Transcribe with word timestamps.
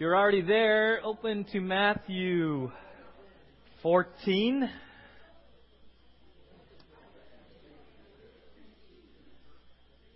You're 0.00 0.16
already 0.16 0.42
there, 0.42 1.00
open 1.02 1.44
to 1.50 1.60
Matthew 1.60 2.70
14. 3.82 4.70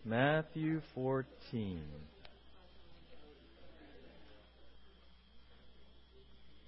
Matthew 0.04 0.80
14. 0.94 1.82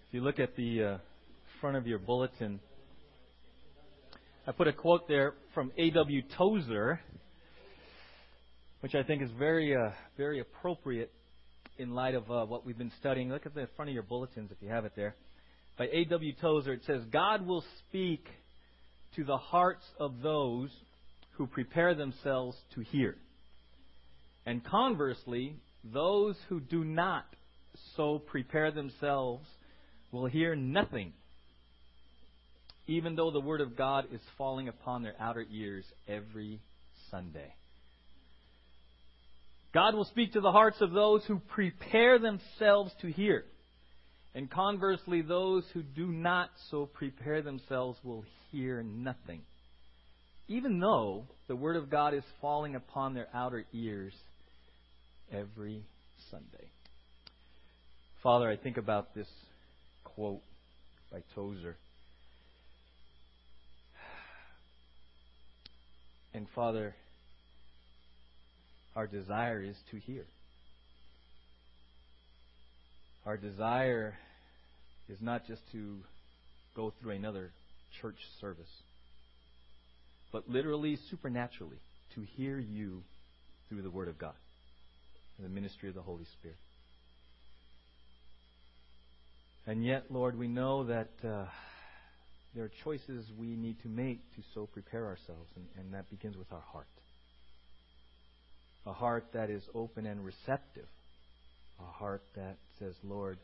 If 0.08 0.14
you 0.14 0.20
look 0.20 0.40
at 0.40 0.56
the 0.56 0.82
uh, 0.82 0.98
front 1.60 1.76
of 1.76 1.86
your 1.86 2.00
bulletin, 2.00 2.58
I 4.44 4.50
put 4.50 4.66
a 4.66 4.72
quote 4.72 5.06
there 5.06 5.34
from 5.54 5.70
A.W. 5.78 6.22
Tozer, 6.36 6.98
which 8.80 8.96
I 8.96 9.04
think 9.04 9.22
is 9.22 9.30
very, 9.38 9.76
uh, 9.76 9.90
very 10.16 10.40
appropriate 10.40 11.12
in 11.78 11.94
light 11.94 12.14
of 12.14 12.30
uh, 12.30 12.44
what 12.44 12.64
we've 12.64 12.78
been 12.78 12.92
studying. 13.00 13.30
Look 13.30 13.46
at 13.46 13.54
the 13.54 13.68
front 13.76 13.88
of 13.88 13.94
your 13.94 14.02
bulletins 14.02 14.50
if 14.50 14.58
you 14.60 14.68
have 14.68 14.84
it 14.84 14.92
there. 14.96 15.14
By 15.76 15.88
A.W. 15.92 16.32
Tozer, 16.40 16.72
it 16.72 16.82
says, 16.86 17.02
God 17.12 17.46
will 17.46 17.64
speak 17.80 18.26
to 19.16 19.24
the 19.24 19.36
hearts 19.36 19.84
of 19.98 20.22
those 20.22 20.70
who 21.32 21.46
prepare 21.46 21.94
themselves 21.94 22.56
to 22.74 22.80
hear. 22.80 23.16
And 24.46 24.64
conversely, 24.64 25.56
those 25.92 26.36
who 26.48 26.60
do 26.60 26.84
not 26.84 27.26
so 27.96 28.18
prepare 28.18 28.70
themselves 28.70 29.46
will 30.12 30.26
hear 30.26 30.54
nothing, 30.54 31.12
even 32.86 33.16
though 33.16 33.30
the 33.30 33.40
Word 33.40 33.60
of 33.60 33.76
God 33.76 34.06
is 34.12 34.20
falling 34.38 34.68
upon 34.68 35.02
their 35.02 35.14
outer 35.18 35.44
ears 35.50 35.84
every 36.06 36.60
Sunday. 37.10 37.54
God 39.74 39.96
will 39.96 40.04
speak 40.04 40.32
to 40.34 40.40
the 40.40 40.52
hearts 40.52 40.80
of 40.80 40.92
those 40.92 41.24
who 41.24 41.40
prepare 41.40 42.20
themselves 42.20 42.92
to 43.00 43.08
hear. 43.08 43.44
And 44.32 44.48
conversely, 44.48 45.20
those 45.20 45.64
who 45.74 45.82
do 45.82 46.06
not 46.06 46.50
so 46.70 46.86
prepare 46.86 47.42
themselves 47.42 47.98
will 48.04 48.24
hear 48.52 48.84
nothing. 48.84 49.42
Even 50.46 50.78
though 50.78 51.24
the 51.48 51.56
Word 51.56 51.74
of 51.74 51.90
God 51.90 52.14
is 52.14 52.22
falling 52.40 52.76
upon 52.76 53.14
their 53.14 53.26
outer 53.34 53.64
ears 53.72 54.14
every 55.32 55.82
Sunday. 56.30 56.70
Father, 58.22 58.48
I 58.48 58.56
think 58.56 58.76
about 58.76 59.12
this 59.12 59.28
quote 60.04 60.42
by 61.10 61.18
Tozer. 61.34 61.76
And 66.32 66.46
Father, 66.54 66.94
our 68.96 69.06
desire 69.06 69.62
is 69.62 69.76
to 69.90 69.96
hear. 69.98 70.24
Our 73.26 73.36
desire 73.36 74.14
is 75.08 75.18
not 75.20 75.46
just 75.46 75.62
to 75.72 75.98
go 76.76 76.92
through 77.00 77.12
another 77.12 77.50
church 78.00 78.18
service, 78.40 78.70
but 80.32 80.48
literally, 80.48 80.98
supernaturally, 81.10 81.78
to 82.14 82.22
hear 82.36 82.58
you 82.58 83.02
through 83.68 83.82
the 83.82 83.90
Word 83.90 84.08
of 84.08 84.18
God 84.18 84.34
and 85.38 85.46
the 85.46 85.50
ministry 85.50 85.88
of 85.88 85.94
the 85.94 86.02
Holy 86.02 86.24
Spirit. 86.38 86.56
And 89.66 89.84
yet, 89.84 90.04
Lord, 90.10 90.38
we 90.38 90.46
know 90.46 90.84
that 90.84 91.08
uh, 91.24 91.46
there 92.54 92.64
are 92.64 92.70
choices 92.84 93.24
we 93.38 93.56
need 93.56 93.80
to 93.82 93.88
make 93.88 94.18
to 94.36 94.42
so 94.52 94.66
prepare 94.66 95.06
ourselves, 95.06 95.50
and, 95.56 95.64
and 95.78 95.94
that 95.94 96.10
begins 96.10 96.36
with 96.36 96.52
our 96.52 96.62
heart. 96.72 96.86
A 98.86 98.92
heart 98.92 99.26
that 99.32 99.50
is 99.50 99.62
open 99.74 100.06
and 100.06 100.24
receptive. 100.24 100.88
A 101.80 101.90
heart 101.90 102.22
that 102.36 102.56
says, 102.78 102.94
Lord, 103.02 103.38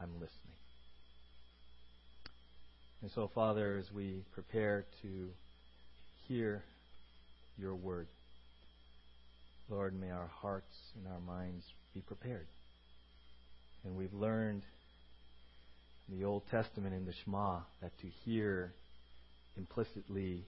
I'm 0.00 0.12
listening. 0.14 0.56
And 3.02 3.10
so, 3.14 3.30
Father, 3.34 3.76
as 3.78 3.92
we 3.92 4.24
prepare 4.32 4.86
to 5.02 5.28
hear 6.28 6.62
your 7.58 7.74
word, 7.74 8.06
Lord, 9.68 9.98
may 9.98 10.10
our 10.10 10.30
hearts 10.40 10.74
and 10.96 11.12
our 11.12 11.20
minds 11.20 11.64
be 11.92 12.00
prepared. 12.00 12.46
And 13.84 13.96
we've 13.96 14.14
learned 14.14 14.62
in 16.08 16.18
the 16.18 16.24
Old 16.24 16.42
Testament 16.50 16.94
in 16.94 17.04
the 17.04 17.12
Shema 17.24 17.60
that 17.82 17.98
to 18.00 18.06
hear 18.24 18.72
implicitly 19.56 20.44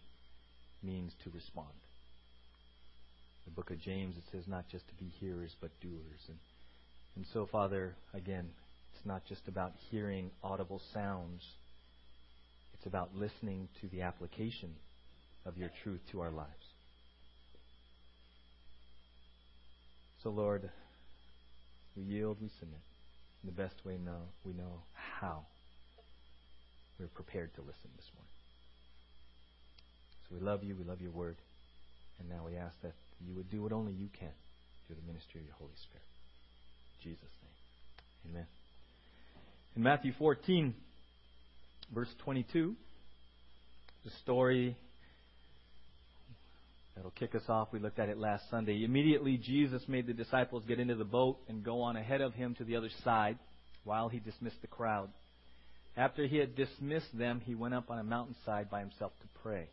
means 0.82 1.12
to 1.24 1.30
respond. 1.30 1.68
The 3.48 3.54
book 3.54 3.70
of 3.70 3.80
James, 3.80 4.14
it 4.18 4.24
says 4.30 4.44
not 4.46 4.68
just 4.70 4.86
to 4.88 4.94
be 4.96 5.10
hearers, 5.20 5.56
but 5.58 5.70
doers. 5.80 6.20
And, 6.28 6.36
and 7.16 7.24
so, 7.32 7.48
Father, 7.50 7.94
again, 8.12 8.46
it's 8.92 9.06
not 9.06 9.24
just 9.24 9.40
about 9.48 9.72
hearing 9.90 10.30
audible 10.44 10.82
sounds, 10.92 11.42
it's 12.74 12.84
about 12.84 13.16
listening 13.16 13.68
to 13.80 13.88
the 13.88 14.02
application 14.02 14.74
of 15.46 15.56
your 15.56 15.70
truth 15.82 16.00
to 16.12 16.20
our 16.20 16.30
lives. 16.30 16.50
So, 20.22 20.28
Lord, 20.28 20.68
we 21.96 22.02
yield, 22.02 22.36
we 22.42 22.50
submit. 22.60 22.82
In 23.42 23.48
the 23.48 23.62
best 23.62 23.76
way 23.82 23.96
know, 23.96 24.28
we 24.44 24.52
know 24.52 24.82
how 24.92 25.46
we're 27.00 27.06
prepared 27.06 27.54
to 27.54 27.62
listen 27.62 27.88
this 27.96 28.10
morning. 28.14 28.32
So 30.28 30.36
we 30.38 30.44
love 30.44 30.62
you, 30.62 30.76
we 30.76 30.84
love 30.84 31.00
your 31.00 31.12
word, 31.12 31.36
and 32.18 32.28
now 32.28 32.44
we 32.46 32.54
ask 32.54 32.74
that 32.82 32.92
you 33.26 33.34
would 33.34 33.50
do 33.50 33.62
what 33.62 33.72
only 33.72 33.92
you 33.92 34.08
can 34.18 34.32
through 34.86 34.96
the 34.96 35.06
ministry 35.06 35.40
of 35.40 35.46
your 35.46 35.56
Holy 35.56 35.72
Spirit. 35.82 36.06
In 36.98 37.10
Jesus' 37.10 37.34
name. 37.42 38.32
Amen. 38.32 38.46
In 39.76 39.82
Matthew 39.82 40.12
14, 40.18 40.74
verse 41.94 42.08
22, 42.24 42.74
the 44.04 44.10
story 44.22 44.76
That'll 46.98 47.12
kick 47.12 47.36
us 47.36 47.48
off. 47.48 47.68
We 47.70 47.78
looked 47.78 48.00
at 48.00 48.08
it 48.08 48.18
last 48.18 48.50
Sunday. 48.50 48.82
Immediately, 48.82 49.36
Jesus 49.36 49.80
made 49.86 50.08
the 50.08 50.12
disciples 50.12 50.64
get 50.66 50.80
into 50.80 50.96
the 50.96 51.04
boat 51.04 51.38
and 51.48 51.62
go 51.62 51.82
on 51.82 51.96
ahead 51.96 52.20
of 52.20 52.34
him 52.34 52.56
to 52.56 52.64
the 52.64 52.74
other 52.74 52.90
side 53.04 53.38
while 53.84 54.08
he 54.08 54.18
dismissed 54.18 54.60
the 54.62 54.66
crowd. 54.66 55.08
After 55.96 56.26
he 56.26 56.38
had 56.38 56.56
dismissed 56.56 57.16
them, 57.16 57.40
he 57.44 57.54
went 57.54 57.74
up 57.74 57.88
on 57.88 58.00
a 58.00 58.02
mountainside 58.02 58.68
by 58.68 58.80
himself 58.80 59.12
to 59.20 59.28
pray. 59.44 59.68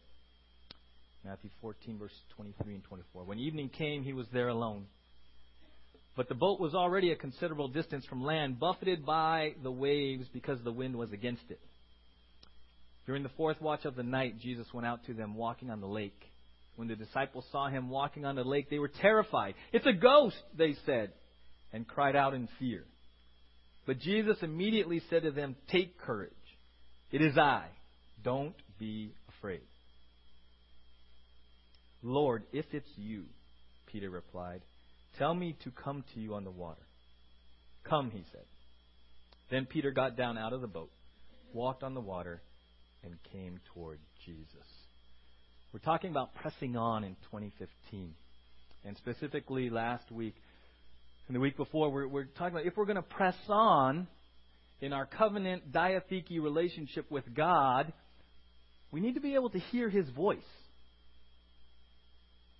Matthew 1.25 1.50
14, 1.59 1.97
verse 1.97 2.13
23 2.36 2.75
and 2.75 2.84
24. 2.84 3.24
When 3.24 3.40
evening 3.40 3.69
came, 3.69 4.03
he 4.03 4.13
was 4.13 4.28
there 4.31 4.50
alone. 4.50 4.86
But 6.16 6.30
the 6.30 6.36
boat 6.36 6.59
was 6.59 6.75
already 6.75 7.12
a 7.12 7.16
considerable 7.16 7.68
distance 7.68 8.06
from 8.06 8.24
land, 8.24 8.59
buffeted 8.59 9.03
by 9.03 9.56
the 9.63 9.72
waves 9.72 10.28
because 10.31 10.59
the 10.63 10.72
wind 10.72 10.96
was 10.96 11.12
against 11.12 11.44
it. 11.50 11.59
During 13.08 13.24
the 13.24 13.30
fourth 13.30 13.59
watch 13.59 13.86
of 13.86 13.96
the 13.96 14.03
night, 14.03 14.40
Jesus 14.40 14.68
went 14.72 14.86
out 14.86 15.03
to 15.08 15.16
them 15.16 15.34
walking 15.34 15.72
on 15.72 15.81
the 15.81 15.88
lake. 15.88 16.19
When 16.75 16.88
the 16.88 16.96
disciples 16.96 17.46
saw 17.52 17.69
him 17.69 17.90
walking 17.90 18.24
on 18.24 18.36
the 18.36 18.44
lake, 18.44 18.69
they 18.69 18.80
were 18.80 18.92
terrified. 19.02 19.56
It's 19.74 19.88
a 19.88 19.94
ghost, 19.94 20.38
they 20.56 20.75
said, 20.86 21.12
and 21.74 21.88
cried 21.88 22.16
out 22.16 22.36
in 22.36 22.47
fear. 22.59 22.84
But 23.88 24.00
Jesus 24.00 24.38
immediately 24.44 25.02
said 25.09 25.24
to 25.24 25.31
them, 25.31 25.56
Take 25.72 26.00
courage. 26.00 26.31
It 27.12 27.22
is 27.22 27.36
I. 27.36 27.66
Don't 28.24 28.56
be 28.78 29.13
afraid. 29.38 29.62
Lord, 32.06 32.44
if 32.54 32.66
it's 32.72 32.88
you, 32.98 33.26
Peter 33.88 34.12
replied, 34.12 34.62
tell 35.18 35.34
me 35.34 35.58
to 35.64 35.72
come 35.72 36.04
to 36.14 36.20
you 36.20 36.36
on 36.36 36.44
the 36.44 36.52
water. 36.52 36.86
Come, 37.84 38.12
he 38.12 38.24
said. 38.32 38.44
Then 39.50 39.66
Peter 39.66 39.90
got 39.90 40.16
down 40.16 40.38
out 40.38 40.54
of 40.54 40.62
the 40.62 40.68
boat, 40.68 40.92
walked 41.52 41.82
on 41.82 41.96
the 41.96 42.02
water, 42.02 42.44
and 43.04 43.16
came 43.32 43.60
toward 43.74 43.98
Jesus. 44.24 44.68
We're 45.74 45.80
talking 45.80 46.12
about 46.12 46.36
pressing 46.36 46.78
on 46.78 47.04
in 47.04 47.16
2015. 47.32 48.14
And 48.86 48.98
specifically 48.98 49.72
last 49.72 50.12
week 50.12 50.36
and 51.28 51.36
the 51.36 51.40
week 51.40 51.58
before, 51.58 51.90
we're, 51.90 52.08
we're 52.08 52.26
talking 52.26 52.56
about 52.56 52.68
if 52.68 52.78
we're 52.78 52.86
going 52.86 52.98
to 52.98 53.02
press 53.02 53.36
on 53.50 54.08
in 54.80 54.94
our 54.94 55.08
covenant 55.08 55.72
diatheke 55.72 56.40
relationship 56.40 57.10
with 57.10 57.24
God, 57.34 57.92
we 58.92 59.00
need 59.00 59.16
to 59.16 59.22
be 59.22 59.34
able 59.34 59.50
to 59.50 59.60
hear 59.60 59.90
His 59.90 60.08
voice. 60.10 60.38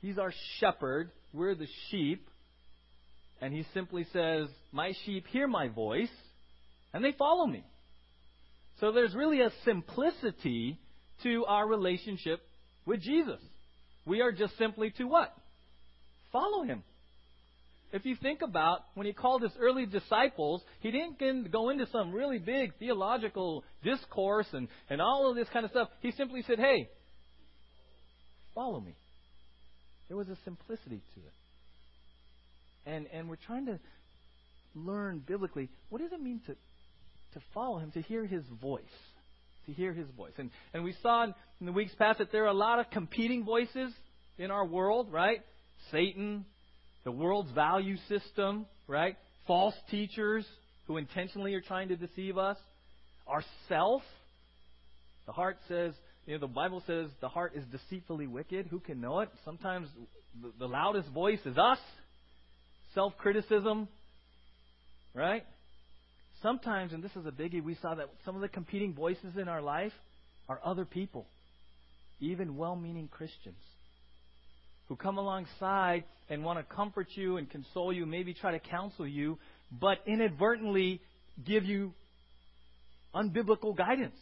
He's 0.02 0.18
our 0.18 0.34
shepherd. 0.60 1.12
We're 1.34 1.56
the 1.56 1.68
sheep. 1.90 2.28
And 3.42 3.54
He 3.54 3.66
simply 3.74 4.06
says, 4.14 4.48
My 4.72 4.94
sheep 5.06 5.26
hear 5.28 5.48
my 5.48 5.68
voice, 5.68 6.10
and 6.94 7.04
they 7.04 7.12
follow 7.12 7.46
me. 7.46 7.64
So 8.80 8.92
there's 8.92 9.16
really 9.16 9.42
a 9.42 9.52
simplicity 9.64 10.78
to 11.24 11.46
our 11.46 11.68
relationship 11.68 12.42
with 12.86 13.02
Jesus. 13.02 13.40
We 14.06 14.22
are 14.22 14.32
just 14.32 14.58
simply 14.58 14.92
to 14.98 15.06
what? 15.06 15.36
Follow 16.32 16.64
him. 16.64 16.84
If 17.94 18.06
you 18.06 18.16
think 18.22 18.42
about 18.42 18.82
when 18.96 19.08
he 19.08 19.14
called 19.14 19.42
his 19.42 19.54
early 19.58 19.86
disciples, 19.86 20.62
he 20.82 20.92
didn't 20.92 21.52
go 21.52 21.70
into 21.70 21.88
some 21.92 22.12
really 22.12 22.40
big 22.40 22.74
theological 22.78 23.64
discourse 23.84 24.48
and, 24.52 24.68
and 24.90 25.02
all 25.02 25.30
of 25.30 25.36
this 25.36 25.48
kind 25.54 25.64
of 25.64 25.72
stuff. 25.72 25.88
He 26.02 26.12
simply 26.12 26.44
said, 26.46 26.60
Hey, 26.60 26.90
follow 28.54 28.82
me. 28.82 28.96
There 30.08 30.18
was 30.18 30.30
a 30.30 30.38
simplicity 30.44 31.02
to 31.16 31.20
it. 31.20 31.34
And, 32.86 33.08
and 33.12 33.28
we're 33.28 33.38
trying 33.38 33.66
to 33.66 33.80
learn 34.76 35.24
biblically 35.26 35.70
what 35.90 36.02
does 36.02 36.12
it 36.12 36.22
mean 36.22 36.42
to, 36.46 36.54
to 36.54 37.46
follow 37.54 37.80
him, 37.80 37.92
to 37.92 38.02
hear 38.02 38.26
his 38.26 38.44
voice. 38.62 38.84
To 39.66 39.74
hear 39.74 39.94
his 39.94 40.08
voice. 40.16 40.34
And, 40.38 40.52
and 40.74 40.84
we 40.84 40.94
saw 41.02 41.24
in, 41.24 41.34
in 41.60 41.66
the 41.66 41.72
weeks 41.72 41.94
past 41.98 42.20
that 42.20 42.32
there 42.32 42.44
are 42.44 42.50
a 42.50 42.54
lot 42.54 42.80
of 42.80 42.90
competing 42.92 43.44
voices 43.44 43.92
in 44.38 44.52
our 44.52 44.66
world, 44.66 45.12
right? 45.12 45.42
Satan, 45.92 46.46
the 47.04 47.12
world's 47.12 47.52
value 47.52 47.98
system, 48.08 48.68
right? 48.88 49.16
False 49.48 49.76
teachers 49.90 50.46
who 50.86 50.98
intentionally 50.98 51.56
are 51.56 51.62
trying 51.62 51.88
to 51.88 51.96
deceive 51.96 52.38
us. 52.38 52.58
Ourself. 53.28 54.04
The 55.26 55.32
heart 55.32 55.58
says, 55.68 55.94
you 56.26 56.34
know, 56.34 56.40
the 56.40 56.48
Bible 56.48 56.82
says 56.88 57.08
the 57.22 57.30
heart 57.30 57.54
is 57.56 57.64
deceitfully 57.66 58.28
wicked. 58.28 58.68
Who 58.68 58.80
can 58.80 59.00
know 59.00 59.20
it? 59.20 59.30
Sometimes 59.44 59.88
the, 60.42 60.52
the 60.60 60.68
loudest 60.68 61.10
voice 61.10 61.40
is 61.46 61.58
us. 61.58 61.78
Self 62.96 63.14
criticism, 63.18 63.88
right? 65.14 65.44
Sometimes, 66.42 66.94
and 66.94 67.04
this 67.04 67.12
is 67.16 67.26
a 67.26 67.32
biggie, 67.32 67.64
we 67.64 67.78
saw 67.82 67.96
that 67.96 68.10
some 68.24 68.36
of 68.36 68.42
the 68.42 68.48
competing 68.48 68.94
voices 68.94 69.38
in 69.40 69.48
our 69.48 69.62
life 69.62 69.92
are 70.48 70.60
other 70.64 70.86
people, 70.86 71.28
even 72.20 72.56
well 72.56 72.76
meaning 72.76 73.08
Christians, 73.08 73.58
who 74.88 74.96
come 74.96 75.18
alongside 75.18 76.06
and 76.30 76.44
want 76.44 76.58
to 76.58 76.76
comfort 76.76 77.08
you 77.16 77.38
and 77.38 77.50
console 77.50 77.92
you, 77.92 78.06
maybe 78.06 78.34
try 78.34 78.52
to 78.52 78.60
counsel 78.60 79.08
you, 79.08 79.38
but 79.72 79.98
inadvertently 80.08 81.02
give 81.46 81.66
you 81.66 81.94
unbiblical 83.14 83.76
guidance. 83.76 84.16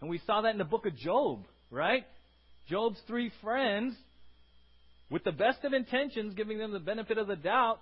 And 0.00 0.08
we 0.08 0.20
saw 0.26 0.42
that 0.42 0.52
in 0.52 0.58
the 0.58 0.64
book 0.64 0.86
of 0.86 0.96
Job, 0.96 1.44
right? 1.70 2.04
Job's 2.68 2.98
three 3.06 3.32
friends, 3.42 3.94
with 5.10 5.24
the 5.24 5.32
best 5.32 5.64
of 5.64 5.72
intentions, 5.72 6.34
giving 6.34 6.58
them 6.58 6.72
the 6.72 6.78
benefit 6.78 7.18
of 7.18 7.26
the 7.26 7.36
doubt, 7.36 7.78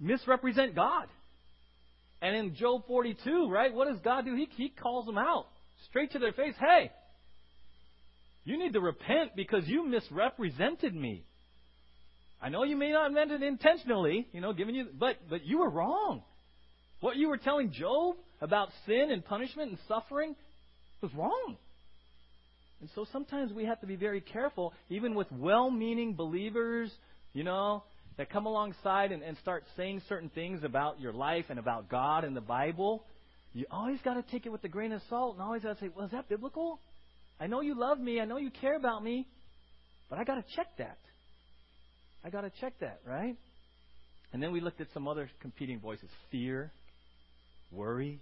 misrepresent 0.00 0.74
God. 0.74 1.06
And 2.20 2.36
in 2.36 2.54
Job 2.54 2.86
42, 2.86 3.50
right, 3.50 3.74
what 3.74 3.88
does 3.88 4.00
God 4.04 4.24
do? 4.24 4.36
He, 4.36 4.48
he 4.56 4.68
calls 4.68 5.06
them 5.06 5.18
out 5.18 5.46
straight 5.88 6.12
to 6.12 6.20
their 6.20 6.32
face. 6.32 6.54
Hey, 6.58 6.90
you 8.44 8.58
need 8.58 8.72
to 8.74 8.80
repent 8.80 9.32
because 9.36 9.66
you 9.66 9.86
misrepresented 9.86 10.94
me. 10.94 11.24
I 12.40 12.48
know 12.48 12.64
you 12.64 12.76
may 12.76 12.90
not 12.90 13.04
have 13.04 13.12
meant 13.12 13.30
it 13.30 13.42
intentionally, 13.42 14.26
you 14.32 14.40
know, 14.40 14.52
giving 14.52 14.74
you, 14.74 14.86
but 14.98 15.16
but 15.30 15.44
you 15.44 15.58
were 15.58 15.70
wrong. 15.70 16.22
What 17.00 17.16
you 17.16 17.28
were 17.28 17.36
telling 17.36 17.72
Job 17.72 18.16
about 18.42 18.68
sin 18.86 19.10
and 19.10 19.24
punishment 19.24 19.70
and 19.70 19.78
suffering 19.88 20.34
was 21.00 21.14
wrong. 21.14 21.56
And 22.80 22.90
so 22.96 23.06
sometimes 23.12 23.52
we 23.52 23.64
have 23.64 23.80
to 23.80 23.86
be 23.86 23.94
very 23.94 24.20
careful, 24.20 24.74
even 24.90 25.14
with 25.14 25.28
well-meaning 25.30 26.14
believers, 26.14 26.90
you 27.32 27.44
know, 27.44 27.84
that 28.18 28.28
come 28.28 28.44
alongside 28.44 29.12
and, 29.12 29.22
and 29.22 29.38
start 29.38 29.64
saying 29.76 30.02
certain 30.08 30.28
things 30.28 30.64
about 30.64 31.00
your 31.00 31.12
life 31.12 31.46
and 31.48 31.58
about 31.58 31.88
God 31.88 32.24
and 32.24 32.36
the 32.36 32.42
Bible. 32.42 33.04
You 33.54 33.66
always 33.70 34.00
got 34.04 34.14
to 34.14 34.22
take 34.32 34.44
it 34.44 34.50
with 34.50 34.64
a 34.64 34.68
grain 34.68 34.92
of 34.92 35.00
salt 35.08 35.36
and 35.36 35.42
always 35.42 35.62
got 35.62 35.78
to 35.78 35.80
say, 35.80 35.90
well, 35.94 36.06
is 36.06 36.12
that 36.12 36.28
biblical? 36.28 36.80
I 37.38 37.46
know 37.46 37.60
you 37.60 37.78
love 37.78 38.00
me. 38.00 38.20
I 38.20 38.24
know 38.24 38.38
you 38.38 38.50
care 38.50 38.76
about 38.76 39.04
me. 39.04 39.28
But 40.10 40.18
I 40.18 40.24
got 40.24 40.34
to 40.34 40.44
check 40.56 40.66
that. 40.78 40.98
I 42.24 42.30
got 42.30 42.42
to 42.42 42.50
check 42.60 42.74
that, 42.80 43.00
right? 43.06 43.36
And 44.32 44.42
then 44.42 44.50
we 44.50 44.60
looked 44.60 44.80
at 44.80 44.88
some 44.92 45.06
other 45.06 45.30
competing 45.40 45.78
voices 45.78 46.08
fear, 46.30 46.72
worry, 47.70 48.20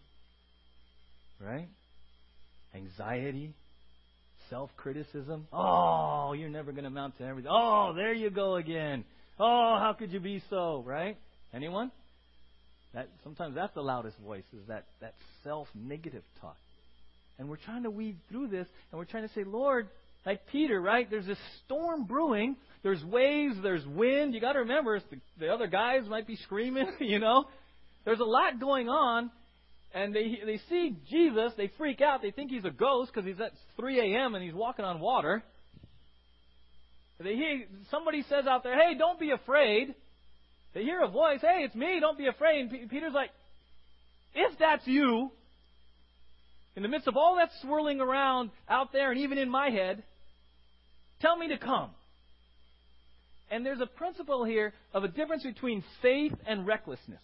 right? 1.40 1.68
Anxiety, 2.74 3.54
self 4.48 4.70
criticism. 4.76 5.46
Oh, 5.52 6.32
you're 6.32 6.50
never 6.50 6.72
going 6.72 6.84
to 6.84 6.88
amount 6.88 7.18
to 7.18 7.24
everything. 7.24 7.50
Oh, 7.52 7.92
there 7.94 8.12
you 8.12 8.30
go 8.30 8.56
again. 8.56 9.04
Oh, 9.38 9.76
how 9.78 9.94
could 9.98 10.12
you 10.12 10.20
be 10.20 10.42
so, 10.50 10.82
right? 10.86 11.16
Anyone? 11.54 11.90
That 12.94 13.08
sometimes 13.22 13.54
that's 13.54 13.72
the 13.74 13.82
loudest 13.82 14.18
voice 14.18 14.44
is 14.52 14.66
that, 14.68 14.84
that 15.00 15.14
self 15.44 15.68
negative 15.74 16.22
talk. 16.40 16.56
And 17.38 17.48
we're 17.48 17.56
trying 17.56 17.84
to 17.84 17.90
weed 17.90 18.16
through 18.28 18.48
this 18.48 18.66
and 18.90 18.98
we're 18.98 19.04
trying 19.06 19.26
to 19.26 19.34
say, 19.34 19.44
Lord, 19.44 19.88
like 20.26 20.46
Peter, 20.52 20.80
right? 20.80 21.08
There's 21.08 21.26
this 21.26 21.38
storm 21.64 22.04
brewing. 22.04 22.56
There's 22.82 23.02
waves, 23.04 23.56
there's 23.62 23.86
wind. 23.86 24.34
You 24.34 24.40
got 24.40 24.52
to 24.52 24.60
remember, 24.60 25.00
the, 25.10 25.16
the 25.38 25.48
other 25.48 25.66
guys 25.66 26.02
might 26.08 26.26
be 26.26 26.36
screaming, 26.36 26.86
you 27.00 27.18
know. 27.18 27.44
There's 28.04 28.20
a 28.20 28.24
lot 28.24 28.58
going 28.60 28.88
on, 28.88 29.30
and 29.92 30.14
they 30.14 30.38
they 30.44 30.60
see 30.68 30.96
Jesus, 31.08 31.52
they 31.56 31.70
freak 31.76 32.00
out. 32.00 32.22
They 32.22 32.30
think 32.30 32.50
he's 32.50 32.64
a 32.64 32.70
ghost 32.70 33.12
because 33.12 33.26
he's 33.26 33.40
at 33.40 33.52
3 33.76 34.14
a.m. 34.14 34.34
and 34.34 34.44
he's 34.44 34.54
walking 34.54 34.84
on 34.84 35.00
water. 35.00 35.42
They 37.18 37.34
hear 37.34 37.66
somebody 37.90 38.22
says 38.22 38.46
out 38.46 38.62
there, 38.62 38.74
"Hey, 38.74 38.94
don't 38.96 39.20
be 39.20 39.30
afraid." 39.30 39.94
They 40.72 40.84
hear 40.84 41.02
a 41.02 41.08
voice, 41.08 41.40
"Hey, 41.40 41.64
it's 41.64 41.74
me. 41.74 42.00
Don't 42.00 42.16
be 42.16 42.28
afraid." 42.28 42.72
And 42.72 42.90
Peter's 42.90 43.12
like, 43.12 43.30
"If 44.34 44.58
that's 44.58 44.86
you, 44.86 45.30
in 46.76 46.82
the 46.82 46.88
midst 46.88 47.08
of 47.08 47.16
all 47.16 47.36
that 47.36 47.50
swirling 47.60 48.00
around 48.00 48.50
out 48.68 48.92
there 48.92 49.10
and 49.10 49.20
even 49.20 49.36
in 49.36 49.50
my 49.50 49.68
head, 49.68 50.02
tell 51.20 51.36
me 51.36 51.48
to 51.48 51.58
come." 51.58 51.90
And 53.50 53.66
there's 53.66 53.80
a 53.80 53.86
principle 53.86 54.44
here 54.44 54.72
of 54.94 55.04
a 55.04 55.08
difference 55.08 55.42
between 55.42 55.82
faith 56.00 56.32
and 56.46 56.66
recklessness, 56.66 57.22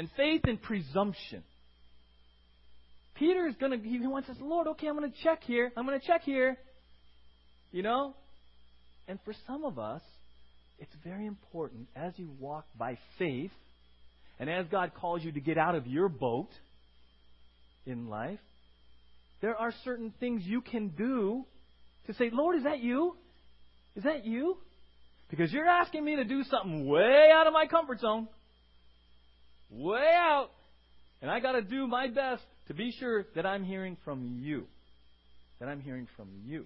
and 0.00 0.08
faith 0.16 0.40
and 0.44 0.62
presumption. 0.62 1.42
Peter 3.16 3.46
is 3.46 3.54
going 3.56 3.78
to, 3.78 3.86
he 3.86 3.98
wants 4.06 4.28
say, 4.28 4.34
Lord, 4.40 4.66
okay, 4.68 4.86
I'm 4.86 4.96
going 4.96 5.12
to 5.12 5.22
check 5.22 5.42
here. 5.42 5.70
I'm 5.76 5.84
going 5.84 6.00
to 6.00 6.06
check 6.06 6.22
here. 6.22 6.56
You 7.70 7.82
know? 7.82 8.14
And 9.08 9.18
for 9.26 9.34
some 9.46 9.62
of 9.62 9.78
us, 9.78 10.00
it's 10.78 10.94
very 11.04 11.26
important 11.26 11.88
as 11.94 12.14
you 12.16 12.30
walk 12.40 12.64
by 12.78 12.96
faith 13.18 13.50
and 14.38 14.48
as 14.48 14.64
God 14.68 14.92
calls 14.94 15.22
you 15.22 15.32
to 15.32 15.40
get 15.40 15.58
out 15.58 15.74
of 15.74 15.86
your 15.86 16.08
boat 16.08 16.48
in 17.84 18.08
life, 18.08 18.40
there 19.42 19.54
are 19.54 19.74
certain 19.84 20.14
things 20.18 20.44
you 20.46 20.62
can 20.62 20.88
do 20.88 21.44
to 22.06 22.14
say, 22.14 22.30
Lord, 22.32 22.56
is 22.56 22.64
that 22.64 22.80
you? 22.80 23.16
Is 23.96 24.04
that 24.04 24.24
you? 24.24 24.56
Because 25.28 25.52
you're 25.52 25.68
asking 25.68 26.06
me 26.06 26.16
to 26.16 26.24
do 26.24 26.42
something 26.44 26.88
way 26.88 27.28
out 27.34 27.46
of 27.46 27.52
my 27.52 27.66
comfort 27.66 28.00
zone. 28.00 28.28
Way 29.70 30.12
out. 30.16 30.50
And 31.22 31.30
I 31.30 31.40
got 31.40 31.52
to 31.52 31.62
do 31.62 31.86
my 31.86 32.08
best 32.08 32.42
to 32.68 32.74
be 32.74 32.92
sure 32.98 33.26
that 33.34 33.46
I'm 33.46 33.64
hearing 33.64 33.96
from 34.04 34.38
you. 34.40 34.64
That 35.60 35.68
I'm 35.68 35.80
hearing 35.80 36.08
from 36.16 36.28
you. 36.44 36.64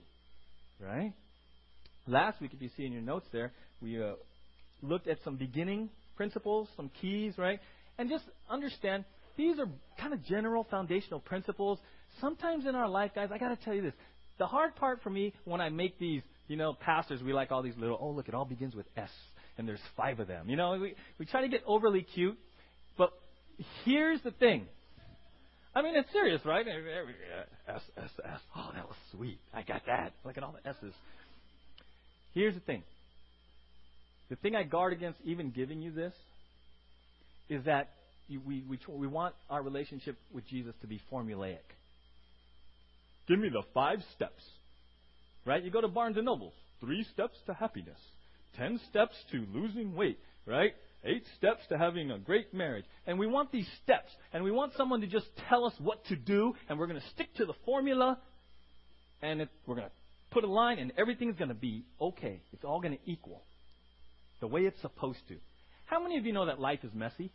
Right? 0.81 1.13
Last 2.07 2.41
week, 2.41 2.53
if 2.55 2.63
you 2.63 2.71
see 2.77 2.85
in 2.85 2.93
your 2.93 3.03
notes 3.03 3.27
there, 3.33 3.53
we 3.81 4.03
uh, 4.03 4.13
looked 4.83 5.09
at 5.09 5.19
some 5.25 5.37
beginning 5.37 5.91
principles, 6.17 6.69
some 6.77 6.91
keys, 7.01 7.35
right? 7.39 7.59
And 7.99 8.09
just 8.09 8.25
understand 8.49 9.05
these 9.37 9.59
are 9.59 9.67
kind 9.99 10.13
of 10.13 10.25
general 10.25 10.67
foundational 10.71 11.21
principles. 11.21 11.79
Sometimes 12.21 12.67
in 12.67 12.75
our 12.75 12.89
life, 12.89 13.13
guys, 13.15 13.31
I 13.33 13.39
got 13.39 13.49
to 13.49 13.65
tell 13.65 13.75
you 13.75 13.83
this. 13.83 13.95
The 14.39 14.47
hard 14.47 14.77
part 14.77 15.03
for 15.03 15.11
me 15.11 15.33
when 15.45 15.61
I 15.61 15.69
make 15.71 15.99
these, 15.99 16.23
you 16.49 16.57
know, 16.57 16.75
pastors, 16.75 17.23
we 17.23 17.33
like 17.33 17.53
all 17.53 17.63
these 17.63 17.77
little, 17.77 17.99
oh, 18.01 18.11
look, 18.11 18.29
it 18.29 18.35
all 18.35 18.45
begins 18.45 18.75
with 18.75 18.87
S, 18.97 19.11
and 19.59 19.67
there's 19.67 19.81
five 19.97 20.21
of 20.21 20.29
them. 20.29 20.49
You 20.49 20.57
know, 20.57 20.73
we, 20.73 20.95
we 21.19 21.27
try 21.27 21.43
to 21.43 21.49
get 21.49 21.63
overly 21.67 22.03
cute, 22.03 22.37
but 22.97 23.11
here's 23.85 24.21
the 24.23 24.31
thing. 24.33 24.67
I 25.75 25.83
mean, 25.83 25.97
it's 25.97 26.11
serious, 26.13 26.41
right? 26.45 26.67
S, 27.69 27.81
S, 27.97 28.11
S. 28.25 28.41
Oh, 28.57 28.71
that 28.75 28.87
was 28.87 28.97
sweet. 29.11 29.39
I 29.53 29.63
got 29.63 29.83
that. 29.87 30.13
Look 30.25 30.37
at 30.37 30.45
all 30.45 30.53
the 30.53 30.69
S's. 30.69 30.95
Here's 32.33 32.55
the 32.55 32.61
thing. 32.61 32.83
The 34.31 34.37
thing 34.37 34.55
I 34.55 34.63
guard 34.63 34.93
against 34.93 35.19
even 35.25 35.51
giving 35.51 35.83
you 35.83 35.91
this 35.91 36.13
is 37.49 37.65
that 37.65 37.91
we, 38.29 38.63
we, 38.69 38.79
we 38.89 39.07
want 39.07 39.35
our 39.51 39.63
relationship 39.63 40.17
with 40.33 40.47
Jesus 40.49 40.75
to 40.81 40.87
be 40.87 41.01
formulaic. 41.13 41.59
Give 43.29 43.39
me 43.39 43.49
the 43.49 43.63
five 43.75 43.99
steps. 44.15 44.43
Right? 45.45 45.63
You 45.63 45.71
go 45.71 45.81
to 45.81 45.89
Barnes 45.89 46.17
and 46.17 46.27
Noble. 46.27 46.53
Three 46.81 47.05
steps 47.13 47.37
to 47.47 47.55
happiness. 47.55 47.99
Ten 48.57 48.81
steps 48.91 49.15
to 49.33 49.45
losing 49.53 49.95
weight. 49.95 50.19
Right? 50.47 50.75
Eight 51.05 51.25
steps 51.37 51.61
to 51.69 51.77
having 51.77 52.11
a 52.11 52.19
great 52.19 52.55
marriage. 52.55 52.87
And 53.07 53.19
we 53.19 53.27
want 53.27 53.53
these 53.53 53.69
steps. 53.83 54.11
And 54.33 54.43
we 54.43 54.51
want 54.51 54.73
someone 54.77 55.03
to 55.03 55.07
just 55.07 55.27
tell 55.49 55.65
us 55.65 55.75
what 55.79 56.05
to 56.07 56.17
do. 56.17 56.55
And 56.69 56.79
we're 56.79 56.87
going 56.87 57.01
to 57.01 57.09
stick 57.11 57.35
to 57.37 57.45
the 57.45 57.55
formula. 57.65 58.19
And 59.21 59.43
it, 59.43 59.49
we're 59.67 59.77
going 59.77 59.89
to 59.89 59.93
put 60.31 60.45
a 60.45 60.49
line 60.49 60.79
and 60.79 60.93
everything's 60.99 61.37
going 61.37 61.49
to 61.49 61.55
be 61.55 61.85
okay. 62.01 62.41
It's 62.53 62.65
all 62.65 62.81
going 62.81 62.99
to 62.99 63.11
equal 63.11 63.43
the 64.41 64.49
way 64.49 64.63
it's 64.63 64.81
supposed 64.83 65.21
to. 65.29 65.37
How 65.87 66.03
many 66.03 66.19
of 66.19 66.27
you 66.27 66.33
know 66.33 66.47
that 66.47 66.61
life 66.61 66.81
is 66.83 66.93
messy? 66.93 67.31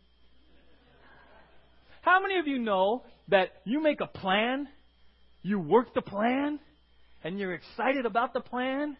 How 2.02 2.20
many 2.20 2.38
of 2.38 2.46
you 2.46 2.58
know 2.58 3.02
that 3.28 3.50
you 3.64 3.82
make 3.82 4.00
a 4.00 4.06
plan, 4.06 4.68
you 5.42 5.58
work 5.58 5.94
the 5.94 6.02
plan, 6.02 6.58
and 7.24 7.38
you're 7.38 7.54
excited 7.54 8.06
about 8.06 8.32
the 8.32 8.40
plan, 8.40 8.96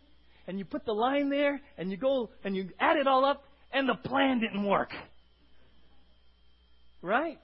and 0.47 0.59
you 0.59 0.65
put 0.65 0.85
the 0.85 0.93
line 0.93 1.31
there, 1.31 1.61
and 1.79 1.91
you 1.91 1.97
go 1.97 2.31
and 2.45 2.57
you 2.57 2.71
add 2.79 2.97
it 2.97 3.07
all 3.07 3.25
up, 3.25 3.45
and 3.73 3.89
the 3.89 3.95
plan 3.95 4.41
didn't 4.41 4.65
work? 4.65 4.91
Right? 7.03 7.39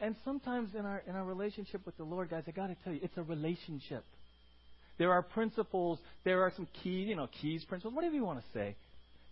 And 0.00 0.16
sometimes 0.24 0.74
in 0.74 0.84
our 0.84 1.02
in 1.06 1.14
our 1.14 1.24
relationship 1.24 1.84
with 1.86 1.96
the 1.96 2.04
Lord, 2.04 2.30
guys, 2.30 2.44
I 2.46 2.50
got 2.50 2.68
to 2.68 2.76
tell 2.82 2.92
you, 2.92 3.00
it's 3.02 3.16
a 3.16 3.22
relationship. 3.22 4.04
There 4.98 5.12
are 5.12 5.22
principles. 5.22 5.98
There 6.24 6.42
are 6.42 6.52
some 6.54 6.66
keys, 6.82 7.08
you 7.08 7.16
know, 7.16 7.28
keys, 7.40 7.64
principles, 7.64 7.94
whatever 7.94 8.14
you 8.14 8.24
want 8.24 8.40
to 8.40 8.46
say. 8.52 8.76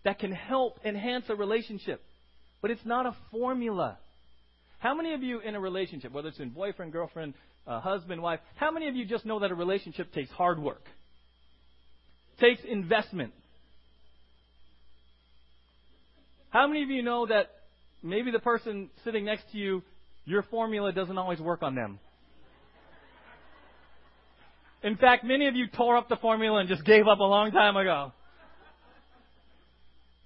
that 0.03 0.19
can 0.19 0.31
help 0.31 0.79
enhance 0.83 1.25
a 1.29 1.35
relationship. 1.35 2.01
But 2.61 2.71
it's 2.71 2.85
not 2.85 3.05
a 3.05 3.15
formula. 3.31 3.97
How 4.79 4.95
many 4.95 5.13
of 5.13 5.23
you 5.23 5.39
in 5.39 5.55
a 5.55 5.59
relationship, 5.59 6.11
whether 6.11 6.29
it's 6.29 6.39
in 6.39 6.49
boyfriend, 6.49 6.91
girlfriend, 6.91 7.33
uh, 7.67 7.79
husband, 7.79 8.21
wife, 8.21 8.39
how 8.55 8.71
many 8.71 8.87
of 8.87 8.95
you 8.95 9.05
just 9.05 9.25
know 9.25 9.39
that 9.39 9.51
a 9.51 9.55
relationship 9.55 10.11
takes 10.13 10.31
hard 10.31 10.59
work? 10.59 10.83
Takes 12.39 12.63
investment. 12.63 13.33
How 16.51 16.67
many 16.67 16.83
of 16.83 16.89
you 16.89 17.01
know 17.01 17.25
that 17.25 17.49
maybe 18.03 18.29
the 18.29 18.39
person 18.39 18.89
sitting 19.03 19.25
next 19.25 19.45
to 19.53 19.57
you, 19.57 19.81
your 20.25 20.43
formula 20.43 20.91
doesn't 20.91 21.17
always 21.17 21.39
work 21.39 21.63
on 21.63 21.75
them? 21.75 21.99
In 24.83 24.97
fact, 24.97 25.23
many 25.23 25.47
of 25.47 25.55
you 25.55 25.67
tore 25.67 25.95
up 25.95 26.09
the 26.09 26.17
formula 26.17 26.59
and 26.59 26.67
just 26.67 26.83
gave 26.83 27.07
up 27.07 27.19
a 27.19 27.23
long 27.23 27.51
time 27.51 27.77
ago. 27.77 28.11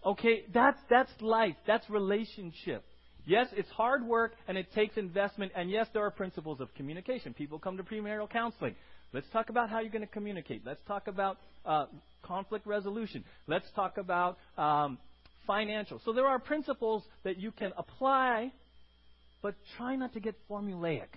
Okay, 0.05 0.45
that's, 0.53 0.79
that's 0.89 1.11
life. 1.21 1.55
That's 1.67 1.87
relationship. 1.89 2.83
Yes, 3.27 3.47
it's 3.55 3.69
hard 3.69 4.03
work 4.03 4.33
and 4.47 4.57
it 4.57 4.71
takes 4.73 4.97
investment, 4.97 5.51
and 5.55 5.69
yes, 5.69 5.87
there 5.93 6.03
are 6.05 6.11
principles 6.11 6.59
of 6.59 6.73
communication. 6.75 7.33
People 7.33 7.59
come 7.59 7.77
to 7.77 7.83
premarital 7.83 8.29
counseling. 8.29 8.75
Let's 9.13 9.27
talk 9.31 9.49
about 9.49 9.69
how 9.69 9.79
you're 9.79 9.91
going 9.91 10.05
to 10.05 10.13
communicate. 10.13 10.63
Let's 10.65 10.81
talk 10.87 11.07
about 11.07 11.37
uh, 11.65 11.85
conflict 12.23 12.65
resolution. 12.65 13.23
Let's 13.47 13.67
talk 13.75 13.97
about 13.97 14.37
um, 14.57 14.97
financial. 15.45 16.01
So 16.05 16.13
there 16.13 16.27
are 16.27 16.39
principles 16.39 17.03
that 17.23 17.37
you 17.37 17.51
can 17.51 17.71
apply, 17.77 18.51
but 19.41 19.55
try 19.77 19.95
not 19.95 20.13
to 20.13 20.19
get 20.19 20.35
formulaic. 20.49 21.07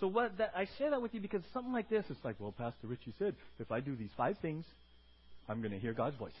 So 0.00 0.08
what 0.08 0.36
that, 0.38 0.52
I 0.56 0.66
share 0.78 0.90
that 0.90 1.00
with 1.00 1.14
you 1.14 1.20
because 1.20 1.42
something 1.52 1.72
like 1.72 1.88
this, 1.88 2.04
it's 2.10 2.24
like, 2.24 2.36
well, 2.38 2.52
Pastor 2.52 2.86
Richie 2.86 3.14
said, 3.18 3.34
if 3.58 3.70
I 3.70 3.80
do 3.80 3.96
these 3.96 4.10
five 4.16 4.36
things, 4.42 4.64
I'm 5.48 5.60
going 5.60 5.72
to 5.72 5.78
hear 5.78 5.92
God's 5.92 6.16
voice. 6.16 6.32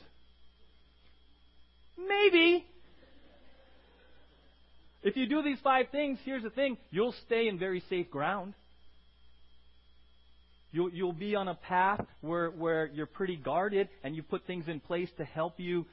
Maybe. 1.96 2.66
If 5.02 5.16
you 5.16 5.26
do 5.26 5.42
these 5.42 5.58
five 5.62 5.86
things, 5.92 6.18
here's 6.24 6.42
the 6.42 6.50
thing 6.50 6.78
you'll 6.90 7.14
stay 7.26 7.48
in 7.48 7.58
very 7.58 7.82
safe 7.88 8.10
ground. 8.10 8.54
You'll, 10.72 10.90
you'll 10.90 11.12
be 11.12 11.36
on 11.36 11.46
a 11.46 11.54
path 11.54 12.04
where, 12.20 12.50
where 12.50 12.86
you're 12.86 13.06
pretty 13.06 13.36
guarded 13.36 13.88
and 14.02 14.16
you 14.16 14.24
put 14.24 14.44
things 14.44 14.64
in 14.66 14.80
place 14.80 15.08
to 15.18 15.24
help 15.24 15.60
you 15.60 15.86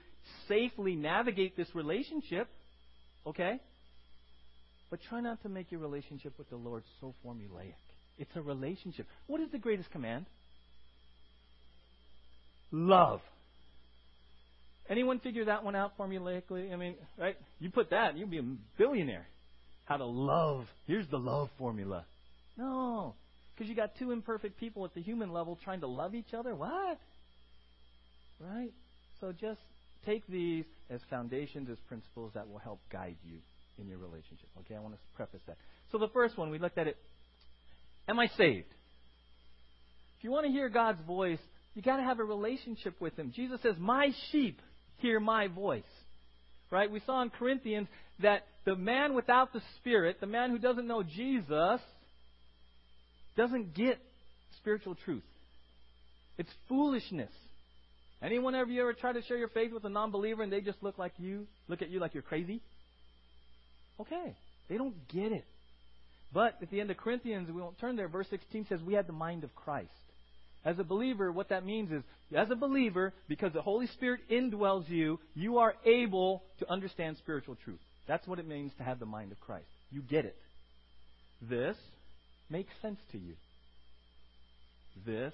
safely 0.48 0.96
navigate 0.96 1.56
this 1.58 1.68
relationship. 1.74 2.48
Okay? 3.26 3.60
But 4.90 5.00
try 5.10 5.22
not 5.22 5.42
to 5.44 5.50
make 5.50 5.72
your 5.72 5.80
relationship 5.80 6.38
with 6.38 6.50
the 6.50 6.58
Lord 6.58 6.84
so 7.00 7.14
formulaic. 7.26 7.76
It's 8.18 8.36
a 8.36 8.42
relationship. 8.42 9.08
What 9.28 9.42
is 9.42 9.50
the 9.52 9.58
greatest 9.58 9.90
command? 9.92 10.26
Love. 12.72 13.22
Anyone 14.90 15.20
figure 15.20 15.46
that 15.46 15.64
one 15.64 15.76
out 15.76 15.98
formulaically? 15.98 16.74
I 16.74 16.76
mean, 16.76 16.96
right? 17.18 17.38
You 17.60 17.70
put 17.70 17.92
that, 17.92 18.18
you'll 18.18 18.28
be 18.28 18.40
a 18.40 18.56
billionaire. 18.78 19.26
How 19.86 19.98
to 19.98 20.06
love. 20.06 20.66
Here's 20.88 21.08
the 21.08 21.18
love 21.18 21.50
formula. 21.58 22.06
No. 22.58 23.16
Because 23.56 23.70
you 23.70 23.76
got 23.76 23.92
two 23.98 24.12
imperfect 24.12 24.60
people 24.60 24.84
at 24.86 24.94
the 24.94 25.02
human 25.02 25.32
level 25.32 25.58
trying 25.64 25.82
to 25.82 25.88
love 25.88 26.16
each 26.16 26.34
other. 26.34 26.54
What? 26.56 27.00
Right? 28.40 28.72
So 29.20 29.32
just 29.32 29.60
take 30.06 30.26
these 30.28 30.66
as 30.90 31.00
foundations, 31.10 31.70
as 31.70 31.78
principles 31.88 32.32
that 32.34 32.50
will 32.50 32.60
help 32.60 32.80
guide 32.92 33.18
you 33.24 33.38
in 33.80 33.88
your 33.88 33.98
relationship. 33.98 34.50
Okay, 34.60 34.76
I 34.76 34.80
want 34.80 34.94
to 34.94 35.00
preface 35.16 35.42
that. 35.48 35.58
So 35.92 35.98
the 35.98 36.10
first 36.10 36.38
one, 36.38 36.50
we 36.50 36.60
looked 36.60 36.78
at 36.78 36.88
it. 36.88 36.98
Am 38.08 38.20
I 38.20 38.28
saved? 38.38 38.68
If 40.18 40.24
you 40.24 40.32
want 40.32 40.46
to 40.46 40.52
hear 40.52 40.70
God's 40.70 41.02
voice, 41.06 41.40
you 41.74 41.82
got 41.82 41.98
to 41.98 42.04
have 42.04 42.20
a 42.20 42.24
relationship 42.24 43.00
with 43.00 43.18
Him. 43.18 43.32
Jesus 43.36 43.60
says, 43.62 43.76
"My 43.80 44.12
sheep 44.32 44.60
hear 45.02 45.20
my 45.20 45.48
voice. 45.48 45.84
Right? 46.70 46.90
We 46.90 47.02
saw 47.06 47.22
in 47.22 47.30
Corinthians 47.32 47.88
that 48.22 48.44
the 48.66 48.76
man 48.76 49.14
without 49.14 49.52
the 49.52 49.62
Spirit, 49.78 50.22
the 50.22 50.28
man 50.28 50.52
who 50.52 50.58
doesn't 50.58 50.88
know 50.88 51.04
Jesus, 51.04 51.82
doesn't 53.36 53.74
get 53.74 54.00
spiritual 54.58 54.96
truth. 55.04 55.24
It's 56.38 56.50
foolishness. 56.70 57.32
Anyone 58.22 58.54
ever 58.54 58.70
you 58.70 58.82
ever 58.82 58.94
try 58.94 59.14
to 59.14 59.22
share 59.24 59.38
your 59.38 59.48
faith 59.48 59.74
with 59.74 59.84
a 59.84 59.90
non-believer 59.90 60.44
and 60.44 60.52
they 60.52 60.62
just 60.62 60.82
look 60.82 60.98
like 60.98 61.14
you, 61.18 61.48
look 61.68 61.82
at 61.82 61.90
you 61.90 62.00
like 62.00 62.14
you're 62.14 62.24
crazy? 62.24 62.62
Okay, 64.00 64.36
they 64.70 64.78
don't 64.78 64.96
get 65.08 65.32
it. 65.32 65.46
But 66.34 66.58
at 66.62 66.70
the 66.70 66.80
end 66.80 66.92
of 66.92 66.98
Corinthians, 66.98 67.50
we 67.52 67.62
won't 67.62 67.80
turn 67.80 67.96
there. 67.96 68.08
Verse 68.08 68.28
16 68.30 68.68
says 68.70 68.80
we 68.82 68.94
had 68.94 69.08
the 69.08 69.14
mind 69.14 69.44
of 69.44 69.54
Christ. 69.56 69.90
As 70.64 70.78
a 70.78 70.84
believer, 70.84 71.32
what 71.32 71.50
that 71.50 71.66
means 71.66 71.92
is, 71.92 72.04
as 72.36 72.52
a 72.52 72.56
believer, 72.56 73.14
because 73.28 73.52
the 73.52 73.62
Holy 73.62 73.88
Spirit 73.88 74.22
indwells 74.30 74.88
you, 74.88 75.20
you 75.34 75.58
are 75.58 75.74
able 75.86 76.44
to 76.60 76.72
understand 76.72 77.18
spiritual 77.18 77.58
truth. 77.64 77.80
That's 78.08 78.28
what 78.28 78.40
it 78.40 78.48
means 78.48 78.72
to 78.78 78.84
have 78.84 79.00
the 79.00 79.06
mind 79.06 79.32
of 79.32 79.40
Christ. 79.40 79.66
You 79.92 80.02
get 80.02 80.26
it. 80.26 80.36
This 81.42 81.76
makes 82.50 82.72
sense 82.82 83.00
to 83.12 83.18
you. 83.18 83.34
This 85.06 85.34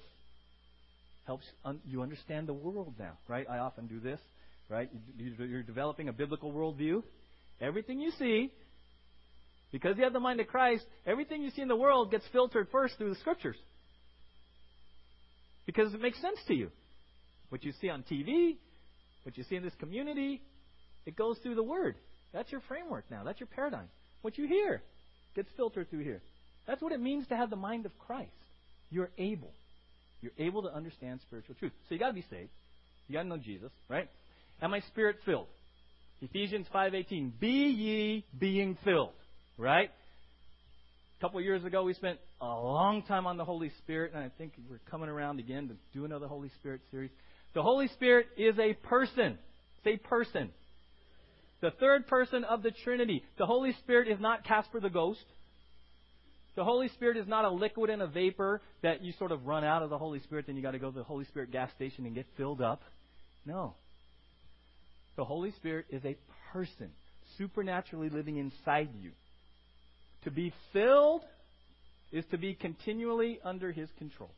helps 1.28 1.44
un- 1.62 1.80
you 1.84 2.00
understand 2.02 2.48
the 2.48 2.54
world 2.54 2.94
now, 2.98 3.12
right? 3.28 3.46
I 3.48 3.58
often 3.58 3.86
do 3.86 4.00
this, 4.00 4.18
right? 4.70 4.88
You're 5.18 5.62
developing 5.62 6.08
a 6.08 6.12
biblical 6.12 6.50
worldview. 6.50 7.02
Everything 7.60 8.00
you 8.00 8.10
see, 8.18 8.50
because 9.70 9.98
you 9.98 10.04
have 10.04 10.14
the 10.14 10.20
mind 10.20 10.40
of 10.40 10.46
Christ, 10.46 10.86
everything 11.06 11.42
you 11.42 11.50
see 11.50 11.60
in 11.60 11.68
the 11.68 11.76
world 11.76 12.10
gets 12.10 12.24
filtered 12.32 12.68
first 12.72 12.96
through 12.96 13.10
the 13.10 13.20
Scriptures 13.20 13.56
because 15.66 15.92
it 15.92 16.00
makes 16.00 16.18
sense 16.22 16.38
to 16.48 16.54
you. 16.54 16.70
What 17.50 17.62
you 17.62 17.72
see 17.78 17.90
on 17.90 18.04
TV, 18.10 18.56
what 19.24 19.36
you 19.36 19.44
see 19.44 19.56
in 19.56 19.62
this 19.62 19.74
community, 19.78 20.40
it 21.04 21.14
goes 21.14 21.36
through 21.42 21.56
the 21.56 21.62
Word. 21.62 21.96
That's 22.32 22.50
your 22.50 22.62
framework 22.68 23.04
now. 23.10 23.22
That's 23.22 23.38
your 23.38 23.48
paradigm. 23.48 23.88
What 24.22 24.38
you 24.38 24.46
hear 24.46 24.82
gets 25.36 25.50
filtered 25.58 25.90
through 25.90 26.04
here. 26.04 26.22
That's 26.66 26.80
what 26.80 26.92
it 26.92 27.00
means 27.00 27.26
to 27.28 27.36
have 27.36 27.50
the 27.50 27.56
mind 27.56 27.84
of 27.84 27.92
Christ. 27.98 28.30
You're 28.90 29.10
able. 29.18 29.52
You're 30.20 30.32
able 30.38 30.62
to 30.62 30.74
understand 30.74 31.20
spiritual 31.22 31.54
truth. 31.56 31.72
So 31.88 31.94
you 31.94 31.98
got 31.98 32.08
to 32.08 32.14
be 32.14 32.24
saved. 32.30 32.50
You 33.06 33.14
got 33.14 33.22
to 33.22 33.28
know 33.28 33.38
Jesus, 33.38 33.70
right? 33.88 34.08
Am 34.60 34.74
I 34.74 34.80
spirit 34.80 35.16
filled? 35.24 35.46
Ephesians 36.20 36.66
5:18. 36.74 37.32
Be 37.38 37.48
ye 37.48 38.24
being 38.38 38.76
filled, 38.84 39.12
right? 39.56 39.90
A 41.16 41.20
couple 41.20 41.38
of 41.38 41.44
years 41.44 41.64
ago, 41.64 41.84
we 41.84 41.94
spent 41.94 42.18
a 42.40 42.46
long 42.46 43.02
time 43.02 43.26
on 43.26 43.36
the 43.36 43.44
Holy 43.44 43.70
Spirit, 43.78 44.12
and 44.14 44.22
I 44.22 44.30
think 44.38 44.52
we're 44.68 44.80
coming 44.90 45.08
around 45.08 45.40
again 45.40 45.68
to 45.68 45.74
do 45.92 46.04
another 46.04 46.26
Holy 46.26 46.48
Spirit 46.60 46.80
series. 46.90 47.10
The 47.54 47.62
Holy 47.62 47.88
Spirit 47.88 48.26
is 48.36 48.58
a 48.58 48.74
person. 48.74 49.38
It's 49.78 49.86
a 49.86 50.08
person. 50.08 50.50
The 51.60 51.72
third 51.80 52.06
person 52.06 52.44
of 52.44 52.62
the 52.62 52.70
Trinity. 52.70 53.24
The 53.36 53.46
Holy 53.46 53.72
Spirit 53.80 54.08
is 54.08 54.20
not 54.20 54.44
Casper 54.44 54.80
the 54.80 54.90
Ghost. 54.90 55.24
The 56.58 56.64
Holy 56.64 56.88
Spirit 56.88 57.16
is 57.16 57.28
not 57.28 57.44
a 57.44 57.50
liquid 57.50 57.88
and 57.88 58.02
a 58.02 58.08
vapor 58.08 58.60
that 58.82 59.04
you 59.04 59.12
sort 59.12 59.30
of 59.30 59.46
run 59.46 59.62
out 59.62 59.84
of 59.84 59.90
the 59.90 59.96
Holy 59.96 60.18
Spirit, 60.18 60.46
then 60.48 60.56
you 60.56 60.62
got 60.62 60.72
to 60.72 60.80
go 60.80 60.90
to 60.90 60.98
the 60.98 61.04
Holy 61.04 61.24
Spirit 61.26 61.52
gas 61.52 61.70
station 61.76 62.04
and 62.04 62.16
get 62.16 62.26
filled 62.36 62.60
up. 62.60 62.82
No. 63.46 63.74
The 65.16 65.24
Holy 65.24 65.52
Spirit 65.52 65.86
is 65.90 66.04
a 66.04 66.16
person, 66.52 66.90
supernaturally 67.36 68.08
living 68.08 68.38
inside 68.38 68.88
you. 69.00 69.12
To 70.24 70.32
be 70.32 70.52
filled 70.72 71.22
is 72.10 72.24
to 72.32 72.38
be 72.38 72.54
continually 72.54 73.38
under 73.44 73.70
His 73.70 73.88
control, 73.96 74.32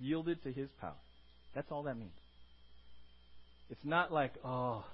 yielded 0.00 0.42
to 0.42 0.52
His 0.52 0.68
power. 0.80 0.98
That's 1.54 1.70
all 1.70 1.84
that 1.84 1.96
means. 1.96 2.10
It's 3.70 3.84
not 3.84 4.12
like, 4.12 4.32
oh, 4.44 4.84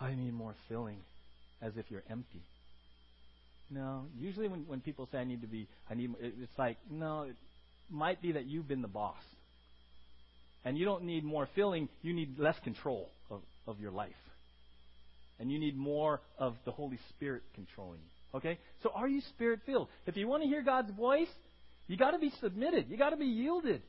I 0.00 0.14
need 0.14 0.32
more 0.32 0.54
filling, 0.70 1.00
as 1.60 1.76
if 1.76 1.84
you're 1.90 2.04
empty. 2.08 2.40
No, 3.70 4.06
usually 4.16 4.48
when, 4.48 4.60
when 4.66 4.80
people 4.80 5.08
say 5.12 5.18
I 5.18 5.24
need 5.24 5.42
to 5.42 5.46
be, 5.46 5.68
I 5.90 5.94
need, 5.94 6.14
it's 6.20 6.58
like, 6.58 6.78
no, 6.90 7.22
it 7.22 7.36
might 7.90 8.22
be 8.22 8.32
that 8.32 8.46
you've 8.46 8.66
been 8.66 8.82
the 8.82 8.88
boss. 8.88 9.22
And 10.64 10.76
you 10.76 10.84
don't 10.84 11.04
need 11.04 11.24
more 11.24 11.48
filling, 11.54 11.88
you 12.02 12.14
need 12.14 12.38
less 12.38 12.56
control 12.64 13.10
of, 13.30 13.42
of 13.66 13.78
your 13.80 13.90
life 13.90 14.12
and 15.38 15.50
you 15.50 15.58
need 15.58 15.76
more 15.76 16.20
of 16.38 16.54
the 16.64 16.70
Holy 16.70 16.98
Spirit 17.10 17.42
controlling 17.54 18.00
you. 18.00 18.38
Okay? 18.38 18.58
So 18.82 18.90
are 18.94 19.08
you 19.08 19.20
spirit 19.30 19.60
filled? 19.66 19.88
If 20.06 20.16
you 20.16 20.26
want 20.28 20.42
to 20.42 20.48
hear 20.48 20.62
God's 20.62 20.90
voice, 20.90 21.28
you 21.86 21.96
got 21.96 22.10
to 22.12 22.18
be 22.18 22.32
submitted. 22.40 22.86
You 22.88 22.96
got 22.96 23.10
to 23.10 23.16
be 23.16 23.26
yielded. 23.26 23.82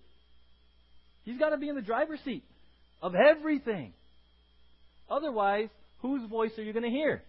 He's 1.25 1.39
got 1.39 1.49
to 1.49 1.57
be 1.57 1.69
in 1.69 1.75
the 1.75 1.81
driver's 1.81 2.19
seat 2.23 2.43
of 3.01 3.13
everything. 3.15 3.93
Otherwise, 5.09 5.69
whose 6.01 6.27
voice 6.29 6.51
are 6.57 6.63
you 6.63 6.71
going 6.71 6.85
to 6.85 6.89
hear? 6.89 7.21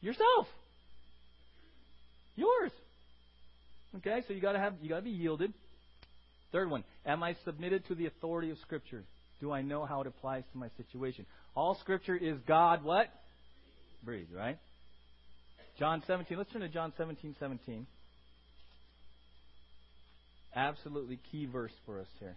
Yourself. 0.00 0.46
Yours. 2.38 2.70
Okay, 3.96 4.22
so 4.28 4.32
you 4.32 4.40
gotta 4.40 4.60
have 4.60 4.74
you 4.80 4.88
gotta 4.88 5.02
be 5.02 5.10
yielded. 5.10 5.52
Third 6.52 6.70
one, 6.70 6.84
am 7.04 7.24
I 7.24 7.34
submitted 7.44 7.84
to 7.88 7.96
the 7.96 8.06
authority 8.06 8.50
of 8.50 8.58
Scripture? 8.58 9.02
Do 9.40 9.50
I 9.50 9.62
know 9.62 9.84
how 9.84 10.02
it 10.02 10.06
applies 10.06 10.44
to 10.52 10.58
my 10.58 10.68
situation? 10.76 11.26
All 11.56 11.76
Scripture 11.80 12.14
is 12.16 12.38
God 12.46 12.84
what? 12.84 13.08
Breathe, 14.04 14.28
right? 14.32 14.56
John 15.80 16.00
17. 16.06 16.38
Let's 16.38 16.52
turn 16.52 16.62
to 16.62 16.68
John 16.68 16.92
17, 16.96 17.34
17. 17.40 17.86
Absolutely 20.54 21.18
key 21.32 21.46
verse 21.46 21.72
for 21.84 21.98
us 21.98 22.06
here. 22.20 22.36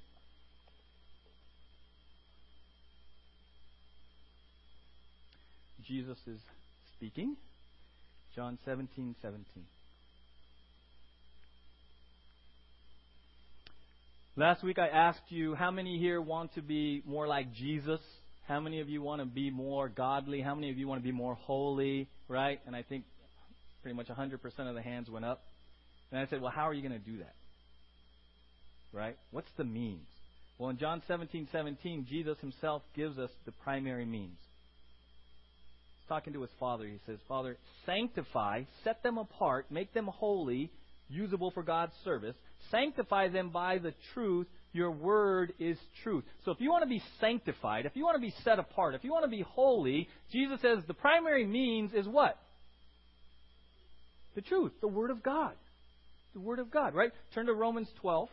Jesus 5.87 6.17
is 6.25 6.39
speaking. 6.97 7.35
John 8.35 8.57
17, 8.65 9.15
17. 9.21 9.45
Last 14.37 14.63
week 14.63 14.79
I 14.79 14.87
asked 14.87 15.29
you 15.29 15.55
how 15.55 15.71
many 15.71 15.99
here 15.99 16.21
want 16.21 16.55
to 16.55 16.61
be 16.61 17.03
more 17.05 17.27
like 17.27 17.53
Jesus? 17.53 17.99
How 18.47 18.61
many 18.61 18.79
of 18.79 18.87
you 18.87 19.01
want 19.01 19.21
to 19.21 19.25
be 19.25 19.49
more 19.51 19.89
godly? 19.89 20.39
How 20.39 20.55
many 20.55 20.71
of 20.71 20.77
you 20.77 20.87
want 20.87 21.01
to 21.01 21.03
be 21.03 21.11
more 21.11 21.35
holy? 21.35 22.07
Right? 22.29 22.61
And 22.65 22.73
I 22.73 22.81
think 22.81 23.03
pretty 23.81 23.97
much 23.97 24.07
100% 24.07 24.35
of 24.69 24.75
the 24.75 24.81
hands 24.81 25.09
went 25.09 25.25
up. 25.25 25.41
And 26.11 26.19
I 26.21 26.27
said, 26.27 26.41
well, 26.41 26.51
how 26.55 26.69
are 26.69 26.73
you 26.73 26.81
going 26.81 26.97
to 26.97 27.05
do 27.11 27.17
that? 27.17 27.35
Right? 28.93 29.17
What's 29.31 29.51
the 29.57 29.65
means? 29.65 30.07
Well, 30.57 30.69
in 30.69 30.77
John 30.77 31.01
17, 31.09 31.49
17, 31.51 32.07
Jesus 32.09 32.37
himself 32.39 32.83
gives 32.95 33.17
us 33.17 33.31
the 33.45 33.51
primary 33.51 34.05
means. 34.05 34.37
He's 35.99 36.07
talking 36.07 36.31
to 36.33 36.41
his 36.41 36.51
Father. 36.57 36.87
He 36.87 36.99
says, 37.05 37.19
Father, 37.27 37.57
sanctify, 37.85 38.63
set 38.85 39.03
them 39.03 39.17
apart, 39.17 39.65
make 39.71 39.93
them 39.93 40.07
holy, 40.07 40.71
usable 41.11 41.51
for 41.51 41.63
God's 41.63 41.93
service. 42.03 42.35
Sanctify 42.69 43.29
them 43.29 43.49
by 43.49 43.77
the 43.77 43.93
truth. 44.13 44.47
Your 44.73 44.91
word 44.91 45.53
is 45.59 45.77
truth. 46.03 46.23
So 46.45 46.51
if 46.51 46.61
you 46.61 46.71
want 46.71 46.83
to 46.83 46.89
be 46.89 47.03
sanctified, 47.19 47.85
if 47.85 47.95
you 47.95 48.03
want 48.03 48.15
to 48.15 48.21
be 48.21 48.33
set 48.43 48.57
apart, 48.57 48.95
if 48.95 49.03
you 49.03 49.11
want 49.11 49.25
to 49.25 49.29
be 49.29 49.41
holy, 49.41 50.07
Jesus 50.31 50.61
says 50.61 50.79
the 50.87 50.93
primary 50.93 51.45
means 51.45 51.91
is 51.93 52.07
what? 52.07 52.37
The 54.35 54.41
truth, 54.41 54.71
the 54.79 54.87
Word 54.87 55.11
of 55.11 55.21
God. 55.21 55.53
The 56.33 56.39
Word 56.39 56.59
of 56.59 56.71
God, 56.71 56.95
right? 56.95 57.11
Turn 57.33 57.47
to 57.47 57.53
Romans 57.53 57.89
12. 57.99 58.29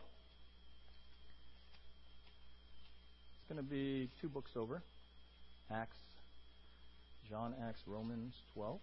It's 3.41 3.53
going 3.53 3.65
to 3.65 3.69
be 3.69 4.09
two 4.21 4.29
books 4.29 4.51
over 4.55 4.81
Acts, 5.69 5.97
John, 7.29 7.53
Acts, 7.67 7.81
Romans 7.85 8.33
12. 8.53 8.79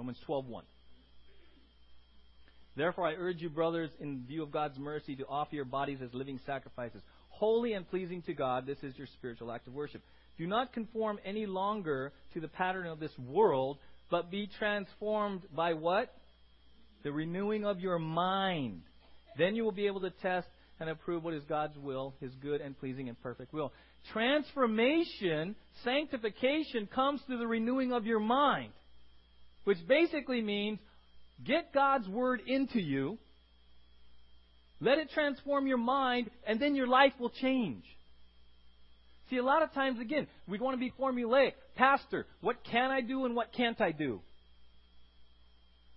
Romans 0.00 0.18
12:1. 0.26 0.62
Therefore 2.74 3.06
I 3.06 3.12
urge 3.16 3.42
you 3.42 3.50
brothers 3.50 3.90
in 4.00 4.24
view 4.26 4.42
of 4.42 4.50
God's 4.50 4.78
mercy 4.78 5.14
to 5.16 5.26
offer 5.26 5.54
your 5.54 5.66
bodies 5.66 6.00
as 6.00 6.14
living 6.14 6.40
sacrifices 6.46 7.02
holy 7.28 7.74
and 7.74 7.86
pleasing 7.86 8.22
to 8.22 8.32
God. 8.32 8.64
This 8.64 8.78
is 8.82 8.96
your 8.96 9.06
spiritual 9.18 9.52
act 9.52 9.66
of 9.66 9.74
worship. 9.74 10.02
Do 10.38 10.46
not 10.46 10.72
conform 10.72 11.18
any 11.22 11.44
longer 11.44 12.12
to 12.32 12.40
the 12.40 12.48
pattern 12.48 12.86
of 12.86 12.98
this 12.98 13.12
world, 13.18 13.76
but 14.10 14.30
be 14.30 14.48
transformed 14.58 15.42
by 15.54 15.74
what? 15.74 16.14
The 17.02 17.12
renewing 17.12 17.66
of 17.66 17.78
your 17.80 17.98
mind. 17.98 18.80
Then 19.36 19.54
you 19.54 19.64
will 19.64 19.72
be 19.72 19.86
able 19.86 20.00
to 20.00 20.10
test 20.22 20.48
and 20.80 20.88
approve 20.88 21.24
what 21.24 21.34
is 21.34 21.44
God's 21.44 21.76
will, 21.76 22.14
His 22.20 22.34
good 22.36 22.62
and 22.62 22.78
pleasing 22.78 23.10
and 23.10 23.22
perfect 23.22 23.52
will. 23.52 23.70
Transformation, 24.14 25.56
sanctification 25.84 26.86
comes 26.86 27.20
through 27.26 27.38
the 27.38 27.46
renewing 27.46 27.92
of 27.92 28.06
your 28.06 28.20
mind, 28.20 28.72
which 29.64 29.78
basically 29.86 30.40
means 30.40 30.78
get 31.44 31.72
God's 31.72 32.08
Word 32.08 32.42
into 32.46 32.80
you 32.80 33.18
let 34.80 34.98
it 34.98 35.10
transform 35.10 35.66
your 35.66 35.78
mind, 35.78 36.30
and 36.46 36.58
then 36.58 36.74
your 36.74 36.86
life 36.86 37.12
will 37.18 37.30
change. 37.30 37.84
See, 39.28 39.36
a 39.36 39.44
lot 39.44 39.62
of 39.62 39.72
times, 39.72 40.00
again, 40.00 40.26
we 40.48 40.58
want 40.58 40.74
to 40.74 40.80
be 40.80 40.92
formulaic. 40.98 41.52
Pastor, 41.76 42.26
what 42.40 42.64
can 42.64 42.90
I 42.90 43.00
do 43.00 43.26
and 43.26 43.36
what 43.36 43.52
can't 43.52 43.80
I 43.80 43.92
do? 43.92 44.20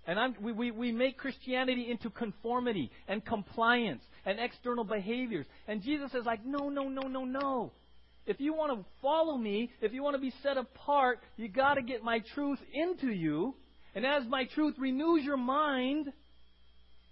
And 0.06 0.20
I'm, 0.20 0.36
we, 0.42 0.52
we, 0.52 0.72
we 0.72 0.92
make 0.92 1.18
Christianity 1.18 1.90
into 1.90 2.10
conformity 2.10 2.92
and 3.08 3.26
compliance 3.26 4.04
and 4.26 4.38
external 4.38 4.84
behaviors. 4.84 5.46
And 5.66 5.82
Jesus 5.82 6.14
is 6.14 6.26
like, 6.26 6.46
no, 6.46 6.68
no, 6.68 6.90
no, 6.90 7.08
no, 7.08 7.24
no. 7.24 7.72
If 8.26 8.40
you 8.40 8.54
want 8.54 8.80
to 8.80 8.86
follow 9.02 9.38
me, 9.38 9.72
if 9.82 9.94
you 9.94 10.02
want 10.02 10.16
to 10.16 10.22
be 10.22 10.34
set 10.42 10.58
apart, 10.58 11.20
you 11.36 11.50
got 11.50 11.76
to 11.76 11.82
get 11.82 12.04
my 12.04 12.22
truth 12.34 12.60
into 12.74 13.08
you. 13.08 13.56
And 13.96 14.06
as 14.06 14.24
my 14.28 14.46
truth 14.46 14.76
renews 14.80 15.24
your 15.24 15.38
mind, 15.38 16.12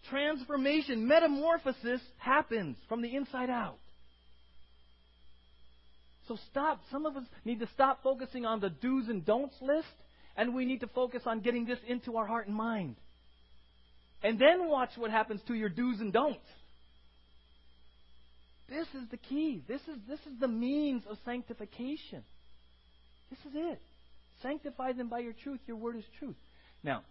transformation, 0.09 1.07
metamorphosis 1.07 2.01
happens 2.17 2.77
from 2.87 3.01
the 3.01 3.15
inside 3.15 3.49
out. 3.49 3.77
So 6.27 6.37
stop. 6.49 6.79
Some 6.91 7.05
of 7.05 7.17
us 7.17 7.25
need 7.43 7.59
to 7.59 7.67
stop 7.73 8.03
focusing 8.03 8.45
on 8.45 8.61
the 8.61 8.69
do's 8.69 9.09
and 9.09 9.25
don'ts 9.25 9.55
list, 9.61 9.87
and 10.37 10.55
we 10.55 10.65
need 10.65 10.79
to 10.79 10.87
focus 10.87 11.23
on 11.25 11.41
getting 11.41 11.65
this 11.65 11.79
into 11.87 12.15
our 12.15 12.25
heart 12.25 12.47
and 12.47 12.55
mind. 12.55 12.95
And 14.23 14.39
then 14.39 14.69
watch 14.69 14.91
what 14.95 15.11
happens 15.11 15.41
to 15.47 15.53
your 15.53 15.69
do's 15.69 15.99
and 15.99 16.13
don'ts. 16.13 16.39
This 18.71 18.87
is 18.95 19.09
the 19.11 19.17
key. 19.17 19.61
This 19.67 19.81
is, 19.81 19.97
this 20.07 20.19
is 20.21 20.39
the 20.39 20.47
means 20.47 21.03
of 21.09 21.17
sanctification. 21.25 22.23
This 23.29 23.39
is 23.39 23.51
it. 23.53 23.81
Sanctify 24.41 24.93
them 24.93 25.09
by 25.09 25.19
your 25.19 25.33
truth. 25.43 25.59
Your 25.67 25.75
word 25.75 25.97
is 25.97 26.05
truth. 26.19 26.37
Now, 26.81 27.01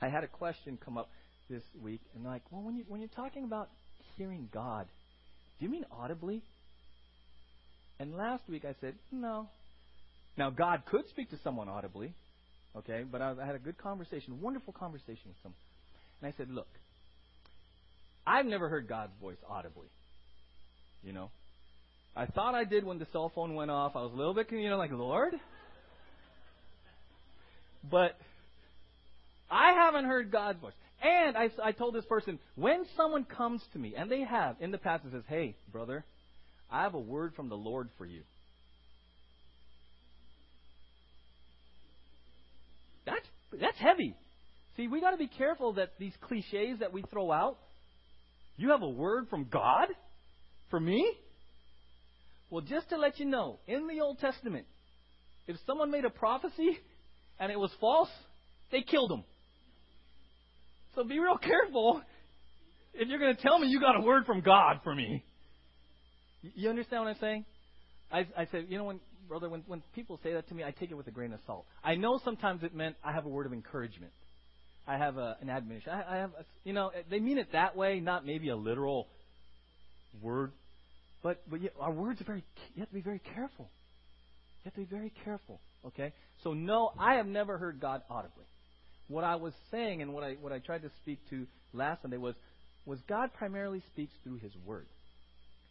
I 0.00 0.08
had 0.08 0.22
a 0.22 0.28
question 0.28 0.78
come 0.82 0.96
up 0.96 1.10
this 1.50 1.62
week, 1.82 2.00
and 2.14 2.24
like, 2.24 2.42
well, 2.50 2.62
when 2.62 2.76
you 2.76 2.84
when 2.86 3.00
you're 3.00 3.10
talking 3.16 3.42
about 3.42 3.70
hearing 4.16 4.48
God, 4.52 4.86
do 5.58 5.66
you 5.66 5.70
mean 5.70 5.84
audibly? 5.90 6.42
And 7.98 8.14
last 8.14 8.44
week 8.48 8.64
I 8.64 8.74
said 8.80 8.94
no. 9.10 9.48
Now 10.38 10.50
God 10.50 10.82
could 10.86 11.08
speak 11.10 11.30
to 11.30 11.38
someone 11.42 11.68
audibly, 11.68 12.14
okay, 12.76 13.04
but 13.10 13.20
I, 13.20 13.34
I 13.42 13.46
had 13.46 13.56
a 13.56 13.58
good 13.58 13.78
conversation, 13.78 14.40
wonderful 14.40 14.72
conversation 14.72 15.26
with 15.26 15.36
someone, 15.42 15.58
and 16.22 16.32
I 16.32 16.36
said, 16.36 16.50
look, 16.50 16.68
I've 18.26 18.46
never 18.46 18.68
heard 18.68 18.88
God's 18.88 19.12
voice 19.20 19.36
audibly. 19.48 19.88
You 21.04 21.12
know, 21.12 21.30
I 22.16 22.26
thought 22.26 22.54
I 22.54 22.64
did 22.64 22.84
when 22.84 22.98
the 22.98 23.06
cell 23.12 23.30
phone 23.34 23.54
went 23.54 23.70
off. 23.70 23.92
I 23.94 24.02
was 24.02 24.12
a 24.12 24.16
little 24.16 24.32
bit, 24.32 24.50
you 24.50 24.70
know, 24.70 24.78
like 24.78 24.90
Lord. 24.90 25.34
But 27.90 28.16
I 29.50 29.72
haven't 29.72 30.06
heard 30.06 30.30
God's 30.30 30.60
voice. 30.60 30.72
And 31.02 31.36
I, 31.36 31.50
I 31.62 31.72
told 31.72 31.94
this 31.94 32.06
person, 32.06 32.38
when 32.54 32.86
someone 32.96 33.24
comes 33.24 33.60
to 33.74 33.78
me, 33.78 33.94
and 33.96 34.10
they 34.10 34.22
have 34.22 34.56
in 34.60 34.70
the 34.70 34.78
past, 34.78 35.04
and 35.04 35.12
says, 35.12 35.24
hey, 35.28 35.54
brother, 35.70 36.04
I 36.70 36.82
have 36.82 36.94
a 36.94 37.00
word 37.00 37.34
from 37.36 37.50
the 37.50 37.56
Lord 37.56 37.90
for 37.98 38.06
you. 38.06 38.22
That's, 43.04 43.26
that's 43.60 43.76
heavy. 43.78 44.16
See, 44.78 44.88
we 44.88 45.02
got 45.02 45.10
to 45.10 45.18
be 45.18 45.28
careful 45.28 45.74
that 45.74 45.90
these 45.98 46.14
cliches 46.22 46.78
that 46.80 46.94
we 46.94 47.02
throw 47.10 47.30
out, 47.30 47.58
you 48.56 48.70
have 48.70 48.82
a 48.82 48.88
word 48.88 49.28
from 49.28 49.46
God 49.50 49.88
for 50.74 50.80
me? 50.80 51.08
Well, 52.50 52.62
just 52.62 52.88
to 52.88 52.96
let 52.96 53.20
you 53.20 53.26
know, 53.26 53.60
in 53.68 53.86
the 53.86 54.00
Old 54.00 54.18
Testament, 54.18 54.66
if 55.46 55.54
someone 55.68 55.92
made 55.92 56.04
a 56.04 56.10
prophecy 56.10 56.80
and 57.38 57.52
it 57.52 57.56
was 57.56 57.70
false, 57.80 58.08
they 58.72 58.82
killed 58.82 59.08
them. 59.08 59.22
So 60.96 61.04
be 61.04 61.20
real 61.20 61.38
careful 61.38 62.02
if 62.92 63.06
you're 63.06 63.20
going 63.20 63.36
to 63.36 63.40
tell 63.40 63.56
me 63.60 63.68
you 63.68 63.78
got 63.78 63.96
a 63.96 64.00
word 64.00 64.26
from 64.26 64.40
God 64.40 64.80
for 64.82 64.92
me. 64.92 65.22
You 66.42 66.70
understand 66.70 67.04
what 67.04 67.10
I'm 67.10 67.20
saying? 67.20 67.44
I, 68.10 68.26
I 68.36 68.46
said, 68.50 68.66
you 68.68 68.76
know, 68.76 68.84
when 68.84 68.98
brother, 69.28 69.48
when, 69.48 69.62
when 69.68 69.80
people 69.94 70.18
say 70.24 70.32
that 70.32 70.48
to 70.48 70.54
me, 70.54 70.64
I 70.64 70.72
take 70.72 70.90
it 70.90 70.94
with 70.94 71.06
a 71.06 71.12
grain 71.12 71.32
of 71.32 71.38
salt. 71.46 71.66
I 71.84 71.94
know 71.94 72.20
sometimes 72.24 72.64
it 72.64 72.74
meant 72.74 72.96
I 73.04 73.12
have 73.12 73.26
a 73.26 73.28
word 73.28 73.46
of 73.46 73.52
encouragement. 73.52 74.10
I 74.88 74.98
have 74.98 75.18
a, 75.18 75.36
an 75.40 75.50
admonition. 75.50 75.92
I, 75.92 76.16
I 76.16 76.16
have, 76.16 76.30
a, 76.30 76.44
you 76.64 76.72
know, 76.72 76.90
they 77.08 77.20
mean 77.20 77.38
it 77.38 77.52
that 77.52 77.76
way, 77.76 78.00
not 78.00 78.26
maybe 78.26 78.48
a 78.48 78.56
literal 78.56 79.06
word. 80.20 80.50
But 81.24 81.42
but 81.50 81.60
yeah, 81.60 81.70
our 81.80 81.90
words 81.90 82.20
are 82.20 82.24
very. 82.24 82.44
You 82.76 82.80
have 82.80 82.88
to 82.88 82.94
be 82.94 83.00
very 83.00 83.20
careful. 83.34 83.68
You 84.62 84.70
have 84.70 84.74
to 84.74 84.80
be 84.80 84.96
very 84.96 85.12
careful. 85.24 85.60
Okay. 85.84 86.12
So 86.44 86.52
no, 86.52 86.92
I 86.96 87.14
have 87.14 87.26
never 87.26 87.58
heard 87.58 87.80
God 87.80 88.02
audibly 88.08 88.44
what 89.08 89.24
I 89.24 89.36
was 89.36 89.52
saying 89.70 90.02
and 90.02 90.14
what 90.14 90.24
I 90.24 90.34
what 90.40 90.52
I 90.52 90.58
tried 90.58 90.82
to 90.82 90.90
speak 91.02 91.18
to 91.30 91.46
last 91.72 92.02
Sunday 92.02 92.16
was 92.16 92.34
was 92.86 92.98
God 93.08 93.30
primarily 93.34 93.82
speaks 93.92 94.12
through 94.22 94.38
His 94.38 94.52
Word. 94.64 94.86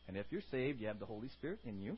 And 0.08 0.18
if 0.18 0.26
you're 0.32 0.42
saved, 0.52 0.82
you 0.82 0.88
have 0.88 1.00
the 1.00 1.06
Holy 1.06 1.30
Spirit 1.30 1.60
in 1.66 1.80
you. 1.80 1.98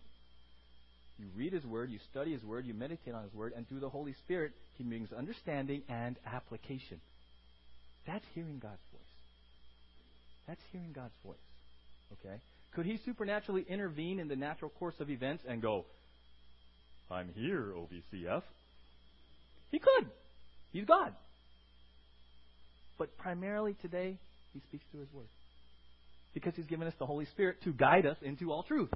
You 1.18 1.28
read 1.36 1.54
His 1.54 1.66
Word, 1.66 1.90
you 1.90 2.00
study 2.12 2.34
His 2.34 2.44
Word, 2.44 2.66
you 2.66 2.74
meditate 2.74 3.14
on 3.14 3.24
His 3.24 3.34
Word, 3.34 3.54
and 3.56 3.68
through 3.68 3.80
the 3.80 3.90
Holy 3.90 4.14
Spirit, 4.26 4.52
He 4.78 4.84
brings 4.84 5.12
understanding 5.14 5.82
and 5.88 6.18
application. 6.26 7.00
That's 8.06 8.26
hearing 8.34 8.60
God's 8.62 8.84
voice. 8.92 9.02
That's 10.48 10.62
hearing 10.72 10.92
God's 10.94 11.16
voice. 11.26 11.38
Okay? 12.14 12.36
Could 12.76 12.86
He 12.86 13.00
supernaturally 13.06 13.66
intervene 13.68 14.20
in 14.20 14.28
the 14.28 14.36
natural 14.36 14.70
course 14.70 14.96
of 15.00 15.10
events 15.10 15.44
and 15.48 15.62
go, 15.62 15.86
I'm 17.10 17.30
here, 17.34 17.74
OVCF? 17.74 18.44
He 19.72 19.80
could. 19.80 20.10
He's 20.72 20.86
God. 20.86 21.14
But 22.98 23.18
primarily 23.18 23.76
today, 23.82 24.18
He 24.54 24.62
speaks 24.68 24.84
through 24.92 25.02
His 25.02 25.14
Word. 25.14 25.28
Because 26.34 26.54
He's 26.56 26.66
given 26.66 26.88
us 26.88 26.94
the 27.00 27.06
Holy 27.06 27.26
Spirit 27.26 27.64
to 27.64 27.72
guide 27.72 28.06
us 28.06 28.18
into 28.22 28.52
all 28.52 28.64
truth. 28.64 28.90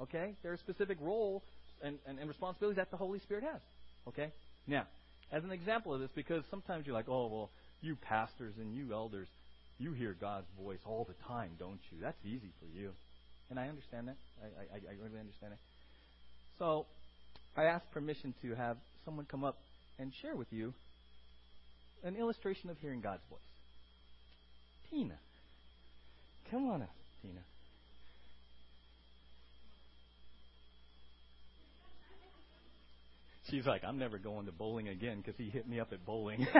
Okay? 0.00 0.34
There 0.42 0.52
are 0.52 0.58
specific 0.58 0.98
roles 1.00 1.42
and, 1.82 1.98
and, 2.06 2.18
and 2.18 2.28
responsibilities 2.28 2.76
that 2.76 2.90
the 2.90 2.96
Holy 2.98 3.20
Spirit 3.20 3.44
has. 3.44 3.60
Okay? 4.06 4.32
Now, 4.66 4.86
as 5.32 5.44
an 5.44 5.50
example 5.50 5.94
of 5.94 6.00
this, 6.00 6.10
because 6.14 6.42
sometimes 6.50 6.86
you're 6.86 6.94
like, 6.94 7.08
oh, 7.08 7.26
well, 7.26 7.50
you 7.80 7.96
pastors 7.96 8.54
and 8.58 8.74
you 8.74 8.92
elders, 8.92 9.28
You 9.78 9.92
hear 9.92 10.16
God's 10.20 10.48
voice 10.60 10.80
all 10.84 11.06
the 11.08 11.14
time, 11.26 11.52
don't 11.58 11.78
you? 11.90 11.98
That's 12.02 12.18
easy 12.24 12.52
for 12.58 12.66
you. 12.66 12.90
And 13.50 13.58
I 13.58 13.68
understand 13.68 14.08
that. 14.08 14.16
I, 14.42 14.46
I, 14.74 14.76
I 14.76 14.94
really 15.02 15.20
understand 15.20 15.52
it. 15.52 15.58
So 16.58 16.86
I 17.56 17.64
asked 17.64 17.90
permission 17.92 18.34
to 18.42 18.54
have 18.54 18.76
someone 19.04 19.26
come 19.30 19.44
up 19.44 19.58
and 19.98 20.12
share 20.20 20.34
with 20.34 20.48
you 20.50 20.74
an 22.02 22.16
illustration 22.16 22.70
of 22.70 22.78
hearing 22.78 23.00
God's 23.00 23.22
voice. 23.30 23.40
Tina. 24.90 25.18
Come 26.50 26.68
on 26.70 26.82
up, 26.82 26.90
Tina. 27.22 27.40
She's 33.50 33.64
like, 33.64 33.82
I'm 33.84 33.98
never 33.98 34.18
going 34.18 34.46
to 34.46 34.52
bowling 34.52 34.88
again 34.88 35.18
because 35.18 35.34
he 35.38 35.48
hit 35.48 35.66
me 35.68 35.80
up 35.80 35.92
at 35.92 36.04
bowling. 36.04 36.46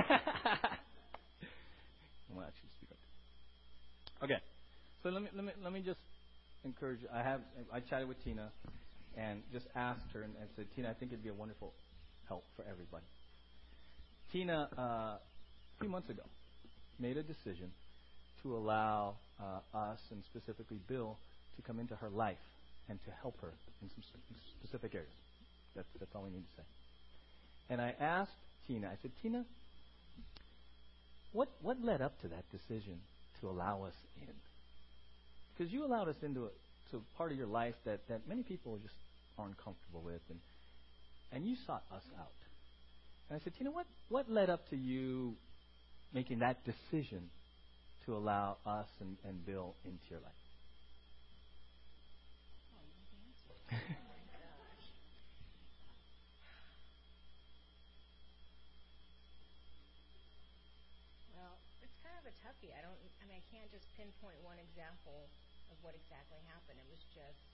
well, 2.34 2.46
up. 2.46 2.52
Okay, 4.20 4.38
so 5.02 5.10
let 5.10 5.22
me 5.22 5.28
let 5.36 5.44
me 5.44 5.52
let 5.62 5.72
me 5.72 5.80
just 5.80 6.00
encourage. 6.64 6.98
I 7.14 7.22
have 7.22 7.40
I 7.72 7.78
chatted 7.78 8.08
with 8.08 8.22
Tina 8.24 8.50
and 9.16 9.42
just 9.52 9.66
asked 9.76 10.10
her 10.12 10.22
and, 10.22 10.34
and 10.40 10.48
said, 10.56 10.66
Tina, 10.74 10.90
I 10.90 10.94
think 10.94 11.12
it'd 11.12 11.22
be 11.22 11.30
a 11.30 11.34
wonderful 11.34 11.72
help 12.26 12.44
for 12.56 12.64
everybody. 12.68 13.04
Tina, 14.32 14.68
uh, 14.76 14.82
a 14.82 15.18
few 15.80 15.88
months 15.88 16.10
ago, 16.10 16.22
made 16.98 17.16
a 17.16 17.22
decision 17.22 17.70
to 18.42 18.56
allow 18.56 19.14
uh, 19.40 19.76
us 19.76 19.98
and 20.10 20.22
specifically 20.24 20.78
Bill 20.88 21.16
to 21.56 21.62
come 21.62 21.78
into 21.78 21.94
her 21.96 22.10
life 22.10 22.42
and 22.88 22.98
to 23.04 23.10
help 23.22 23.40
her 23.40 23.52
in 23.82 23.88
some 23.88 24.02
specific 24.60 24.94
areas. 24.94 25.10
That's, 25.76 25.88
that's 25.98 26.10
all 26.14 26.22
we 26.24 26.30
need 26.30 26.42
to 26.42 26.56
say. 26.56 26.66
And 27.70 27.80
I 27.80 27.94
asked 28.00 28.32
Tina, 28.66 28.88
I 28.88 28.96
said, 29.00 29.12
Tina, 29.22 29.44
what, 31.32 31.48
what 31.62 31.76
led 31.84 32.02
up 32.02 32.20
to 32.22 32.28
that 32.28 32.44
decision 32.50 32.98
to 33.40 33.48
allow 33.48 33.84
us 33.84 33.94
in? 34.20 34.34
Because 35.56 35.72
you 35.72 35.84
allowed 35.84 36.08
us 36.08 36.16
into 36.22 36.46
a, 36.46 36.48
to 36.90 36.98
a 36.98 37.16
part 37.16 37.32
of 37.32 37.38
your 37.38 37.46
life 37.46 37.74
that, 37.84 38.00
that 38.08 38.28
many 38.28 38.42
people 38.42 38.78
just 38.78 38.94
aren't 39.38 39.56
comfortable 39.56 40.02
with, 40.02 40.20
and, 40.30 40.38
and 41.32 41.46
you 41.46 41.56
sought 41.66 41.84
us 41.92 42.02
out. 42.18 42.32
And 43.28 43.38
I 43.40 43.44
said, 43.44 43.52
Tina, 43.58 43.70
what, 43.70 43.86
what 44.08 44.30
led 44.30 44.50
up 44.50 44.68
to 44.70 44.76
you 44.76 45.34
making 46.14 46.38
that 46.38 46.58
decision 46.64 47.28
to 48.06 48.16
allow 48.16 48.56
us 48.64 48.88
and, 49.00 49.16
and 49.24 49.44
Bill 49.44 49.74
into 49.84 50.04
your 50.10 50.20
life? 50.20 50.32
Oh, 61.38 61.54
toughie. 62.42 62.72
I 62.72 62.80
don't. 62.80 62.96
I 63.20 63.24
mean, 63.28 63.36
I 63.36 63.44
can't 63.52 63.67
just 63.78 63.94
pinpoint 63.94 64.34
one 64.42 64.58
example 64.58 65.30
of 65.70 65.78
what 65.86 65.94
exactly 65.94 66.42
happened. 66.50 66.82
It 66.82 66.90
was 66.90 66.98
just 67.14 67.46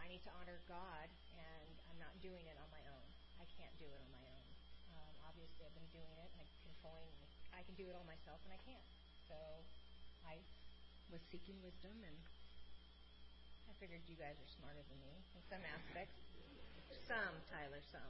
I 0.00 0.08
need 0.08 0.24
to 0.24 0.32
honor 0.40 0.56
God, 0.64 1.12
and 1.36 1.76
I'm 1.92 2.00
not 2.00 2.16
doing 2.24 2.48
it 2.48 2.56
on 2.56 2.64
my 2.72 2.80
own. 2.88 3.08
I 3.36 3.44
can't 3.60 3.76
do 3.76 3.84
it 3.84 4.00
on 4.00 4.08
my 4.08 4.24
own. 4.24 4.48
Um, 4.96 5.12
obviously, 5.28 5.68
I've 5.68 5.76
been 5.76 5.92
doing 5.92 6.16
it, 6.24 6.32
like 6.40 6.48
controlling. 6.64 7.12
I 7.52 7.60
can 7.60 7.76
do 7.76 7.92
it 7.92 7.92
all 7.92 8.08
myself, 8.08 8.40
and 8.48 8.56
I 8.56 8.60
can't. 8.64 8.88
So 9.28 9.36
I 10.24 10.40
was 11.12 11.20
seeking 11.28 11.60
wisdom, 11.60 12.00
and 12.00 12.16
I 13.68 13.76
figured 13.76 14.00
you 14.08 14.16
guys 14.16 14.40
are 14.40 14.52
smarter 14.56 14.80
than 14.88 14.96
me 15.04 15.12
in 15.36 15.44
some 15.44 15.60
aspects. 15.68 16.16
Some, 17.04 17.36
Tyler, 17.52 17.84
some. 17.84 18.08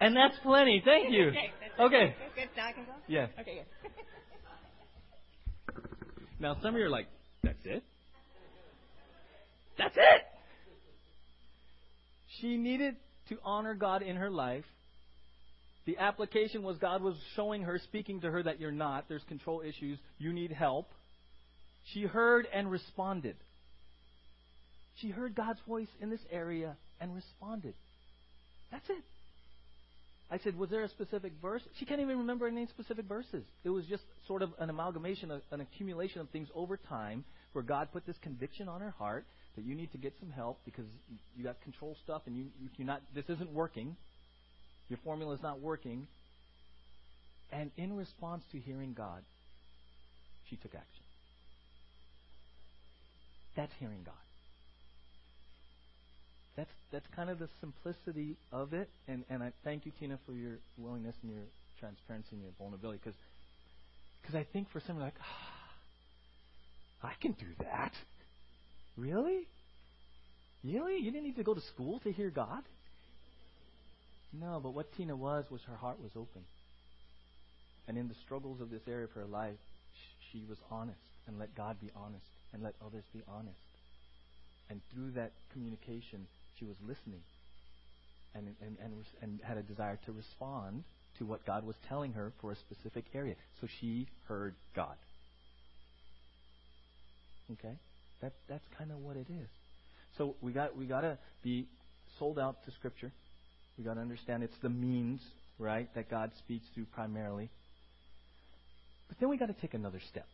And 0.00 0.16
that's 0.16 0.36
plenty. 0.42 0.82
Thank 0.84 1.12
you. 1.12 1.28
okay. 1.80 1.80
Okay. 1.80 2.14
Good. 2.34 2.48
Now 2.56 2.66
I 2.68 2.72
can 2.72 2.84
go? 2.84 2.92
Yeah. 3.08 3.26
Okay, 3.40 3.62
good. 3.84 3.92
now, 6.40 6.56
some 6.62 6.74
of 6.74 6.80
you 6.80 6.86
are 6.86 6.90
like, 6.90 7.08
that's 7.42 7.64
it? 7.64 7.82
That's 9.76 9.96
it? 9.96 10.22
She 12.40 12.56
needed 12.56 12.96
to 13.28 13.38
honor 13.44 13.74
God 13.74 14.02
in 14.02 14.16
her 14.16 14.30
life. 14.30 14.64
The 15.86 15.98
application 15.98 16.62
was 16.62 16.76
God 16.76 17.02
was 17.02 17.14
showing 17.34 17.62
her, 17.62 17.80
speaking 17.82 18.20
to 18.20 18.30
her 18.30 18.42
that 18.42 18.60
you're 18.60 18.70
not. 18.70 19.06
There's 19.08 19.22
control 19.24 19.62
issues. 19.62 19.98
You 20.18 20.32
need 20.32 20.52
help. 20.52 20.90
She 21.92 22.02
heard 22.02 22.46
and 22.52 22.70
responded. 22.70 23.36
She 24.96 25.08
heard 25.08 25.34
God's 25.34 25.60
voice 25.66 25.88
in 26.00 26.10
this 26.10 26.20
area 26.30 26.76
and 27.00 27.14
responded. 27.14 27.74
That's 28.70 28.88
it. 28.90 29.02
I 30.30 30.38
said, 30.38 30.58
Was 30.58 30.70
there 30.70 30.84
a 30.84 30.88
specific 30.88 31.32
verse? 31.40 31.62
She 31.78 31.84
can't 31.84 32.00
even 32.00 32.18
remember 32.18 32.46
any 32.46 32.66
specific 32.66 33.06
verses. 33.06 33.44
It 33.64 33.70
was 33.70 33.84
just 33.86 34.02
sort 34.26 34.42
of 34.42 34.50
an 34.58 34.68
amalgamation, 34.68 35.30
an 35.50 35.60
accumulation 35.60 36.20
of 36.20 36.28
things 36.30 36.48
over 36.54 36.76
time 36.76 37.24
where 37.52 37.64
God 37.64 37.88
put 37.92 38.06
this 38.06 38.16
conviction 38.22 38.68
on 38.68 38.80
her 38.80 38.94
heart 38.98 39.24
that 39.56 39.64
you 39.64 39.74
need 39.74 39.90
to 39.92 39.98
get 39.98 40.12
some 40.20 40.30
help 40.30 40.60
because 40.64 40.84
you 41.36 41.44
got 41.44 41.60
control 41.62 41.96
stuff 42.04 42.22
and 42.26 42.36
you, 42.36 42.44
you're 42.76 42.86
not, 42.86 43.02
this 43.14 43.24
isn't 43.28 43.50
working. 43.52 43.96
Your 44.88 44.98
formula 45.02 45.34
is 45.34 45.42
not 45.42 45.60
working. 45.60 46.06
And 47.50 47.70
in 47.78 47.96
response 47.96 48.44
to 48.52 48.58
hearing 48.58 48.92
God, 48.92 49.22
she 50.50 50.56
took 50.56 50.74
action. 50.74 51.04
That's 53.56 53.72
hearing 53.80 54.02
God 54.04 54.27
that's 56.58 56.70
that's 56.90 57.06
kind 57.14 57.30
of 57.30 57.38
the 57.38 57.48
simplicity 57.60 58.36
of 58.52 58.72
it. 58.72 58.90
And 59.06 59.24
and 59.30 59.42
I 59.42 59.52
thank 59.62 59.86
you, 59.86 59.92
Tina, 60.00 60.18
for 60.26 60.32
your 60.32 60.58
willingness 60.76 61.14
and 61.22 61.30
your 61.30 61.44
transparency 61.78 62.30
and 62.32 62.42
your 62.42 62.50
vulnerability. 62.58 62.98
Because 63.02 63.18
because 64.20 64.34
I 64.34 64.44
think 64.52 64.68
for 64.72 64.82
some 64.84 64.98
like, 64.98 65.14
ah, 65.20 67.08
I 67.08 67.12
can 67.22 67.32
do 67.32 67.46
that. 67.60 67.92
Really? 68.96 69.46
Really? 70.64 70.98
You 70.98 71.12
didn't 71.12 71.24
need 71.24 71.36
to 71.36 71.44
go 71.44 71.54
to 71.54 71.60
school 71.60 72.00
to 72.00 72.10
hear 72.10 72.30
God? 72.30 72.64
No, 74.32 74.58
but 74.60 74.74
what 74.74 74.92
Tina 74.96 75.14
was 75.14 75.44
was 75.50 75.60
her 75.68 75.76
heart 75.76 76.02
was 76.02 76.10
open. 76.16 76.42
And 77.86 77.96
in 77.96 78.08
the 78.08 78.14
struggles 78.26 78.60
of 78.60 78.70
this 78.70 78.82
area 78.88 79.04
of 79.04 79.12
her 79.12 79.24
life, 79.24 79.56
she 80.32 80.44
was 80.48 80.58
honest 80.70 80.98
and 81.28 81.38
let 81.38 81.54
God 81.54 81.80
be 81.80 81.90
honest 81.96 82.26
and 82.52 82.62
let 82.64 82.74
others 82.84 83.04
be 83.14 83.22
honest. 83.28 83.56
And 84.68 84.80
through 84.92 85.12
that 85.12 85.32
communication, 85.52 86.26
she 86.58 86.64
was 86.64 86.76
listening 86.86 87.22
and, 88.34 88.54
and, 88.60 88.76
and, 88.82 88.92
and 89.22 89.40
had 89.42 89.56
a 89.56 89.62
desire 89.62 89.98
to 90.06 90.12
respond 90.12 90.84
to 91.18 91.24
what 91.24 91.44
God 91.46 91.66
was 91.66 91.76
telling 91.88 92.12
her 92.12 92.32
for 92.40 92.52
a 92.52 92.56
specific 92.56 93.04
area. 93.14 93.34
So 93.60 93.66
she 93.80 94.08
heard 94.28 94.54
God. 94.74 94.94
Okay? 97.52 97.76
That, 98.22 98.32
that's 98.48 98.64
kind 98.76 98.90
of 98.90 98.98
what 98.98 99.16
it 99.16 99.26
is. 99.28 99.48
So 100.16 100.34
we 100.40 100.52
got 100.52 100.76
we 100.76 100.86
got 100.86 101.02
to 101.02 101.18
be 101.42 101.66
sold 102.18 102.38
out 102.38 102.64
to 102.64 102.72
Scripture. 102.72 103.12
We 103.76 103.84
got 103.84 103.94
to 103.94 104.00
understand 104.00 104.42
it's 104.42 104.56
the 104.62 104.68
means, 104.68 105.20
right, 105.58 105.88
that 105.94 106.10
God 106.10 106.32
speaks 106.38 106.66
through 106.74 106.86
primarily. 106.86 107.50
But 109.08 109.18
then 109.20 109.28
we 109.28 109.36
got 109.36 109.46
to 109.46 109.54
take 109.54 109.74
another 109.74 110.00
step. 110.10 110.26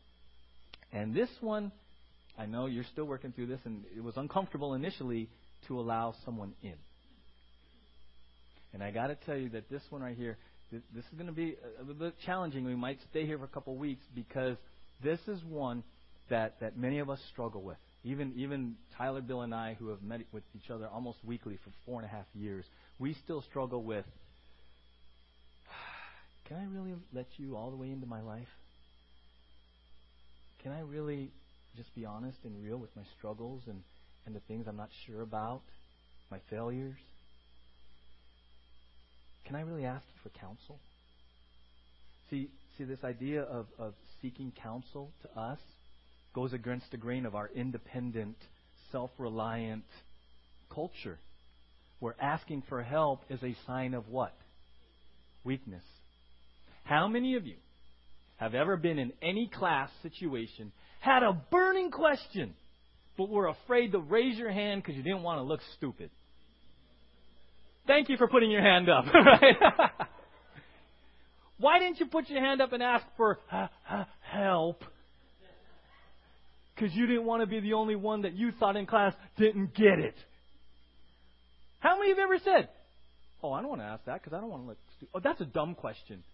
And 0.92 1.14
this 1.14 1.28
one, 1.40 1.70
I 2.38 2.46
know 2.46 2.66
you're 2.66 2.86
still 2.92 3.04
working 3.04 3.32
through 3.32 3.46
this, 3.46 3.60
and 3.64 3.84
it 3.94 4.02
was 4.02 4.16
uncomfortable 4.16 4.74
initially 4.74 5.28
to 5.68 5.78
allow 5.78 6.14
someone 6.24 6.52
in. 6.62 6.74
And 8.72 8.82
I 8.82 8.90
got 8.90 9.06
to 9.06 9.14
tell 9.14 9.36
you 9.36 9.50
that 9.50 9.70
this 9.70 9.82
one 9.90 10.02
right 10.02 10.16
here, 10.16 10.36
this, 10.72 10.82
is 11.04 11.14
going 11.14 11.26
to 11.26 11.32
be 11.32 11.56
a, 11.78 11.90
a 11.90 11.94
bit 11.94 12.14
challenging. 12.26 12.64
We 12.64 12.74
might 12.74 12.98
stay 13.10 13.24
here 13.24 13.38
for 13.38 13.44
a 13.44 13.48
couple 13.48 13.74
of 13.74 13.78
weeks 13.78 14.04
because 14.14 14.56
this 15.02 15.20
is 15.28 15.42
one 15.44 15.84
that, 16.28 16.60
that 16.60 16.76
many 16.76 16.98
of 16.98 17.08
us 17.08 17.20
struggle 17.32 17.62
with. 17.62 17.76
Even 18.02 18.34
even 18.36 18.74
Tyler, 18.98 19.22
Bill, 19.22 19.40
and 19.40 19.54
I, 19.54 19.76
who 19.78 19.88
have 19.88 20.02
met 20.02 20.20
with 20.30 20.42
each 20.54 20.70
other 20.70 20.86
almost 20.92 21.18
weekly 21.24 21.58
for 21.64 21.70
four 21.86 22.00
and 22.00 22.04
a 22.04 22.12
half 22.12 22.26
years, 22.34 22.66
we 22.98 23.14
still 23.24 23.42
struggle 23.42 23.82
with. 23.82 24.04
Can 26.48 26.58
I 26.58 26.64
really 26.64 26.94
let 27.14 27.26
you 27.38 27.56
all 27.56 27.70
the 27.70 27.76
way 27.76 27.90
into 27.90 28.06
my 28.06 28.20
life? 28.20 28.48
Can 30.62 30.72
I 30.72 30.80
really 30.80 31.30
just 31.76 31.94
be 31.94 32.04
honest 32.04 32.38
and 32.44 32.62
real 32.62 32.76
with 32.76 32.94
my 32.94 33.02
struggles 33.18 33.62
and 33.66 33.82
and 34.26 34.34
the 34.34 34.40
things 34.40 34.66
I'm 34.68 34.76
not 34.76 34.90
sure 35.06 35.22
about, 35.22 35.62
my 36.30 36.38
failures? 36.50 36.98
Can 39.46 39.56
I 39.56 39.60
really 39.60 39.84
ask 39.84 40.06
for 40.22 40.30
counsel? 40.30 40.80
See, 42.30 42.48
see 42.78 42.84
this 42.84 43.04
idea 43.04 43.42
of, 43.42 43.66
of 43.78 43.94
seeking 44.22 44.52
counsel 44.62 45.12
to 45.22 45.40
us 45.40 45.58
goes 46.34 46.52
against 46.52 46.90
the 46.90 46.96
grain 46.96 47.26
of 47.26 47.34
our 47.34 47.50
independent, 47.54 48.36
self 48.90 49.10
reliant 49.18 49.84
culture, 50.72 51.18
where 52.00 52.16
asking 52.20 52.62
for 52.68 52.82
help 52.82 53.20
is 53.28 53.42
a 53.42 53.54
sign 53.66 53.94
of 53.94 54.08
what? 54.08 54.34
Weakness. 55.44 55.84
How 56.84 57.06
many 57.06 57.36
of 57.36 57.46
you 57.46 57.56
have 58.36 58.54
ever 58.54 58.76
been 58.76 58.98
in 58.98 59.12
any 59.22 59.48
class 59.48 59.90
situation, 60.02 60.72
had 61.00 61.22
a 61.22 61.32
burning 61.50 61.90
question, 61.90 62.54
but 63.16 63.28
we 63.28 63.34
were 63.34 63.48
afraid 63.48 63.92
to 63.92 63.98
raise 63.98 64.36
your 64.36 64.50
hand 64.50 64.82
because 64.82 64.96
you 64.96 65.02
didn't 65.02 65.22
want 65.22 65.38
to 65.38 65.42
look 65.42 65.60
stupid. 65.76 66.10
Thank 67.86 68.08
you 68.08 68.16
for 68.16 68.28
putting 68.28 68.50
your 68.50 68.62
hand 68.62 68.88
up. 68.88 69.04
Right? 69.14 69.56
Why 71.56 71.78
didn't 71.78 72.00
you 72.00 72.06
put 72.06 72.28
your 72.28 72.40
hand 72.40 72.60
up 72.60 72.72
and 72.72 72.82
ask 72.82 73.06
for 73.16 73.38
help? 74.20 74.82
Because 76.74 76.92
you 76.94 77.06
didn't 77.06 77.24
want 77.24 77.42
to 77.42 77.46
be 77.46 77.60
the 77.60 77.74
only 77.74 77.94
one 77.94 78.22
that 78.22 78.34
you 78.34 78.50
thought 78.58 78.76
in 78.76 78.86
class 78.86 79.14
didn't 79.38 79.72
get 79.74 80.00
it. 80.00 80.16
How 81.78 81.96
many 81.96 82.10
of 82.10 82.18
you 82.18 82.22
have 82.22 82.30
ever 82.30 82.40
said, 82.44 82.68
Oh, 83.44 83.52
I 83.52 83.60
don't 83.60 83.68
want 83.68 83.82
to 83.82 83.86
ask 83.86 84.04
that 84.06 84.22
because 84.22 84.34
I 84.34 84.40
don't 84.40 84.48
want 84.48 84.62
to 84.62 84.68
look 84.70 84.78
stupid. 84.96 85.10
Oh, 85.14 85.20
that's 85.22 85.40
a 85.42 85.44
dumb 85.44 85.74
question. 85.74 86.24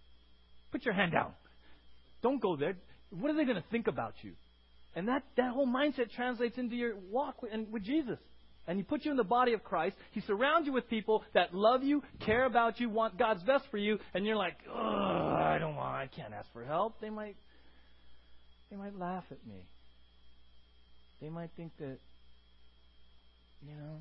Put 0.71 0.85
your 0.85 0.95
hand 0.95 1.11
down. 1.11 1.33
Don't 2.23 2.41
go 2.41 2.55
there. 2.55 2.77
What 3.11 3.33
are 3.33 3.37
they 3.37 3.45
going 3.45 3.57
to 3.57 3.69
think 3.69 3.89
about 3.89 4.15
you? 4.23 4.35
And 4.95 5.09
that, 5.09 5.23
that 5.37 5.53
whole 5.53 5.67
mindset 5.67 6.11
translates 6.15 6.59
into 6.59 6.75
your 6.75 6.95
walk 7.11 7.43
with, 7.43 7.53
and 7.53 7.71
with 7.73 7.85
Jesus. 7.85 8.19
And 8.67 8.77
He 8.77 8.83
puts 8.83 9.05
you 9.05 9.11
in 9.11 9.17
the 9.17 9.25
body 9.25 9.53
of 9.53 9.63
Christ. 9.63 9.97
He 10.13 10.21
surrounds 10.23 10.67
you 10.67 10.73
with 10.73 10.89
people 10.89 11.25
that 11.35 11.55
love 11.55 11.83
you, 11.83 12.03
care 12.25 12.45
about 12.45 12.81
you, 12.81 12.89
want 12.89 13.19
God's 13.19 13.43
best 13.43 13.65
for 13.71 13.79
you, 13.79 13.99
and 14.15 14.27
you're 14.27 14.37
like, 14.37 14.57
Ugh, 14.69 14.77
I 14.77 15.59
don't 15.59 15.77
want, 15.77 15.95
I 15.95 16.09
can't 16.09 16.35
ask 16.35 16.53
for 16.53 16.65
help. 16.65 17.01
They 17.01 17.11
might, 17.11 17.37
they 18.71 18.77
might 18.77 18.99
laugh 18.99 19.25
at 19.31 19.45
me. 19.47 19.65
They 21.21 21.29
might 21.29 21.51
think 21.57 21.73
that, 21.79 21.99
you 23.67 23.77
know, 23.77 24.01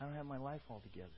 I 0.00 0.04
don't 0.04 0.14
have 0.14 0.26
my 0.26 0.38
life 0.38 0.60
all 0.68 0.82
together. 0.92 1.08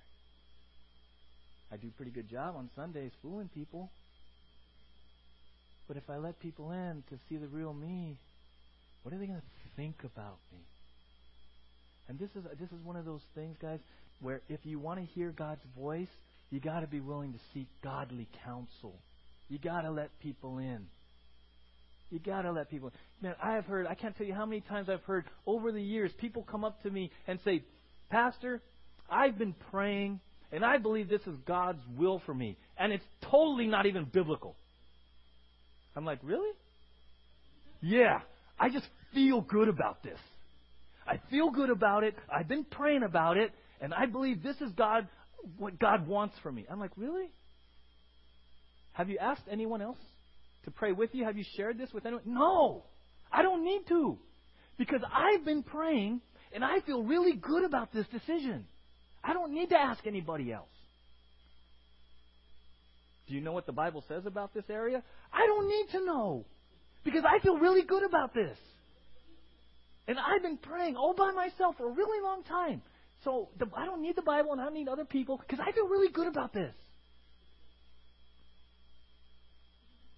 I 1.72 1.76
do 1.76 1.88
a 1.88 1.96
pretty 1.96 2.12
good 2.12 2.30
job 2.30 2.54
on 2.56 2.70
Sundays 2.76 3.10
fooling 3.22 3.50
people. 3.52 3.90
But 5.88 5.96
if 5.96 6.08
I 6.10 6.16
let 6.16 6.38
people 6.40 6.70
in 6.72 7.02
to 7.10 7.18
see 7.28 7.36
the 7.36 7.46
real 7.46 7.72
me, 7.72 8.18
what 9.06 9.14
are 9.14 9.18
they 9.18 9.26
going 9.26 9.38
to 9.38 9.46
think 9.76 9.94
about 10.02 10.38
me? 10.52 10.58
And 12.08 12.18
this 12.18 12.28
is 12.34 12.42
this 12.58 12.68
is 12.72 12.84
one 12.84 12.96
of 12.96 13.04
those 13.04 13.20
things, 13.36 13.56
guys, 13.62 13.78
where 14.20 14.40
if 14.48 14.58
you 14.64 14.80
want 14.80 14.98
to 14.98 15.06
hear 15.06 15.30
God's 15.30 15.60
voice, 15.78 16.08
you 16.50 16.58
got 16.58 16.80
to 16.80 16.88
be 16.88 16.98
willing 16.98 17.32
to 17.32 17.38
seek 17.54 17.68
godly 17.84 18.26
counsel. 18.44 18.98
You 19.48 19.60
got 19.60 19.82
to 19.82 19.92
let 19.92 20.10
people 20.18 20.58
in. 20.58 20.86
You 22.10 22.18
got 22.18 22.42
to 22.42 22.50
let 22.50 22.68
people. 22.68 22.90
Man, 23.22 23.36
I 23.40 23.52
have 23.52 23.66
heard. 23.66 23.86
I 23.86 23.94
can't 23.94 24.16
tell 24.16 24.26
you 24.26 24.34
how 24.34 24.44
many 24.44 24.60
times 24.62 24.88
I've 24.88 25.04
heard 25.04 25.24
over 25.46 25.70
the 25.70 25.80
years 25.80 26.10
people 26.18 26.42
come 26.42 26.64
up 26.64 26.82
to 26.82 26.90
me 26.90 27.12
and 27.28 27.38
say, 27.44 27.62
"Pastor, 28.10 28.60
I've 29.08 29.38
been 29.38 29.54
praying 29.70 30.18
and 30.50 30.64
I 30.64 30.78
believe 30.78 31.08
this 31.08 31.22
is 31.28 31.36
God's 31.46 31.82
will 31.96 32.20
for 32.26 32.34
me. 32.34 32.56
And 32.76 32.92
it's 32.92 33.04
totally 33.30 33.68
not 33.68 33.86
even 33.86 34.04
biblical. 34.04 34.56
I'm 35.94 36.04
like, 36.04 36.18
really? 36.24 36.50
Yeah. 37.80 38.20
I 38.58 38.68
just 38.70 38.86
feel 39.12 39.40
good 39.40 39.68
about 39.68 40.02
this. 40.02 40.18
I 41.06 41.20
feel 41.30 41.50
good 41.50 41.70
about 41.70 42.04
it. 42.04 42.14
I've 42.34 42.48
been 42.48 42.64
praying 42.64 43.02
about 43.02 43.36
it. 43.36 43.52
And 43.80 43.92
I 43.92 44.06
believe 44.06 44.42
this 44.42 44.56
is 44.60 44.72
God, 44.72 45.06
what 45.58 45.78
God 45.78 46.06
wants 46.06 46.34
for 46.42 46.50
me. 46.50 46.66
I'm 46.70 46.80
like, 46.80 46.92
really? 46.96 47.28
Have 48.92 49.10
you 49.10 49.18
asked 49.18 49.42
anyone 49.50 49.82
else 49.82 49.98
to 50.64 50.70
pray 50.70 50.92
with 50.92 51.10
you? 51.12 51.24
Have 51.24 51.36
you 51.36 51.44
shared 51.56 51.78
this 51.78 51.90
with 51.92 52.06
anyone? 52.06 52.24
No. 52.26 52.84
I 53.30 53.42
don't 53.42 53.64
need 53.64 53.82
to. 53.88 54.18
Because 54.78 55.02
I've 55.12 55.44
been 55.44 55.62
praying 55.62 56.20
and 56.54 56.64
I 56.64 56.80
feel 56.80 57.02
really 57.02 57.34
good 57.34 57.64
about 57.64 57.92
this 57.92 58.06
decision. 58.08 58.64
I 59.22 59.32
don't 59.32 59.52
need 59.52 59.70
to 59.70 59.78
ask 59.78 60.06
anybody 60.06 60.52
else. 60.52 60.68
Do 63.28 63.34
you 63.34 63.40
know 63.40 63.52
what 63.52 63.66
the 63.66 63.72
Bible 63.72 64.04
says 64.08 64.24
about 64.24 64.54
this 64.54 64.64
area? 64.70 65.02
I 65.32 65.46
don't 65.46 65.68
need 65.68 65.86
to 65.92 66.06
know. 66.06 66.44
Because 67.06 67.22
I 67.24 67.38
feel 67.38 67.56
really 67.56 67.82
good 67.82 68.02
about 68.02 68.34
this. 68.34 68.58
And 70.08 70.18
I've 70.18 70.42
been 70.42 70.58
praying 70.58 70.96
all 70.96 71.14
by 71.14 71.30
myself 71.30 71.76
for 71.78 71.88
a 71.88 71.92
really 71.92 72.20
long 72.20 72.42
time. 72.42 72.82
So 73.24 73.48
the, 73.58 73.66
I 73.76 73.86
don't 73.86 74.02
need 74.02 74.16
the 74.16 74.22
Bible 74.22 74.52
and 74.52 74.60
I 74.60 74.64
don't 74.64 74.74
need 74.74 74.88
other 74.88 75.04
people 75.04 75.38
because 75.38 75.64
I 75.64 75.70
feel 75.70 75.86
really 75.86 76.12
good 76.12 76.26
about 76.26 76.52
this. 76.52 76.74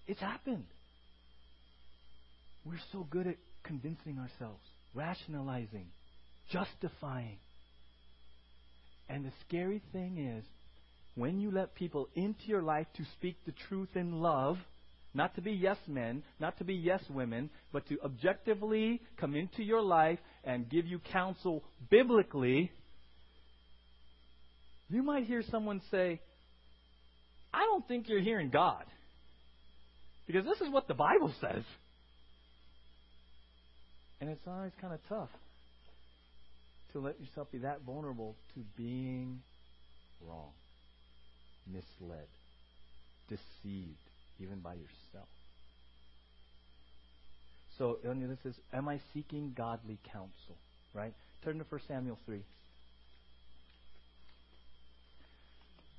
It's 0.07 0.19
happened. 0.19 0.65
We're 2.65 2.81
so 2.91 3.05
good 3.07 3.27
at 3.27 3.37
convincing 3.63 4.17
ourselves, 4.17 4.63
rationalizing, 4.95 5.85
justifying. 6.51 7.37
And 9.07 9.23
the 9.25 9.31
scary 9.47 9.83
thing 9.93 10.17
is, 10.17 10.43
when 11.13 11.39
you 11.39 11.51
let 11.51 11.75
people 11.75 12.09
into 12.15 12.47
your 12.47 12.63
life 12.63 12.87
to 12.97 13.03
speak 13.17 13.35
the 13.45 13.53
truth 13.67 13.89
in 13.95 14.21
love, 14.21 14.57
not 15.13 15.35
to 15.35 15.41
be 15.41 15.51
yes 15.51 15.77
men, 15.87 16.23
not 16.39 16.57
to 16.59 16.63
be 16.63 16.73
yes 16.73 17.01
women, 17.09 17.49
but 17.73 17.87
to 17.89 17.99
objectively 18.03 19.01
come 19.19 19.35
into 19.35 19.63
your 19.63 19.81
life 19.81 20.19
and 20.43 20.69
give 20.69 20.85
you 20.85 20.99
counsel 21.11 21.63
biblically, 21.89 22.71
you 24.89 25.03
might 25.03 25.25
hear 25.25 25.43
someone 25.49 25.81
say, 25.91 26.19
I 27.53 27.59
don't 27.65 27.87
think 27.87 28.07
you're 28.07 28.21
hearing 28.21 28.49
God. 28.49 28.85
Because 30.27 30.45
this 30.45 30.61
is 30.61 30.71
what 30.71 30.87
the 30.87 30.93
Bible 30.93 31.33
says. 31.41 31.63
And 34.21 34.29
it's 34.29 34.45
always 34.47 34.71
kind 34.79 34.93
of 34.93 34.99
tough 35.09 35.29
to 36.93 36.99
let 36.99 37.19
yourself 37.19 37.51
be 37.51 37.59
that 37.59 37.81
vulnerable 37.81 38.35
to 38.53 38.61
being 38.77 39.39
wrong, 40.27 40.51
misled, 41.67 42.27
deceived, 43.27 43.97
even 44.41 44.59
by 44.59 44.73
yourself. 44.73 45.27
So 47.77 47.97
this 48.03 48.39
is, 48.45 48.59
am 48.73 48.89
I 48.89 48.99
seeking 49.13 49.53
godly 49.55 49.97
counsel? 50.11 50.57
Right? 50.93 51.13
Turn 51.43 51.57
to 51.59 51.65
1 51.69 51.81
Samuel 51.87 52.17
3. 52.25 52.41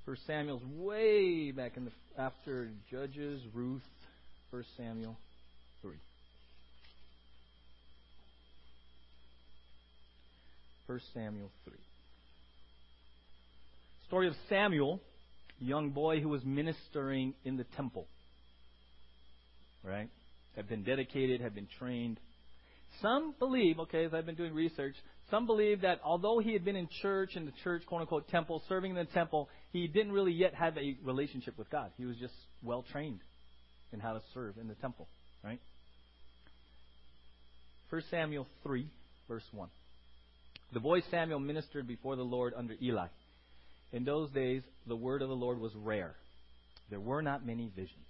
1 0.04 0.16
Samuel's 0.26 0.62
way 0.76 1.52
back 1.52 1.76
in 1.76 1.84
the 1.86 1.92
after 2.18 2.70
Judges, 2.90 3.40
Ruth, 3.54 3.80
1 4.50 4.64
Samuel 4.76 5.16
3. 5.82 5.92
1 10.86 11.00
Samuel 11.14 11.50
3. 11.64 11.74
Story 14.08 14.26
of 14.26 14.34
Samuel, 14.48 15.00
young 15.60 15.90
boy 15.90 16.20
who 16.20 16.28
was 16.28 16.44
ministering 16.44 17.32
in 17.44 17.56
the 17.56 17.64
temple. 17.76 18.08
Right? 19.82 20.08
Had 20.56 20.68
been 20.68 20.82
dedicated, 20.82 21.40
have 21.40 21.54
been 21.54 21.68
trained. 21.78 22.18
Some 23.00 23.34
believe, 23.38 23.78
okay, 23.80 24.04
as 24.04 24.12
I've 24.12 24.26
been 24.26 24.34
doing 24.34 24.52
research, 24.52 24.94
some 25.30 25.46
believe 25.46 25.82
that 25.82 26.00
although 26.04 26.40
he 26.40 26.52
had 26.52 26.64
been 26.64 26.76
in 26.76 26.88
church, 27.02 27.36
in 27.36 27.46
the 27.46 27.52
church, 27.62 27.82
quote 27.86 28.00
unquote, 28.00 28.28
temple, 28.28 28.62
serving 28.68 28.90
in 28.90 28.96
the 28.96 29.04
temple, 29.04 29.48
he 29.72 29.86
didn't 29.86 30.12
really 30.12 30.32
yet 30.32 30.54
have 30.54 30.76
a 30.76 30.96
relationship 31.04 31.56
with 31.56 31.70
God. 31.70 31.92
He 31.96 32.04
was 32.04 32.16
just 32.16 32.34
well 32.62 32.84
trained 32.90 33.20
in 33.92 34.00
how 34.00 34.12
to 34.12 34.20
serve 34.34 34.58
in 34.58 34.66
the 34.68 34.74
temple, 34.74 35.08
right? 35.44 35.60
1 37.90 38.02
Samuel 38.10 38.46
3, 38.64 38.86
verse 39.28 39.44
1. 39.52 39.68
The 40.72 40.80
boy 40.80 41.00
Samuel 41.10 41.40
ministered 41.40 41.86
before 41.86 42.16
the 42.16 42.22
Lord 42.22 42.54
under 42.56 42.74
Eli. 42.80 43.08
In 43.92 44.04
those 44.04 44.30
days, 44.30 44.62
the 44.86 44.94
word 44.94 45.22
of 45.22 45.28
the 45.28 45.34
Lord 45.34 45.60
was 45.60 45.72
rare. 45.74 46.14
There 46.90 47.00
were 47.00 47.22
not 47.22 47.44
many 47.44 47.70
visions. 47.74 48.09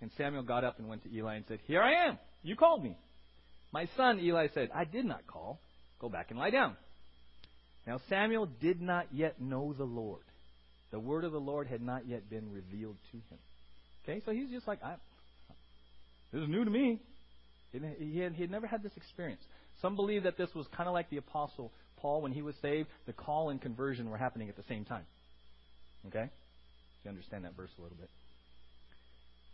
And 0.00 0.10
Samuel 0.16 0.42
got 0.42 0.64
up 0.64 0.78
and 0.78 0.88
went 0.88 1.02
to 1.04 1.12
Eli 1.12 1.36
and 1.36 1.44
said, 1.48 1.58
Here 1.66 1.82
I 1.82 2.08
am. 2.08 2.18
You 2.42 2.56
called 2.56 2.82
me. 2.82 2.96
My 3.72 3.88
son, 3.96 4.20
Eli 4.20 4.48
said, 4.54 4.70
I 4.74 4.84
did 4.84 5.04
not 5.04 5.26
call. 5.26 5.60
Go 6.00 6.08
back 6.08 6.30
and 6.30 6.38
lie 6.38 6.50
down. 6.50 6.76
Now 7.86 8.00
Samuel 8.08 8.46
did 8.60 8.80
not 8.80 9.06
yet 9.12 9.40
know 9.40 9.74
the 9.76 9.84
Lord. 9.84 10.22
The 10.90 10.98
word 10.98 11.24
of 11.24 11.32
the 11.32 11.40
Lord 11.40 11.66
had 11.66 11.82
not 11.82 12.06
yet 12.06 12.30
been 12.30 12.52
revealed 12.52 12.96
to 13.10 13.16
him. 13.16 13.38
Okay, 14.04 14.22
so 14.24 14.32
he's 14.32 14.50
just 14.50 14.66
like, 14.66 14.82
I, 14.82 14.94
this 16.32 16.42
is 16.42 16.48
new 16.48 16.64
to 16.64 16.70
me. 16.70 17.00
He 17.72 18.18
had, 18.20 18.32
he 18.32 18.42
had 18.42 18.50
never 18.50 18.66
had 18.66 18.82
this 18.82 18.92
experience. 18.96 19.42
Some 19.82 19.96
believe 19.96 20.22
that 20.22 20.38
this 20.38 20.48
was 20.54 20.66
kind 20.74 20.88
of 20.88 20.94
like 20.94 21.10
the 21.10 21.18
apostle 21.18 21.72
Paul, 22.00 22.22
when 22.22 22.32
he 22.32 22.42
was 22.42 22.54
saved, 22.62 22.88
the 23.06 23.12
call 23.12 23.50
and 23.50 23.60
conversion 23.60 24.10
were 24.10 24.16
happening 24.16 24.48
at 24.48 24.56
the 24.56 24.62
same 24.68 24.84
time. 24.84 25.04
Okay? 26.06 26.30
You 27.04 27.10
understand 27.10 27.44
that 27.44 27.56
verse 27.56 27.70
a 27.78 27.82
little 27.82 27.96
bit. 27.96 28.08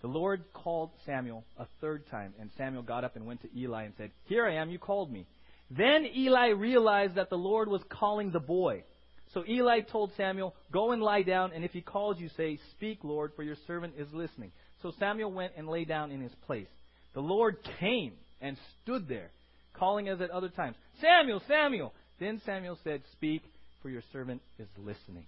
The 0.04 0.10
Lord 0.10 0.44
called 0.52 0.90
Samuel 1.06 1.46
a 1.56 1.64
third 1.80 2.06
time, 2.10 2.34
and 2.38 2.50
Samuel 2.58 2.82
got 2.82 3.04
up 3.04 3.16
and 3.16 3.24
went 3.24 3.40
to 3.40 3.48
Eli 3.58 3.84
and 3.84 3.94
said, 3.96 4.10
Here 4.26 4.44
I 4.44 4.56
am, 4.56 4.68
you 4.68 4.78
called 4.78 5.10
me. 5.10 5.26
Then 5.70 6.04
Eli 6.14 6.48
realized 6.48 7.14
that 7.14 7.30
the 7.30 7.38
Lord 7.38 7.68
was 7.68 7.80
calling 7.88 8.30
the 8.30 8.38
boy. 8.38 8.84
So 9.32 9.44
Eli 9.48 9.80
told 9.80 10.10
Samuel, 10.14 10.54
Go 10.70 10.92
and 10.92 11.00
lie 11.00 11.22
down, 11.22 11.52
and 11.54 11.64
if 11.64 11.70
he 11.70 11.80
calls 11.80 12.18
you, 12.18 12.28
say, 12.36 12.58
Speak, 12.72 12.98
Lord, 13.02 13.32
for 13.34 13.42
your 13.42 13.56
servant 13.66 13.94
is 13.96 14.06
listening. 14.12 14.52
So 14.82 14.92
Samuel 14.98 15.32
went 15.32 15.54
and 15.56 15.66
lay 15.66 15.86
down 15.86 16.10
in 16.10 16.20
his 16.20 16.34
place. 16.46 16.68
The 17.14 17.22
Lord 17.22 17.56
came 17.80 18.12
and 18.42 18.58
stood 18.82 19.08
there, 19.08 19.30
calling 19.72 20.10
as 20.10 20.20
at 20.20 20.28
other 20.28 20.50
times, 20.50 20.76
Samuel, 21.00 21.40
Samuel. 21.48 21.94
Then 22.20 22.42
Samuel 22.44 22.76
said, 22.84 23.00
Speak, 23.12 23.42
for 23.80 23.88
your 23.88 24.02
servant 24.12 24.42
is 24.58 24.68
listening. 24.76 25.24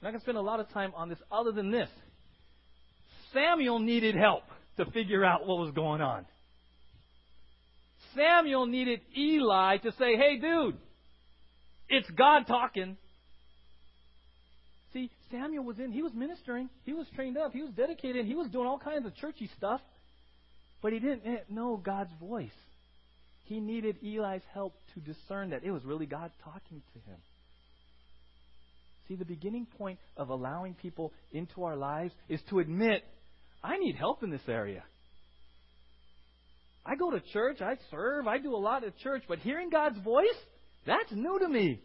I'm 0.00 0.04
not 0.04 0.10
going 0.12 0.20
to 0.20 0.24
spend 0.24 0.38
a 0.38 0.40
lot 0.40 0.60
of 0.60 0.70
time 0.70 0.94
on 0.96 1.10
this 1.10 1.18
other 1.30 1.52
than 1.52 1.70
this. 1.70 1.90
Samuel 3.34 3.80
needed 3.80 4.14
help 4.14 4.44
to 4.78 4.86
figure 4.86 5.24
out 5.24 5.46
what 5.46 5.58
was 5.58 5.72
going 5.74 6.00
on. 6.00 6.24
Samuel 8.14 8.66
needed 8.66 9.00
Eli 9.16 9.78
to 9.78 9.90
say, 9.92 10.16
hey, 10.16 10.38
dude, 10.38 10.76
it's 11.88 12.08
God 12.10 12.46
talking. 12.46 12.96
See, 14.92 15.10
Samuel 15.32 15.64
was 15.64 15.78
in, 15.80 15.90
he 15.90 16.02
was 16.02 16.12
ministering, 16.14 16.70
he 16.84 16.92
was 16.92 17.06
trained 17.16 17.36
up, 17.36 17.52
he 17.52 17.62
was 17.62 17.72
dedicated, 17.72 18.26
he 18.26 18.36
was 18.36 18.48
doing 18.48 18.66
all 18.66 18.78
kinds 18.78 19.04
of 19.04 19.16
churchy 19.16 19.50
stuff, 19.56 19.80
but 20.80 20.92
he 20.92 21.00
didn't 21.00 21.50
know 21.50 21.76
God's 21.76 22.12
voice. 22.20 22.50
He 23.46 23.58
needed 23.58 23.96
Eli's 24.02 24.42
help 24.52 24.74
to 24.94 25.00
discern 25.00 25.50
that 25.50 25.64
it 25.64 25.72
was 25.72 25.84
really 25.84 26.06
God 26.06 26.30
talking 26.44 26.82
to 26.92 27.10
him. 27.10 27.18
See, 29.08 29.16
the 29.16 29.24
beginning 29.24 29.66
point 29.76 29.98
of 30.16 30.30
allowing 30.30 30.74
people 30.74 31.12
into 31.32 31.64
our 31.64 31.76
lives 31.76 32.14
is 32.28 32.40
to 32.48 32.60
admit, 32.60 33.04
I 33.64 33.78
need 33.78 33.96
help 33.96 34.22
in 34.22 34.30
this 34.30 34.46
area. 34.46 34.84
I 36.84 36.96
go 36.96 37.10
to 37.10 37.20
church, 37.32 37.62
I 37.62 37.78
serve, 37.90 38.26
I 38.26 38.36
do 38.36 38.54
a 38.54 38.58
lot 38.58 38.84
at 38.84 38.98
church, 38.98 39.22
but 39.26 39.38
hearing 39.38 39.70
God's 39.70 39.98
voice, 40.00 40.26
that's 40.86 41.10
new 41.12 41.38
to 41.38 41.48
me. 41.48 41.80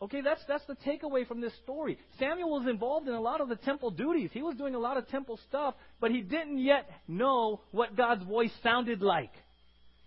Okay, 0.00 0.20
that's 0.20 0.42
that's 0.46 0.64
the 0.66 0.76
takeaway 0.86 1.26
from 1.26 1.40
this 1.40 1.52
story. 1.64 1.98
Samuel 2.18 2.50
was 2.50 2.68
involved 2.68 3.08
in 3.08 3.14
a 3.14 3.20
lot 3.20 3.40
of 3.40 3.48
the 3.48 3.56
temple 3.56 3.90
duties. 3.90 4.30
He 4.32 4.42
was 4.42 4.54
doing 4.56 4.74
a 4.74 4.78
lot 4.78 4.96
of 4.96 5.08
temple 5.08 5.38
stuff, 5.48 5.74
but 6.00 6.10
he 6.10 6.20
didn't 6.20 6.58
yet 6.58 6.88
know 7.08 7.60
what 7.72 7.96
God's 7.96 8.22
voice 8.24 8.52
sounded 8.62 9.02
like. 9.02 9.32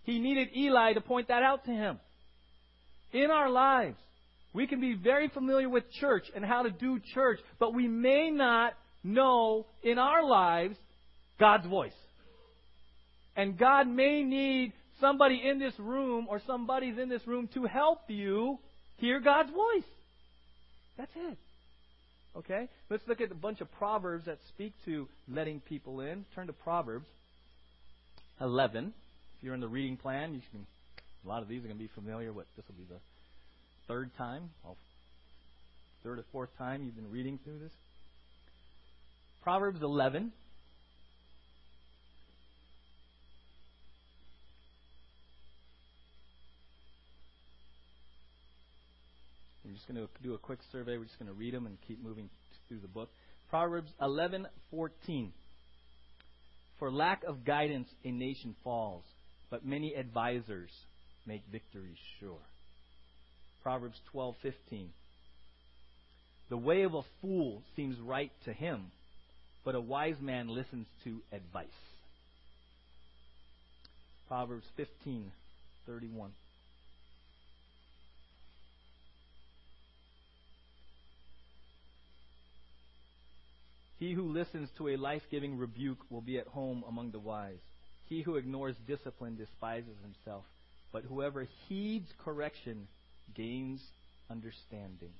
He 0.03 0.19
needed 0.19 0.49
Eli 0.55 0.93
to 0.93 1.01
point 1.01 1.27
that 1.27 1.43
out 1.43 1.65
to 1.65 1.71
him. 1.71 1.99
In 3.11 3.29
our 3.31 3.49
lives, 3.49 3.97
we 4.53 4.67
can 4.67 4.79
be 4.79 4.93
very 4.93 5.27
familiar 5.29 5.67
with 5.69 5.83
church 5.99 6.25
and 6.33 6.45
how 6.45 6.63
to 6.63 6.69
do 6.69 6.99
church, 7.13 7.39
but 7.59 7.73
we 7.73 7.87
may 7.87 8.29
not 8.29 8.73
know 9.07 9.65
in 9.83 9.97
our 9.97 10.23
lives 10.25 10.77
God's 11.39 11.65
voice. 11.67 11.93
And 13.35 13.57
God 13.57 13.87
may 13.87 14.23
need 14.23 14.73
somebody 14.99 15.41
in 15.43 15.59
this 15.59 15.73
room 15.77 16.27
or 16.29 16.41
somebody's 16.47 16.97
in 16.97 17.09
this 17.09 17.25
room 17.27 17.47
to 17.53 17.65
help 17.65 18.01
you 18.09 18.57
hear 18.97 19.19
God's 19.19 19.51
voice. 19.51 19.89
That's 20.97 21.11
it. 21.15 21.37
Okay? 22.35 22.67
Let's 22.89 23.03
look 23.07 23.21
at 23.21 23.31
a 23.31 23.35
bunch 23.35 23.61
of 23.61 23.71
proverbs 23.73 24.25
that 24.25 24.39
speak 24.49 24.73
to 24.85 25.07
letting 25.31 25.59
people 25.61 26.01
in. 26.01 26.25
Turn 26.35 26.47
to 26.47 26.53
Proverbs 26.53 27.05
11. 28.41 28.93
If 29.37 29.43
you're 29.43 29.53
in 29.53 29.61
the 29.61 29.67
reading 29.67 29.97
plan, 29.97 30.33
you 30.33 30.41
can. 30.51 30.65
A 31.25 31.27
lot 31.27 31.41
of 31.41 31.49
these 31.49 31.59
are 31.59 31.67
going 31.67 31.77
to 31.77 31.83
be 31.83 31.89
familiar 31.93 32.31
with. 32.31 32.45
This 32.55 32.65
will 32.67 32.75
be 32.75 32.85
the 32.89 32.99
third 33.87 34.11
time, 34.17 34.49
third 36.03 36.19
or 36.19 36.25
fourth 36.31 36.49
time 36.57 36.83
you've 36.83 36.95
been 36.95 37.11
reading 37.11 37.39
through 37.43 37.59
this. 37.59 37.71
Proverbs 39.43 39.81
11. 39.81 40.31
We're 49.63 49.73
just 49.73 49.87
going 49.87 49.99
to 49.99 50.07
do 50.23 50.33
a 50.33 50.37
quick 50.37 50.59
survey. 50.71 50.97
We're 50.97 51.05
just 51.05 51.19
going 51.19 51.27
to 51.27 51.33
read 51.33 51.53
them 51.53 51.65
and 51.65 51.77
keep 51.87 52.03
moving 52.03 52.29
through 52.67 52.79
the 52.79 52.87
book. 52.87 53.09
Proverbs 53.49 53.91
11:14. 54.01 55.31
For 56.79 56.91
lack 56.91 57.23
of 57.23 57.43
guidance, 57.43 57.87
a 58.03 58.11
nation 58.11 58.55
falls, 58.63 59.03
but 59.49 59.65
many 59.65 59.95
advisers 59.95 60.69
make 61.25 61.41
victory 61.51 61.95
sure. 62.19 62.39
Proverbs 63.63 63.99
12:15. 64.13 64.87
The 66.49 66.57
way 66.57 66.83
of 66.83 66.93
a 66.93 67.01
fool 67.21 67.61
seems 67.75 67.99
right 67.99 68.31
to 68.45 68.53
him, 68.53 68.91
but 69.67 69.75
a 69.75 69.81
wise 69.81 70.15
man 70.21 70.47
listens 70.47 70.87
to 71.03 71.21
advice. 71.33 71.67
Proverbs 74.29 74.65
15:31. 74.77 76.29
He 83.99 84.13
who 84.13 84.31
listens 84.31 84.69
to 84.77 84.87
a 84.87 84.95
life 84.95 85.23
giving 85.29 85.57
rebuke 85.57 85.99
will 86.09 86.21
be 86.21 86.39
at 86.39 86.47
home 86.47 86.85
among 86.87 87.11
the 87.11 87.19
wise. 87.19 87.59
He 88.07 88.21
who 88.21 88.37
ignores 88.37 88.77
discipline 88.87 89.35
despises 89.35 89.97
himself, 90.01 90.45
but 90.93 91.03
whoever 91.03 91.45
heeds 91.67 92.09
correction 92.23 92.87
gains 93.35 93.81
understanding. 94.29 95.11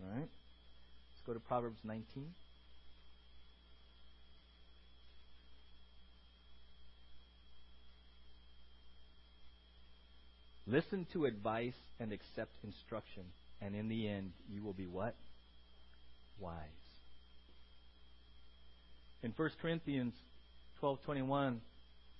All 0.00 0.08
right? 0.08 0.28
Let's 0.28 1.26
go 1.26 1.32
to 1.34 1.40
Proverbs 1.40 1.80
19. 1.82 2.32
Listen 10.70 11.04
to 11.12 11.24
advice 11.24 11.74
and 11.98 12.12
accept 12.12 12.52
instruction, 12.62 13.24
and 13.60 13.74
in 13.74 13.88
the 13.88 14.08
end, 14.08 14.30
you 14.48 14.62
will 14.62 14.72
be 14.72 14.86
what? 14.86 15.16
Wise. 16.38 16.54
In 19.24 19.32
1 19.32 19.50
Corinthians 19.60 20.14
12:21 20.80 21.60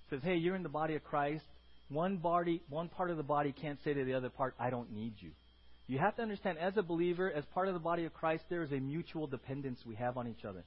says, 0.09 0.21
"Hey, 0.21 0.35
you're 0.35 0.55
in 0.55 0.63
the 0.63 0.69
body 0.69 0.95
of 0.95 1.03
Christ. 1.05 1.45
One 1.87 2.17
body, 2.17 2.61
one 2.67 2.89
part 2.89 3.09
of 3.09 3.15
the 3.15 3.23
body 3.23 3.53
can't 3.53 3.81
say 3.83 3.93
to 3.93 4.03
the 4.03 4.13
other 4.13 4.29
part, 4.29 4.53
I 4.59 4.69
don't 4.69 4.91
need 4.91 5.13
you. 5.21 5.31
You 5.87 5.99
have 5.99 6.17
to 6.17 6.21
understand, 6.21 6.57
as 6.57 6.75
a 6.75 6.83
believer, 6.83 7.31
as 7.31 7.45
part 7.53 7.69
of 7.69 7.73
the 7.73 7.79
body 7.79 8.03
of 8.03 8.13
Christ, 8.13 8.43
there 8.49 8.63
is 8.63 8.71
a 8.71 8.79
mutual 8.79 9.27
dependence 9.27 9.85
we 9.85 9.95
have 9.95 10.17
on 10.17 10.27
each 10.27 10.43
other. 10.43 10.63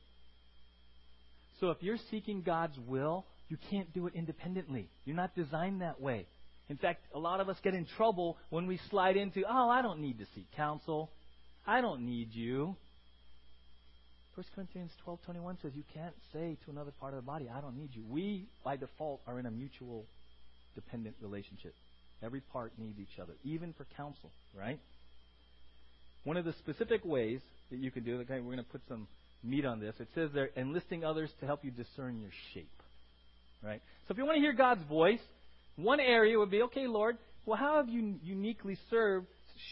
So 1.61 1.71
if 1.71 1.83
you're 1.83 1.99
seeking 2.11 2.43
God's 2.43 2.79
will, 2.79 3.27
you 3.49 3.59
can't 3.71 3.93
do 3.93 4.07
it 4.07 4.15
independently. 4.15 4.89
You're 5.05 5.17
not 5.17 5.35
designed 5.35 5.83
that 5.83 6.01
way. 6.01 6.27
In 6.71 6.77
fact, 6.77 7.05
a 7.15 7.19
lot 7.19 7.41
of 7.41 7.49
us 7.49 7.57
get 7.63 7.75
in 7.75 7.87
trouble 7.97 8.39
when 8.51 8.67
we 8.67 8.79
slide 8.91 9.17
into, 9.17 9.43
oh, 9.49 9.69
I 9.69 9.83
don't 9.83 10.01
need 10.01 10.19
to 10.19 10.27
seek 10.35 10.51
counsel. 10.57 11.11
I 11.67 11.81
don't 11.81 12.07
need 12.07 12.29
you. 12.33 12.77
1 14.35 14.45
Corinthians 14.55 14.91
12:21 15.07 15.63
says 15.63 15.73
you 15.75 15.85
can't 15.95 16.15
say 16.33 16.57
to 16.65 16.71
another 16.71 16.91
part 16.99 17.15
of 17.15 17.19
the 17.19 17.27
body, 17.27 17.49
I 17.49 17.61
don't 17.61 17.77
need 17.77 17.91
you. 17.93 18.03
We 18.09 18.47
by 18.65 18.77
default 18.77 19.21
are 19.27 19.39
in 19.39 19.47
a 19.47 19.51
mutual 19.51 20.07
dependent 20.75 21.15
relationship. 21.21 21.75
Every 22.23 22.41
part 22.41 22.73
needs 22.79 22.99
each 22.99 23.19
other, 23.21 23.35
even 23.45 23.75
for 23.75 23.87
counsel, 23.97 24.31
right? 24.59 24.81
One 26.25 26.37
of 26.37 26.45
the 26.45 26.55
specific 26.55 27.05
ways 27.05 27.41
that 27.71 27.79
you 27.79 27.91
can 27.91 28.03
do, 28.03 28.21
okay, 28.21 28.41
we're 28.41 28.55
going 28.55 28.59
to 28.59 28.65
put 28.65 28.81
some 28.89 29.07
meat 29.43 29.65
on 29.65 29.79
this. 29.79 29.95
It 30.01 30.09
says 30.15 30.31
there, 30.33 30.51
enlisting 30.57 31.05
others 31.05 31.31
to 31.41 31.47
help 31.47 31.65
you 31.65 31.71
discern 31.71 32.19
your 32.19 32.31
shape, 32.55 32.83
right? 33.63 33.83
So 34.09 34.13
if 34.13 34.19
you 34.19 34.25
want 34.25 34.37
to 34.37 34.41
hear 34.41 34.55
God's 34.55 34.83
voice, 34.89 35.21
one 35.77 36.01
area 36.01 36.39
would 36.39 36.51
be, 36.51 36.63
okay, 36.63 36.87
Lord, 36.87 37.17
well, 37.47 37.59
how 37.59 37.77
have 37.77 37.89
you 37.89 38.17
uniquely 38.23 38.79
served, 38.91 39.27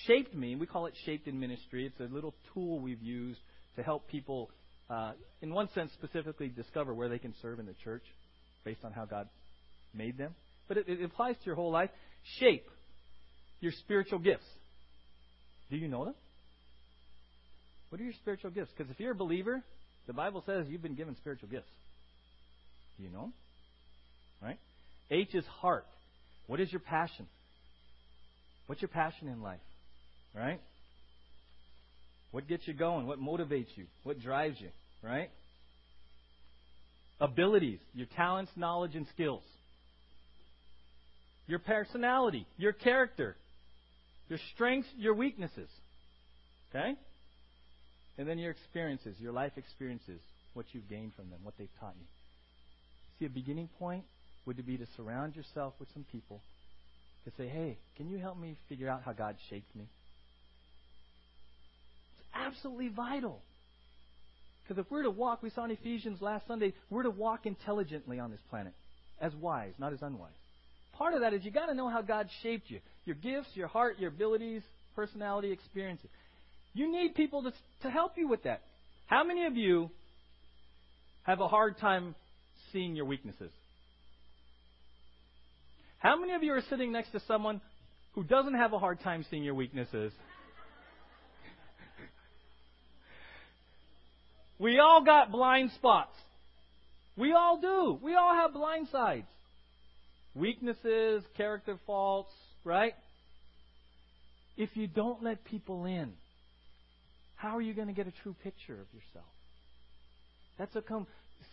shaped 0.06 0.34
me? 0.34 0.56
We 0.56 0.66
call 0.66 0.86
it 0.86 0.94
shaped 1.04 1.26
in 1.26 1.38
ministry. 1.38 1.86
It's 1.86 2.00
a 2.00 2.12
little 2.12 2.34
tool 2.52 2.80
we've 2.80 3.02
used 3.02 3.40
to 3.76 3.82
help 3.82 4.08
people, 4.08 4.50
uh, 4.90 5.12
in 5.40 5.52
one 5.54 5.68
sense, 5.74 5.92
specifically 5.92 6.48
discover 6.48 6.92
where 6.92 7.08
they 7.08 7.18
can 7.18 7.34
serve 7.40 7.60
in 7.60 7.66
the 7.66 7.74
church 7.84 8.04
based 8.64 8.84
on 8.84 8.92
how 8.92 9.04
God 9.04 9.28
made 9.94 10.18
them 10.18 10.34
but 10.72 10.88
it, 10.88 10.88
it 10.88 11.04
applies 11.04 11.36
to 11.36 11.44
your 11.44 11.54
whole 11.54 11.70
life. 11.70 11.90
Shape 12.38 12.66
your 13.60 13.72
spiritual 13.80 14.18
gifts. 14.18 14.46
Do 15.70 15.76
you 15.76 15.86
know 15.86 16.06
them? 16.06 16.14
What 17.90 18.00
are 18.00 18.04
your 18.04 18.14
spiritual 18.14 18.50
gifts? 18.50 18.70
Because 18.76 18.90
if 18.90 18.98
you're 18.98 19.12
a 19.12 19.14
believer, 19.14 19.62
the 20.06 20.14
Bible 20.14 20.42
says 20.46 20.66
you've 20.68 20.82
been 20.82 20.94
given 20.94 21.14
spiritual 21.16 21.50
gifts. 21.50 21.68
Do 22.96 23.04
you 23.04 23.10
know 23.10 23.20
them? 23.20 23.32
Right? 24.42 24.58
H 25.10 25.34
is 25.34 25.44
heart. 25.46 25.86
What 26.46 26.60
is 26.60 26.72
your 26.72 26.80
passion? 26.80 27.26
What's 28.66 28.80
your 28.80 28.88
passion 28.88 29.28
in 29.28 29.42
life? 29.42 29.60
Right? 30.34 30.60
What 32.30 32.48
gets 32.48 32.66
you 32.66 32.74
going? 32.74 33.06
What 33.06 33.20
motivates 33.20 33.76
you? 33.76 33.86
What 34.04 34.20
drives 34.20 34.60
you? 34.60 34.70
Right? 35.02 35.30
Abilities, 37.20 37.78
your 37.94 38.06
talents, 38.16 38.50
knowledge, 38.56 38.94
and 38.94 39.06
skills 39.12 39.44
your 41.46 41.58
personality, 41.58 42.46
your 42.56 42.72
character, 42.72 43.36
your 44.28 44.38
strengths, 44.54 44.88
your 44.96 45.14
weaknesses. 45.14 45.68
Okay? 46.70 46.94
And 48.18 48.28
then 48.28 48.38
your 48.38 48.52
experiences, 48.52 49.16
your 49.18 49.32
life 49.32 49.52
experiences, 49.56 50.20
what 50.54 50.66
you've 50.72 50.88
gained 50.88 51.12
from 51.14 51.30
them, 51.30 51.40
what 51.42 51.54
they've 51.58 51.68
taught 51.80 51.94
you. 51.98 52.06
See, 53.18 53.26
a 53.26 53.28
beginning 53.28 53.68
point 53.78 54.04
would 54.46 54.64
be 54.66 54.76
to 54.76 54.86
surround 54.96 55.36
yourself 55.36 55.74
with 55.78 55.88
some 55.92 56.04
people 56.10 56.40
to 57.24 57.32
say, 57.36 57.48
hey, 57.48 57.78
can 57.96 58.10
you 58.10 58.18
help 58.18 58.38
me 58.38 58.56
figure 58.68 58.88
out 58.88 59.02
how 59.04 59.12
God 59.12 59.36
shaped 59.48 59.74
me? 59.76 59.84
It's 62.18 62.28
absolutely 62.34 62.88
vital. 62.88 63.40
Because 64.62 64.84
if 64.84 64.90
we're 64.90 65.02
to 65.02 65.10
walk, 65.10 65.42
we 65.42 65.50
saw 65.50 65.64
in 65.64 65.70
Ephesians 65.70 66.20
last 66.20 66.46
Sunday, 66.46 66.72
we're 66.90 67.02
to 67.04 67.10
walk 67.10 67.46
intelligently 67.46 68.18
on 68.18 68.30
this 68.30 68.40
planet 68.50 68.72
as 69.20 69.34
wise, 69.34 69.72
not 69.78 69.92
as 69.92 70.02
unwise. 70.02 70.32
Part 70.94 71.14
of 71.14 71.20
that 71.20 71.32
is 71.32 71.44
you 71.44 71.50
got 71.50 71.66
to 71.66 71.74
know 71.74 71.88
how 71.88 72.02
God 72.02 72.28
shaped 72.42 72.70
you 72.70 72.80
your 73.04 73.16
gifts, 73.16 73.48
your 73.54 73.66
heart, 73.66 73.98
your 73.98 74.08
abilities, 74.08 74.62
personality, 74.94 75.50
experiences. 75.50 76.08
You 76.72 76.90
need 76.90 77.14
people 77.14 77.42
to, 77.42 77.52
to 77.82 77.90
help 77.90 78.12
you 78.16 78.28
with 78.28 78.44
that. 78.44 78.62
How 79.06 79.24
many 79.24 79.46
of 79.46 79.56
you 79.56 79.90
have 81.24 81.40
a 81.40 81.48
hard 81.48 81.78
time 81.78 82.14
seeing 82.72 82.94
your 82.94 83.04
weaknesses? 83.04 83.50
How 86.02 86.16
many 86.18 86.32
of 86.32 86.42
you 86.42 86.52
are 86.52 86.62
sitting 86.68 86.90
next 86.90 87.12
to 87.12 87.20
someone 87.28 87.60
who 88.14 88.24
doesn't 88.24 88.54
have 88.54 88.72
a 88.72 88.78
hard 88.78 89.00
time 89.02 89.24
seeing 89.30 89.44
your 89.44 89.54
weaknesses? 89.54 90.12
we 94.58 94.80
all 94.80 95.04
got 95.04 95.30
blind 95.30 95.70
spots. 95.76 96.16
We 97.16 97.32
all 97.32 97.60
do. 97.60 98.00
We 98.02 98.16
all 98.16 98.34
have 98.34 98.52
blind 98.52 98.88
sides. 98.90 99.28
Weaknesses, 100.34 101.22
character 101.36 101.78
faults, 101.86 102.32
right? 102.64 102.94
If 104.56 104.76
you 104.76 104.88
don't 104.88 105.22
let 105.22 105.44
people 105.44 105.84
in, 105.84 106.14
how 107.36 107.56
are 107.56 107.62
you 107.62 107.74
going 107.74 107.86
to 107.86 107.94
get 107.94 108.08
a 108.08 108.12
true 108.24 108.34
picture 108.42 108.74
of 108.74 108.86
yourself? 108.92 109.30
That's 110.58 110.74
a 110.74 110.82
come. 110.82 111.06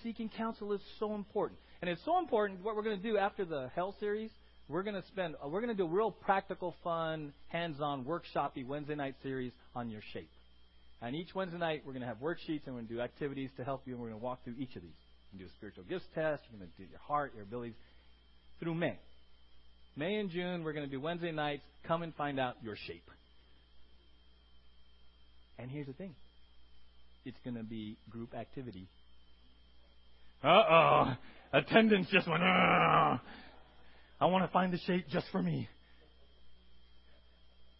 Seeking 0.04 0.30
counsel 0.30 0.74
is 0.74 0.82
so 1.00 1.16
important, 1.16 1.60
and 1.82 1.90
it's 1.90 2.04
so 2.06 2.20
important. 2.20 2.64
What 2.64 2.76
we're 2.76 2.84
going 2.84 2.98
to 2.98 3.04
do 3.04 3.18
after 3.18 3.46
the 3.46 3.70
Hell 3.76 3.96
series, 4.00 4.32
we're 4.68 4.84
going 4.84 5.00
to 5.02 5.08
spend. 5.08 5.36
Uh, 5.44 5.48
we're 5.50 5.62
going 5.62 5.76
to 5.76 5.82
do 5.82 5.86
a 5.86 5.90
real 5.90 6.12
practical, 6.12 6.76
fun, 6.84 7.34
hands-on, 7.48 8.06
workshoppy 8.06 8.66
Wednesday 8.66 8.96
night 8.96 9.16
series 9.24 9.52
on 9.76 9.90
your 9.90 10.02
shape. 10.14 10.30
And 11.02 11.16
each 11.16 11.34
Wednesday 11.34 11.58
night, 11.58 11.84
we're 11.86 11.94
going 11.94 12.02
to 12.02 12.08
have 12.08 12.18
worksheets 12.18 12.66
and 12.66 12.76
we're 12.76 12.82
going 12.82 12.88
to 12.88 12.94
do 12.96 13.02
activities 13.02 13.50
to 13.58 13.64
help 13.64 13.84
you, 13.86 13.94
and 13.94 14.02
we're 14.02 14.10
going 14.10 14.20
to 14.20 14.26
walk 14.26 14.44
through 14.44 14.56
each 14.60 14.76
of 14.76 14.82
these. 14.82 14.92
Going 15.32 15.40
to 15.40 15.46
do 15.46 15.46
a 15.46 15.54
spiritual 15.58 15.84
gifts 15.86 16.06
test. 16.14 16.44
You're 16.50 16.60
going 16.60 16.72
to 16.72 16.78
do 16.78 16.90
your 16.90 17.00
heart, 17.00 17.34
your 17.36 17.44
abilities, 17.44 17.76
through 18.60 18.76
May. 18.76 18.98
May 19.96 20.16
and 20.16 20.30
June, 20.30 20.64
we're 20.64 20.74
going 20.74 20.86
to 20.86 20.92
do 20.92 21.00
Wednesday 21.00 21.32
nights. 21.32 21.64
Come 21.88 22.04
and 22.04 22.14
find 22.16 22.40
out 22.40 22.56
your 22.62 22.76
shape. 22.76 23.10
And 25.58 25.70
here's 25.70 25.88
the 25.88 25.94
thing 25.94 26.16
it's 27.26 27.38
going 27.44 27.58
to 27.58 27.64
be 27.64 27.98
group 28.10 28.34
activity. 28.34 28.88
Uh 30.44 30.48
oh. 30.48 31.14
Attendance 31.54 32.08
just 32.12 32.28
went, 32.28 32.44
Ugh. 32.44 33.20
I 34.22 34.26
want 34.26 34.44
to 34.44 34.52
find 34.52 34.74
the 34.74 34.78
shape 34.80 35.06
just 35.10 35.28
for 35.32 35.42
me. 35.42 35.68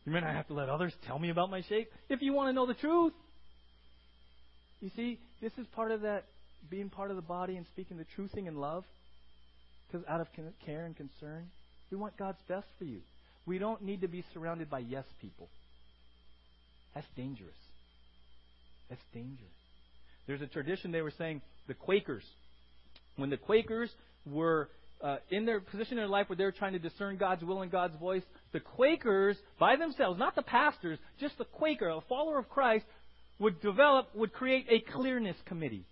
You 0.06 0.14
mean 0.14 0.24
I 0.24 0.34
have 0.34 0.48
to 0.48 0.54
let 0.54 0.70
others 0.70 0.94
tell 1.06 1.20
me 1.20 1.30
about 1.30 1.52
my 1.52 1.62
shape? 1.62 1.92
If 2.10 2.22
you 2.22 2.34
want 2.34 2.50
to 2.50 2.54
know 2.54 2.66
the 2.66 2.74
truth. 2.74 3.14
You 4.80 4.90
see, 4.96 5.20
this 5.42 5.52
is 5.58 5.68
part 5.76 5.92
of 5.92 6.02
that 6.02 6.24
being 6.70 6.90
part 6.90 7.10
of 7.10 7.16
the 7.16 7.22
body 7.22 7.58
and 7.58 7.66
speaking 7.74 7.98
the 7.98 8.06
truth 8.16 8.32
thing 8.32 8.48
in 8.48 8.56
love. 8.56 8.86
Because 9.88 10.08
out 10.08 10.22
of 10.22 10.28
care 10.66 10.86
and 10.86 10.96
concern, 10.96 11.48
we 11.92 11.98
want 11.98 12.18
God's 12.18 12.40
best 12.48 12.68
for 12.78 12.86
you. 12.86 13.02
We 13.46 13.58
don't 13.58 13.82
need 13.82 14.02
to 14.02 14.08
be 14.08 14.24
surrounded 14.34 14.70
by 14.70 14.80
yes 14.80 15.06
people. 15.22 15.50
That's 16.94 17.08
dangerous. 17.16 17.58
That's 18.90 19.02
dangerous. 19.14 19.50
There's 20.28 20.42
a 20.42 20.48
tradition 20.48 20.92
they 20.92 21.02
were 21.02 21.14
saying 21.18 21.42
the 21.68 21.74
Quakers, 21.74 22.24
when 23.20 23.30
the 23.30 23.38
Quakers 23.38 23.90
were 24.26 24.70
uh, 25.02 25.18
in 25.30 25.46
their 25.46 25.60
position 25.60 25.94
in 25.94 25.98
their 25.98 26.08
life 26.08 26.30
where 26.30 26.36
they 26.36 26.44
were 26.44 26.52
trying 26.52 26.74
to 26.74 26.80
discern 26.80 27.18
God's 27.18 27.44
will 27.44 27.62
and 27.62 27.72
God's 27.72 27.96
voice, 27.98 28.24
the 28.52 28.60
Quakers 28.60 29.38
by 29.60 29.76
themselves, 29.76 30.20
not 30.20 30.36
the 30.36 30.42
pastors, 30.42 31.00
just 31.20 31.38
the 31.38 31.46
Quaker, 31.46 31.90
a 31.90 32.02
follower 32.02 32.38
of 32.38 32.50
Christ, 32.50 32.86
would 33.40 33.62
develop, 33.62 34.14
would 34.16 34.34
create 34.34 34.66
a 34.70 34.80
clearness 34.92 35.38
committee. 35.46 35.86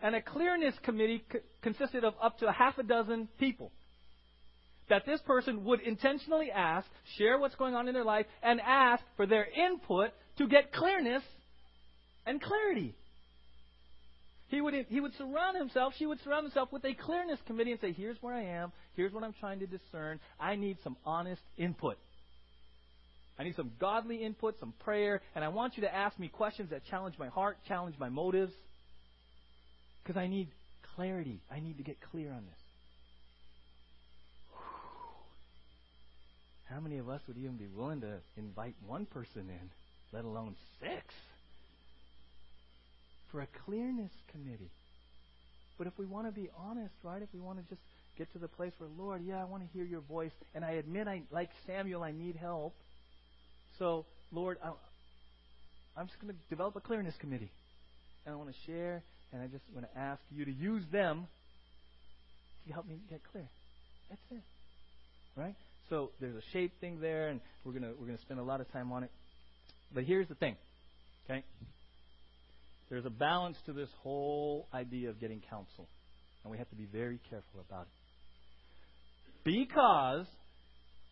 And 0.00 0.14
a 0.14 0.22
clearness 0.22 0.74
committee 0.82 1.24
consisted 1.60 2.04
of 2.04 2.14
up 2.22 2.38
to 2.38 2.48
a 2.48 2.52
half 2.52 2.78
a 2.78 2.82
dozen 2.82 3.28
people. 3.38 3.72
That 4.88 5.04
this 5.04 5.20
person 5.22 5.64
would 5.64 5.80
intentionally 5.80 6.50
ask, 6.50 6.88
share 7.18 7.38
what's 7.38 7.56
going 7.56 7.74
on 7.74 7.88
in 7.88 7.94
their 7.94 8.04
life, 8.04 8.24
and 8.42 8.60
ask 8.60 9.02
for 9.16 9.26
their 9.26 9.46
input 9.46 10.10
to 10.38 10.48
get 10.48 10.72
clearness 10.72 11.22
and 12.24 12.40
clarity. 12.40 12.94
He 14.48 14.60
would, 14.62 14.74
he 14.88 15.00
would 15.00 15.14
surround 15.16 15.56
himself, 15.56 15.92
she 15.98 16.06
would 16.06 16.22
surround 16.24 16.44
himself 16.44 16.72
with 16.72 16.84
a 16.84 16.94
clearness 16.94 17.38
committee 17.46 17.72
and 17.72 17.80
say, 17.80 17.92
here's 17.92 18.16
where 18.22 18.34
I 18.34 18.44
am, 18.44 18.72
here's 18.96 19.12
what 19.12 19.22
I'm 19.22 19.34
trying 19.38 19.60
to 19.60 19.66
discern. 19.66 20.20
I 20.40 20.56
need 20.56 20.78
some 20.82 20.96
honest 21.04 21.42
input. 21.58 21.98
I 23.38 23.44
need 23.44 23.56
some 23.56 23.72
godly 23.78 24.24
input, 24.24 24.58
some 24.58 24.72
prayer, 24.80 25.20
and 25.34 25.44
I 25.44 25.48
want 25.48 25.76
you 25.76 25.82
to 25.82 25.94
ask 25.94 26.18
me 26.18 26.28
questions 26.28 26.70
that 26.70 26.82
challenge 26.90 27.14
my 27.18 27.28
heart, 27.28 27.58
challenge 27.68 27.94
my 27.98 28.08
motives. 28.08 28.52
Because 30.02 30.18
I 30.18 30.26
need 30.26 30.48
clarity. 30.96 31.40
I 31.50 31.60
need 31.60 31.76
to 31.76 31.84
get 31.84 31.98
clear 32.10 32.32
on 32.32 32.44
this. 32.46 32.54
How 36.70 36.80
many 36.80 36.98
of 36.98 37.08
us 37.08 37.20
would 37.28 37.36
even 37.36 37.56
be 37.56 37.68
willing 37.68 38.00
to 38.00 38.18
invite 38.36 38.74
one 38.86 39.06
person 39.06 39.48
in, 39.48 39.70
let 40.12 40.24
alone 40.24 40.56
six? 40.80 41.14
For 43.30 43.40
a 43.40 43.46
clearness 43.64 44.12
committee. 44.32 44.70
But 45.76 45.86
if 45.86 45.92
we 45.98 46.06
want 46.06 46.26
to 46.26 46.32
be 46.32 46.48
honest, 46.58 46.94
right? 47.02 47.22
If 47.22 47.28
we 47.32 47.40
want 47.40 47.58
to 47.58 47.64
just 47.68 47.82
get 48.16 48.32
to 48.32 48.38
the 48.38 48.48
place 48.48 48.72
where, 48.78 48.90
Lord, 48.98 49.22
yeah, 49.24 49.40
I 49.40 49.44
want 49.44 49.62
to 49.62 49.68
hear 49.72 49.84
your 49.84 50.00
voice, 50.00 50.32
and 50.54 50.64
I 50.64 50.72
admit, 50.72 51.06
I 51.06 51.22
like 51.30 51.50
Samuel, 51.66 52.02
I 52.02 52.10
need 52.10 52.36
help. 52.36 52.74
So, 53.78 54.06
Lord, 54.32 54.58
I'm 55.96 56.06
just 56.06 56.20
going 56.20 56.32
to 56.32 56.40
develop 56.50 56.74
a 56.74 56.80
clearness 56.80 57.14
committee, 57.20 57.50
and 58.26 58.34
I 58.34 58.36
want 58.36 58.50
to 58.50 58.56
share 58.66 59.02
and 59.32 59.42
I 59.42 59.46
just 59.46 59.64
want 59.74 59.86
to 59.92 59.98
ask 59.98 60.20
you 60.34 60.44
to 60.44 60.52
use 60.52 60.84
them 60.90 61.26
to 62.66 62.72
help 62.72 62.88
me 62.88 62.98
get 63.10 63.20
clear. 63.30 63.48
That's 64.08 64.20
it. 64.30 64.42
Right? 65.36 65.54
So 65.90 66.10
there's 66.20 66.36
a 66.36 66.42
shape 66.52 66.72
thing 66.80 67.00
there, 67.00 67.28
and 67.28 67.40
we're 67.64 67.72
gonna 67.72 67.92
we're 67.98 68.06
gonna 68.06 68.18
spend 68.18 68.40
a 68.40 68.42
lot 68.42 68.60
of 68.60 68.70
time 68.72 68.92
on 68.92 69.04
it. 69.04 69.10
But 69.94 70.04
here's 70.04 70.28
the 70.28 70.34
thing, 70.34 70.56
okay? 71.24 71.42
There's 72.90 73.04
a 73.04 73.10
balance 73.10 73.56
to 73.66 73.72
this 73.72 73.90
whole 74.02 74.66
idea 74.72 75.10
of 75.10 75.20
getting 75.20 75.42
counsel, 75.50 75.88
and 76.42 76.50
we 76.50 76.58
have 76.58 76.68
to 76.70 76.76
be 76.76 76.86
very 76.86 77.20
careful 77.28 77.60
about 77.68 77.82
it. 77.82 77.88
Because 79.44 80.26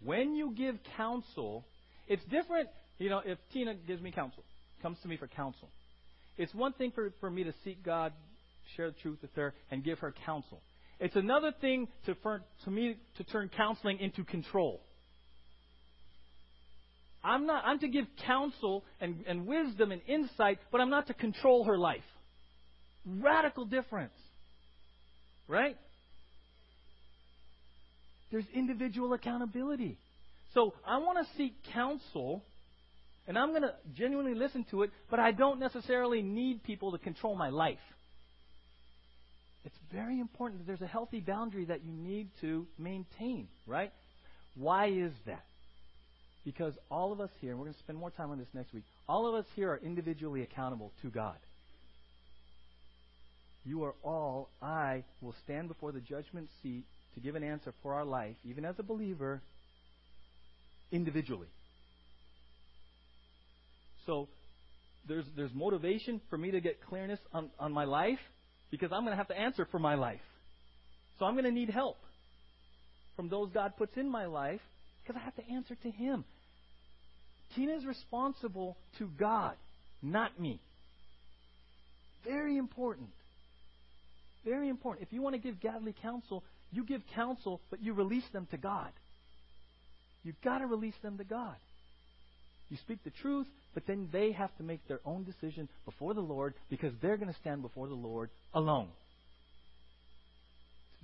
when 0.03 0.35
you 0.35 0.55
give 0.57 0.77
counsel, 0.97 1.65
it's 2.09 2.25
different. 2.25 2.69
You 2.99 3.11
know, 3.11 3.21
if 3.25 3.39
Tina 3.53 3.75
gives 3.75 4.01
me 4.01 4.11
counsel, 4.11 4.43
comes 4.83 4.99
to 5.03 5.09
me 5.09 5.17
for 5.17 5.27
counsel, 5.27 5.69
it's 6.39 6.55
one 6.55 6.73
thing 6.73 6.93
for, 6.95 7.13
for 7.21 7.31
me 7.31 7.45
to 7.45 7.53
seek 7.65 7.83
God, 7.83 8.13
share 8.77 8.91
the 8.91 8.97
truth 9.03 9.19
with 9.23 9.35
her, 9.37 9.55
and 9.71 9.85
give 9.85 9.99
her 9.99 10.15
counsel. 10.25 10.61
It's 10.99 11.17
another 11.17 11.53
thing 11.61 11.89
to, 12.07 12.15
for, 12.23 12.43
to 12.65 12.71
me 12.71 12.97
to 13.19 13.25
turn 13.25 13.51
counseling 13.55 13.99
into 13.99 14.25
control. 14.25 14.81
I'm 17.27 17.47
not 17.47 17.65
I'm 17.67 17.81
to 17.81 17.89
give 17.89 18.07
counsel 18.25 18.85
and, 19.01 19.25
and 19.27 19.47
wisdom 19.47 19.91
and 19.91 20.01
insight, 20.07 20.59
but 20.71 20.81
I'm 20.81 20.91
not 20.91 21.09
to 21.09 21.15
control 21.15 21.65
her 21.65 21.77
life. 21.77 22.05
Radical 23.05 23.65
difference. 23.65 24.15
Right? 25.49 25.77
There's 28.31 28.45
individual 28.55 29.13
accountability. 29.13 29.99
So 30.55 30.75
I 30.87 30.99
want 30.99 31.19
to 31.19 31.37
seek 31.37 31.55
counsel 31.73 32.43
and 33.27 33.37
I'm 33.37 33.51
going 33.51 33.63
to 33.63 33.75
genuinely 33.97 34.35
listen 34.35 34.65
to 34.71 34.83
it, 34.83 34.91
but 35.11 35.19
I 35.19 35.33
don't 35.33 35.59
necessarily 35.59 36.23
need 36.23 36.63
people 36.63 36.93
to 36.93 36.99
control 36.99 37.35
my 37.35 37.49
life. 37.49 37.79
It's 39.65 39.77
very 39.93 40.21
important 40.21 40.61
that 40.61 40.67
there's 40.69 40.81
a 40.81 40.87
healthy 40.87 41.19
boundary 41.19 41.65
that 41.65 41.85
you 41.85 41.93
need 41.93 42.29
to 42.41 42.69
maintain, 42.79 43.49
right? 43.67 43.93
Why 44.55 44.87
is 44.87 45.11
that? 45.27 45.45
Because 46.47 46.75
all 46.93 47.13
of 47.13 47.21
us 47.21 47.31
here, 47.41 47.51
and 47.51 47.59
we're 47.59 47.67
going 47.67 47.75
to 47.75 47.81
spend 47.81 47.99
more 47.99 48.13
time 48.13 48.31
on 48.31 48.39
this 48.39 48.47
next 48.55 48.73
week, 48.73 48.85
all 49.09 49.27
of 49.27 49.35
us 49.35 49.45
here 49.57 49.69
are 49.73 49.79
individually 49.79 50.43
accountable 50.43 50.93
to 51.03 51.11
God. 51.11 51.37
You 53.65 53.83
are 53.83 53.95
all, 54.05 54.51
I 54.63 55.03
will 55.21 55.35
stand 55.43 55.67
before 55.67 55.91
the 55.91 55.99
judgment 55.99 56.49
seat 56.63 56.85
to 57.15 57.21
give 57.21 57.35
an 57.35 57.43
answer 57.43 57.75
for 57.83 57.95
our 57.95 58.05
life, 58.05 58.37
even 58.45 58.65
as 58.65 58.77
a 58.79 58.85
believer, 58.85 59.43
individually. 60.93 61.49
So 64.07 64.29
there's, 65.09 65.25
there's 65.37 65.53
motivation 65.53 66.21
for 66.31 66.39
me 66.39 66.53
to 66.53 66.61
get 66.61 66.81
clearness 66.89 67.19
on, 67.33 67.51
on 67.59 67.73
my 67.73 67.87
life 67.87 68.21
because 68.71 68.93
I'm 68.93 69.01
going 69.01 69.15
to 69.15 69.17
have 69.17 69.29
to 69.29 69.39
answer 69.39 69.67
for 69.73 69.81
my 69.81 69.97
life. 69.97 70.21
So 71.19 71.25
I'm 71.25 71.35
going 71.35 71.45
to 71.45 71.51
need 71.51 71.71
help 71.71 71.97
from 73.17 73.29
those 73.29 73.51
God 73.53 73.73
puts 73.77 73.97
in 73.97 74.09
my 74.09 74.27
life 74.27 74.61
because 75.03 75.21
I 75.21 75.25
have 75.25 75.35
to 75.37 75.53
answer 75.53 75.75
to 75.83 75.91
Him. 75.91 76.25
Tina 77.55 77.75
is 77.75 77.85
responsible 77.85 78.77
to 78.99 79.09
God, 79.19 79.55
not 80.03 80.39
me. 80.41 80.61
Very 82.25 82.57
important. 82.57 83.09
Very 84.45 84.69
important. 84.69 85.07
If 85.07 85.13
you 85.13 85.23
want 85.23 85.35
to 85.35 85.41
give 85.41 85.61
godly 85.61 85.95
counsel, 86.03 86.45
you 86.73 86.85
give 86.85 87.03
counsel, 87.15 87.61
but 87.71 87.83
you 87.83 87.95
release 87.95 88.25
them 88.33 88.47
to 88.51 88.57
God. 88.57 88.91
You've 90.25 90.41
got 90.43 90.59
to 90.59 90.67
release 90.67 90.95
them 91.03 91.19
to 91.19 91.25
God. 91.25 91.55
You 92.69 92.77
speak 92.79 93.05
the 93.05 93.11
truth, 93.11 93.47
but 93.75 93.87
then 93.87 94.09
they 94.13 94.33
have 94.33 94.55
to 94.57 94.65
make 94.65 94.87
their 94.89 95.01
own 95.05 95.25
decision 95.25 95.69
before 95.85 96.15
the 96.15 96.21
Lord 96.21 96.55
because 96.69 96.93
they're 97.01 97.17
going 97.17 97.33
to 97.33 97.41
stand 97.41 97.63
before 97.63 97.87
the 97.87 97.95
Lord 97.95 98.31
alone. 98.53 98.89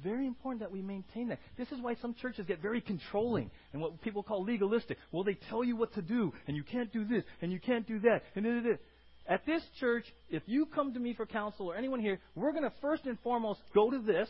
Very 0.03 0.27
important 0.27 0.61
that 0.61 0.73
we 0.73 0.83
maintain 0.83 1.29
that. 1.29 1.39
This 1.57 1.71
is 1.71 1.81
why 1.81 1.95
some 2.03 2.15
churches 2.15 2.47
get 2.47 2.61
very 2.61 2.81
controlling 2.81 3.51
and 3.73 3.81
what 3.81 4.01
people 4.03 4.23
call 4.23 4.45
legalistic. 4.45 4.99
Well, 5.13 5.25
they 5.25 5.39
tell 5.49 5.63
you 5.63 5.77
what 5.77 5.95
to 5.95 6.03
do, 6.03 6.33
and 6.47 6.57
you 6.57 6.65
can't 6.65 6.93
do 6.93 7.05
this, 7.05 7.25
and 7.41 7.53
you 7.53 7.61
can't 7.61 7.87
do 7.87 8.01
that, 8.01 8.23
and. 8.35 8.79
At 9.29 9.47
this 9.47 9.63
church, 9.79 10.05
if 10.31 10.43
you 10.47 10.67
come 10.67 10.95
to 10.95 11.01
me 11.01 11.15
for 11.15 11.27
counsel 11.27 11.67
or 11.71 11.77
anyone 11.77 12.01
here, 12.01 12.19
we're 12.35 12.51
going 12.51 12.65
to 12.65 12.73
first 12.81 13.07
and 13.07 13.17
foremost 13.21 13.61
go 13.73 13.89
to 13.91 14.01
this, 14.01 14.29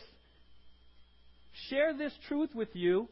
share 1.69 1.97
this 1.97 2.13
truth 2.27 2.51
with 2.53 2.69
you, 2.73 3.09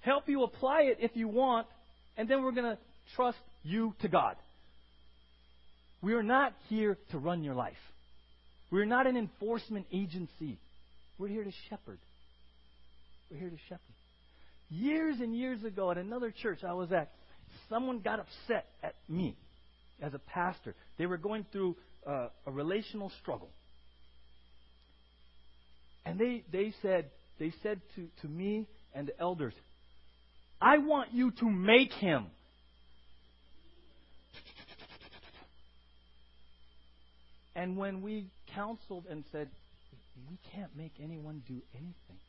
help 0.00 0.28
you 0.28 0.42
apply 0.42 0.82
it 0.82 0.98
if 1.00 1.12
you 1.14 1.28
want, 1.28 1.68
and 2.16 2.28
then 2.28 2.42
we're 2.42 2.52
going 2.52 2.76
to 2.76 2.78
trust 3.14 3.38
you 3.62 3.94
to 4.00 4.08
God. 4.08 4.36
We 6.02 6.14
are 6.14 6.22
not 6.22 6.52
here 6.68 6.98
to 7.12 7.18
run 7.18 7.44
your 7.44 7.54
life. 7.54 7.74
We're 8.72 8.86
not 8.86 9.06
an 9.06 9.16
enforcement 9.16 9.86
agency. 9.92 10.58
We're 11.20 11.28
here 11.28 11.44
to 11.44 11.52
shepherd. 11.68 11.98
We're 13.30 13.36
here 13.36 13.50
to 13.50 13.58
shepherd. 13.68 13.80
Years 14.70 15.16
and 15.20 15.36
years 15.36 15.62
ago 15.62 15.90
at 15.90 15.98
another 15.98 16.30
church 16.30 16.64
I 16.66 16.72
was 16.72 16.90
at, 16.92 17.10
someone 17.68 17.98
got 18.00 18.20
upset 18.20 18.64
at 18.82 18.94
me 19.06 19.36
as 20.00 20.14
a 20.14 20.18
pastor. 20.18 20.74
They 20.96 21.04
were 21.04 21.18
going 21.18 21.44
through 21.52 21.76
uh, 22.06 22.28
a 22.46 22.50
relational 22.50 23.12
struggle. 23.20 23.50
And 26.06 26.18
they, 26.18 26.42
they 26.50 26.72
said, 26.80 27.10
they 27.38 27.52
said 27.62 27.82
to, 27.96 28.08
to 28.22 28.26
me 28.26 28.66
and 28.94 29.08
the 29.08 29.20
elders, 29.20 29.52
I 30.58 30.78
want 30.78 31.12
you 31.12 31.32
to 31.32 31.50
make 31.50 31.92
him. 31.92 32.28
And 37.54 37.76
when 37.76 38.00
we 38.00 38.30
counseled 38.54 39.04
and 39.10 39.24
said, 39.32 39.50
we 40.28 40.38
can't 40.54 40.74
make 40.76 40.92
anyone 41.02 41.42
do 41.46 41.60
anything, 41.74 42.20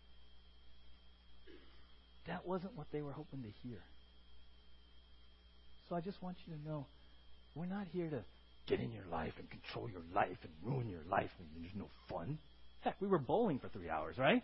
that 2.28 2.48
wasn't 2.48 2.76
what 2.78 2.88
they 2.92 3.02
were 3.02 3.12
hoping 3.12 3.44
to 3.44 3.50
hear. 3.64 3.80
So 5.90 5.96
I 5.96 6.02
just 6.02 6.22
want 6.22 6.38
you 6.46 6.54
to 6.56 6.70
know 6.70 6.86
we're 7.56 7.66
not 7.66 7.88
here 7.92 8.10
to 8.10 8.24
get 8.68 8.80
in 8.80 8.92
your 8.92 9.06
life 9.12 9.34
and 9.40 9.50
control 9.50 9.90
your 9.90 10.04
life 10.16 10.38
and 10.44 10.52
ruin 10.64 10.88
your 10.88 11.04
life 11.10 11.32
and 11.40 11.48
there's 11.56 11.76
no 11.76 11.90
fun. 12.10 12.38
Heck, 12.82 12.96
we 13.02 13.08
were 13.08 13.20
bowling 13.20 13.60
for 13.60 13.68
three 13.70 13.90
hours, 13.90 14.18
right? 14.18 14.44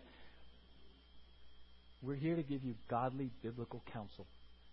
We're 2.02 2.16
here 2.16 2.36
to 2.36 2.42
give 2.42 2.62
you 2.62 2.74
godly 2.88 3.30
biblical 3.42 3.82
counsel, 3.92 4.26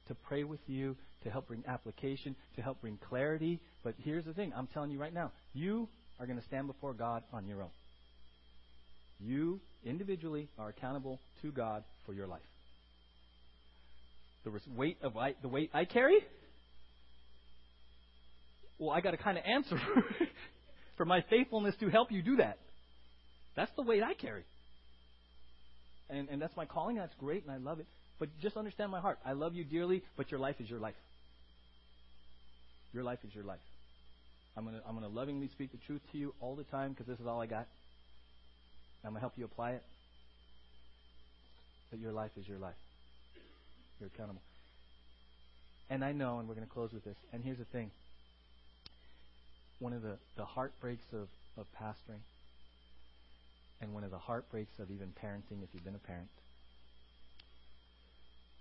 to 0.08 0.16
pray 0.16 0.44
with 0.44 0.60
you, 0.68 0.96
to 1.24 1.32
help 1.32 1.48
bring 1.48 1.64
application, 1.68 2.36
to 2.56 2.62
help 2.62 2.82
bring 2.82 3.00
clarity. 3.10 3.60
But 3.84 3.96
here's 4.04 4.26
the 4.26 4.34
thing 4.34 4.54
I'm 4.56 4.68
telling 4.68 4.92
you 4.92 5.00
right 5.00 5.14
now 5.14 5.32
you 5.54 5.88
are 6.20 6.26
going 6.26 6.40
to 6.40 6.46
stand 6.46 6.68
before 6.68 6.94
God 6.94 7.24
on 7.34 7.48
your 7.48 7.62
own. 7.62 7.70
You 9.20 9.60
individually 9.86 10.50
are 10.58 10.70
accountable 10.70 11.20
to 11.42 11.52
God 11.52 11.84
for 12.06 12.14
your 12.14 12.28
life. 12.28 12.42
The 14.44 14.52
weight 14.76 14.98
of 15.02 15.18
I, 15.18 15.36
the 15.42 15.48
weight 15.48 15.72
I 15.74 15.86
carry. 15.86 16.20
Well, 18.78 18.92
I 18.92 19.02
got 19.02 19.12
to 19.12 19.18
kind 19.18 19.38
of 19.38 19.44
answer 19.46 19.80
for 20.98 21.06
my 21.06 21.24
faithfulness 21.30 21.76
to 21.80 21.90
help 21.90 22.12
you 22.12 22.22
do 22.22 22.38
that. 22.38 22.60
That's 23.56 23.72
the 23.76 23.82
weight 23.82 24.04
I 24.04 24.14
carry 24.14 24.44
and, 26.10 26.30
and 26.30 26.42
that's 26.42 26.56
my 26.56 26.66
calling. 26.66 26.98
That's 26.98 27.14
great, 27.20 27.44
and 27.44 27.52
I 27.52 27.58
love 27.58 27.80
it. 27.80 27.88
But 28.20 28.30
just 28.42 28.58
understand 28.58 28.92
my 28.92 29.00
heart. 29.00 29.20
I 29.26 29.34
love 29.34 29.56
you 29.56 29.64
dearly, 29.64 30.04
but 30.18 30.32
your 30.32 30.40
life 30.40 30.56
is 30.60 30.70
your 30.70 30.80
life. 30.80 30.96
Your 32.94 33.04
life 33.04 33.20
is 33.28 33.36
your 33.36 33.44
life. 33.44 33.60
I'm 34.56 34.64
gonna 34.64 34.82
I'm 34.88 34.96
gonna 34.96 35.10
lovingly 35.10 35.50
speak 35.50 35.72
the 35.72 35.80
truth 35.86 36.02
to 36.14 36.18
you 36.18 36.34
all 36.40 36.56
the 36.56 36.64
time 36.64 36.92
because 36.92 37.08
this 37.08 37.20
is 37.20 37.28
all 37.28 37.42
I 37.42 37.46
got. 37.46 37.68
I'm 39.06 39.14
gonna 39.14 39.20
help 39.22 39.34
you 39.38 39.46
apply 39.46 39.72
it. 39.72 39.84
But 41.90 42.00
your 42.00 42.12
life 42.12 42.32
is 42.38 42.48
your 42.48 42.58
life. 42.58 42.76
You're 44.00 44.10
accountable. 44.14 44.42
And 45.90 46.04
I 46.04 46.12
know, 46.12 46.40
and 46.40 46.48
we're 46.48 46.56
going 46.56 46.68
to 46.68 46.74
close 46.74 46.92
with 46.92 47.04
this. 47.04 47.16
And 47.32 47.44
here's 47.44 47.60
the 47.60 47.66
thing. 47.66 47.92
One 49.80 49.94
of 49.94 50.02
the, 50.02 50.18
the 50.36 50.46
heartbreaks 50.46 51.06
of, 51.14 51.28
of 51.58 51.68
pastoring 51.80 52.22
and 53.82 53.94
one 53.94 54.04
of 54.04 54.12
the 54.12 54.18
heartbreaks 54.18 54.72
of 54.80 54.90
even 54.90 55.14
parenting, 55.22 55.64
if 55.64 55.70
you've 55.74 55.84
been 55.84 55.96
a 55.96 56.08
parent, 56.08 56.30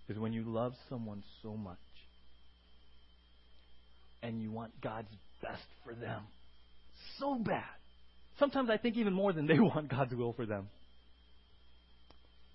is 0.09 0.19
when 0.19 0.33
you 0.33 0.43
love 0.43 0.75
someone 0.91 1.23
so 1.43 1.57
much 1.57 1.79
and 4.23 4.43
you 4.43 4.51
want 4.51 4.79
God's 4.83 5.09
best 5.41 5.63
for 5.85 5.95
them 5.95 6.23
so 7.19 7.37
bad. 7.37 7.65
Sometimes 8.39 8.71
I 8.71 8.77
think 8.77 8.97
even 8.97 9.13
more 9.13 9.33
than 9.33 9.47
they 9.47 9.59
want 9.59 9.89
God's 9.89 10.15
will 10.15 10.33
for 10.33 10.47
them. 10.47 10.69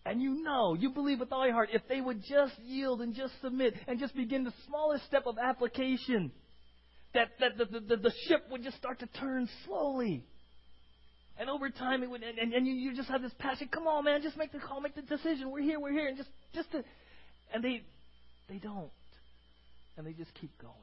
And 0.06 0.22
you 0.22 0.44
know, 0.44 0.74
you 0.74 0.90
believe 0.90 1.20
with 1.20 1.32
all 1.32 1.46
your 1.46 1.54
heart, 1.54 1.70
if 1.72 1.84
they 1.88 2.02
would 2.02 2.24
just 2.24 2.58
yield 2.66 3.02
and 3.02 3.14
just 3.14 3.34
submit 3.42 3.76
and 3.88 4.00
just 4.00 4.16
begin 4.16 4.44
the 4.44 4.54
smallest 4.68 5.06
step 5.06 5.24
of 5.28 5.38
application, 5.38 6.32
that, 7.14 7.30
that 7.40 7.58
the, 7.58 7.80
the, 7.80 7.98
the 7.98 8.14
ship 8.28 8.46
would 8.50 8.64
just 8.64 8.78
start 8.78 9.00
to 9.00 9.08
turn 9.08 9.48
slowly. 9.66 10.24
And 11.40 11.50
over 11.50 11.70
time, 11.70 12.04
it 12.04 12.10
would, 12.10 12.24
and, 12.24 12.38
and, 12.38 12.54
and 12.54 12.68
you, 12.68 12.74
you 12.74 12.96
just 12.96 13.10
have 13.10 13.22
this 13.22 13.34
passion. 13.40 13.70
Come 13.72 13.88
on, 13.88 14.04
man, 14.04 14.22
just 14.22 14.36
make 14.36 14.52
the 14.52 14.60
call, 14.60 14.82
make 14.82 14.96
the 14.96 15.02
decision. 15.02 15.52
We're 15.52 15.62
here, 15.62 15.80
we're 15.80 15.92
here, 15.92 16.08
and 16.08 16.18
just, 16.18 16.30
just 16.54 16.72
to, 16.72 16.84
and 17.54 17.64
they, 17.64 17.84
they 18.50 18.58
don't, 18.58 18.90
and 19.96 20.06
they 20.06 20.14
just 20.14 20.34
keep 20.42 20.52
going. 20.62 20.74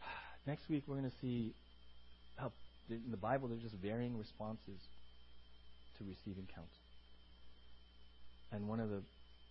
Next 0.46 0.68
week, 0.68 0.84
we're 0.86 0.96
going 0.96 1.10
to 1.10 1.16
see 1.20 1.54
how 2.36 2.52
in 2.90 3.10
the 3.10 3.16
Bible 3.16 3.48
there's 3.48 3.62
just 3.62 3.76
varying 3.76 4.18
responses 4.18 4.80
to 5.98 6.04
receiving 6.04 6.46
counsel. 6.46 6.84
And 8.52 8.68
one 8.68 8.80
of 8.80 8.90
the 8.90 9.02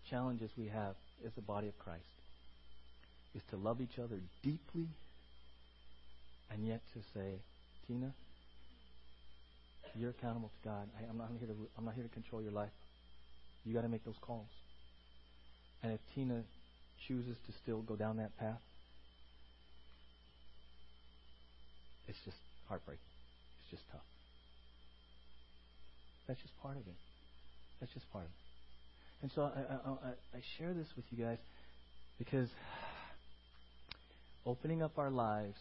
challenges 0.09 0.51
we 0.57 0.67
have 0.67 0.95
as 1.25 1.31
the 1.35 1.41
body 1.41 1.67
of 1.67 1.77
Christ 1.79 2.03
is 3.35 3.41
to 3.49 3.57
love 3.57 3.81
each 3.81 3.99
other 3.99 4.19
deeply 4.43 4.87
and 6.51 6.67
yet 6.67 6.81
to 6.93 6.99
say, 7.13 7.39
Tina, 7.87 8.13
you're 9.95 10.11
accountable 10.11 10.49
to 10.49 10.69
God. 10.69 10.87
I, 10.99 11.09
am 11.09 11.17
not 11.17 11.29
here 11.37 11.47
to 11.47 11.53
I'm 11.77 11.85
not 11.85 11.93
here 11.93 12.03
to 12.03 12.09
control 12.09 12.41
your 12.41 12.51
life. 12.51 12.71
You 13.65 13.73
got 13.73 13.81
to 13.81 13.89
make 13.89 14.03
those 14.03 14.19
calls. 14.21 14.47
And 15.81 15.91
if 15.91 15.99
Tina 16.15 16.43
chooses 17.07 17.37
to 17.45 17.53
still 17.61 17.81
go 17.81 17.95
down 17.95 18.17
that 18.17 18.37
path, 18.37 18.61
it's 22.07 22.17
just 22.25 22.37
heartbreak. 22.67 22.99
It's 23.61 23.71
just 23.71 23.83
tough. 23.91 24.01
That's 26.27 26.41
just 26.41 26.53
part 26.61 26.77
of 26.77 26.87
it. 26.87 26.95
That's 27.79 27.93
just 27.93 28.09
part 28.11 28.25
of 28.25 28.29
it. 28.29 28.43
And 29.23 29.31
so 29.33 29.41
I, 29.43 30.07
I, 30.09 30.37
I 30.37 30.41
share 30.57 30.73
this 30.73 30.87
with 30.95 31.05
you 31.11 31.23
guys 31.23 31.37
because 32.17 32.49
opening 34.45 34.81
up 34.81 34.97
our 34.97 35.09
lives 35.09 35.57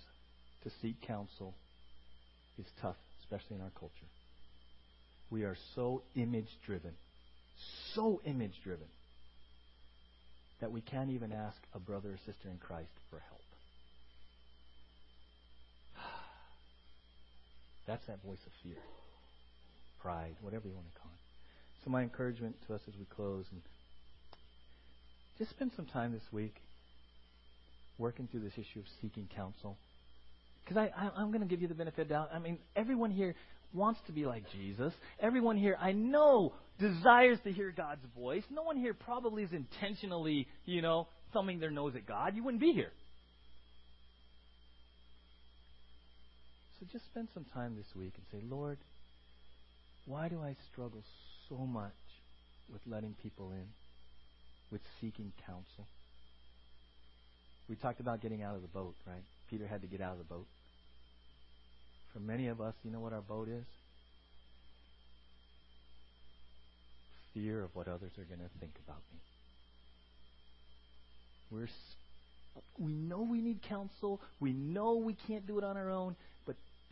to 0.65 0.71
seek 0.81 1.01
counsel 1.07 1.55
is 2.59 2.67
tough, 2.81 2.97
especially 3.23 3.57
in 3.57 3.63
our 3.63 3.73
culture. 3.79 4.11
We 5.31 5.45
are 5.45 5.57
so 5.75 6.03
image 6.15 6.49
driven, 6.67 6.93
so 7.95 8.21
image 8.25 8.55
driven, 8.63 8.87
that 10.61 10.71
we 10.71 10.81
can't 10.81 11.11
even 11.11 11.33
ask 11.33 11.57
a 11.75 11.81
brother 11.81 12.11
or 12.11 12.19
sister 12.19 12.49
in 12.49 12.59
Christ 12.59 12.93
for 13.11 13.21
help. 13.29 13.42
That's 17.87 18.07
that 18.07 18.23
voice 18.23 18.39
of 18.47 18.53
fear, 18.63 18.79
pride, 20.01 20.37
whatever 20.41 20.69
you 20.69 20.75
want 20.75 20.87
to 20.93 21.01
call 21.01 21.11
it. 21.11 21.85
So, 21.85 21.91
my 21.91 22.03
encouragement 22.03 22.57
to 22.67 22.75
us 22.75 22.81
as 22.87 22.95
we 22.97 23.05
close, 23.07 23.45
and 23.51 23.61
just 25.39 25.51
spend 25.51 25.73
some 25.75 25.87
time 25.87 26.13
this 26.13 26.23
week 26.31 26.55
working 27.99 28.29
through 28.31 28.41
this 28.41 28.53
issue 28.55 28.79
of 28.81 28.85
seeking 29.01 29.29
counsel. 29.35 29.77
Because 30.65 30.77
I, 30.77 30.91
I, 30.97 31.11
I'm 31.17 31.29
going 31.29 31.41
to 31.41 31.47
give 31.47 31.61
you 31.61 31.69
the 31.69 31.75
benefit 31.75 32.03
of 32.03 32.09
doubt. 32.09 32.31
I 32.33 32.39
mean, 32.39 32.59
everyone 32.77 33.11
here 33.11 33.35
wants 33.73 34.01
to 34.07 34.13
be 34.13 34.27
like 34.27 34.45
Jesus. 34.53 34.93
Everyone 35.21 35.57
here, 35.57 35.77
I 35.81 35.93
know, 35.93 36.55
desires 36.79 37.39
to 37.45 37.53
hear 37.53 37.73
God's 37.77 38.05
voice. 38.17 38.45
No 38.51 38.63
one 38.63 38.77
here 38.77 38.95
probably 38.95 39.43
is 39.43 39.53
intentionally, 39.53 40.47
you 40.65 40.83
know, 40.83 41.09
thumbing 41.33 41.59
their 41.59 41.71
nose 41.71 41.95
at 41.97 42.07
God. 42.07 42.37
You 42.37 42.45
wouldn't 42.45 42.61
be 42.61 42.73
here. 42.73 42.93
So 46.83 46.89
just 46.91 47.05
spend 47.05 47.29
some 47.33 47.45
time 47.55 47.77
this 47.77 47.87
week 47.95 48.13
and 48.17 48.27
say, 48.33 48.45
Lord, 48.51 48.77
why 50.05 50.29
do 50.29 50.41
I 50.43 50.57
struggle 50.73 51.05
so 51.49 51.55
much 51.59 51.93
with 52.73 52.81
letting 52.89 53.15
people 53.23 53.53
in, 53.53 53.67
with 54.73 54.81
seeking 55.01 55.31
counsel? 55.47 55.87
We 57.69 57.77
talked 57.77 58.01
about 58.01 58.21
getting 58.21 58.43
out 58.43 58.57
of 58.57 58.63
the 58.63 58.69
boat, 58.69 58.97
right? 59.07 59.23
Peter 59.49 59.65
had 59.65 59.83
to 59.83 59.87
get 59.87 60.01
out 60.01 60.15
of 60.15 60.19
the 60.19 60.25
boat. 60.25 60.49
For 62.13 62.19
many 62.19 62.49
of 62.49 62.61
us, 62.61 62.75
you 62.83 62.91
know 62.91 62.99
what 62.99 63.13
our 63.13 63.21
boat 63.21 63.47
is? 63.47 63.65
Fear 67.33 67.63
of 67.63 67.71
what 67.77 67.87
others 67.87 68.11
are 68.19 68.25
going 68.25 68.41
to 68.41 68.59
think 68.59 68.73
about 68.85 69.03
me. 69.13 69.21
We're 71.49 71.69
we 72.79 72.93
know 72.93 73.23
we 73.23 73.41
need 73.41 73.63
counsel. 73.63 74.21
We 74.41 74.53
know 74.53 74.97
we 74.97 75.15
can't 75.27 75.47
do 75.47 75.57
it 75.59 75.65
on 75.65 75.79
our 75.79 75.91
own, 75.91 76.17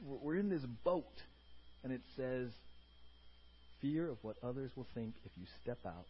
we're 0.04 0.36
in 0.36 0.48
this 0.48 0.62
boat, 0.84 1.04
and 1.84 1.92
it 1.92 2.02
says, 2.16 2.50
fear 3.80 4.08
of 4.08 4.18
what 4.22 4.36
others 4.42 4.70
will 4.76 4.86
think 4.94 5.14
if 5.24 5.32
you 5.36 5.46
step 5.62 5.78
out 5.86 6.06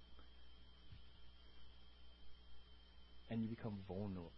and 3.31 3.43
you 3.43 3.49
become 3.49 3.79
vulnerable. 3.89 4.33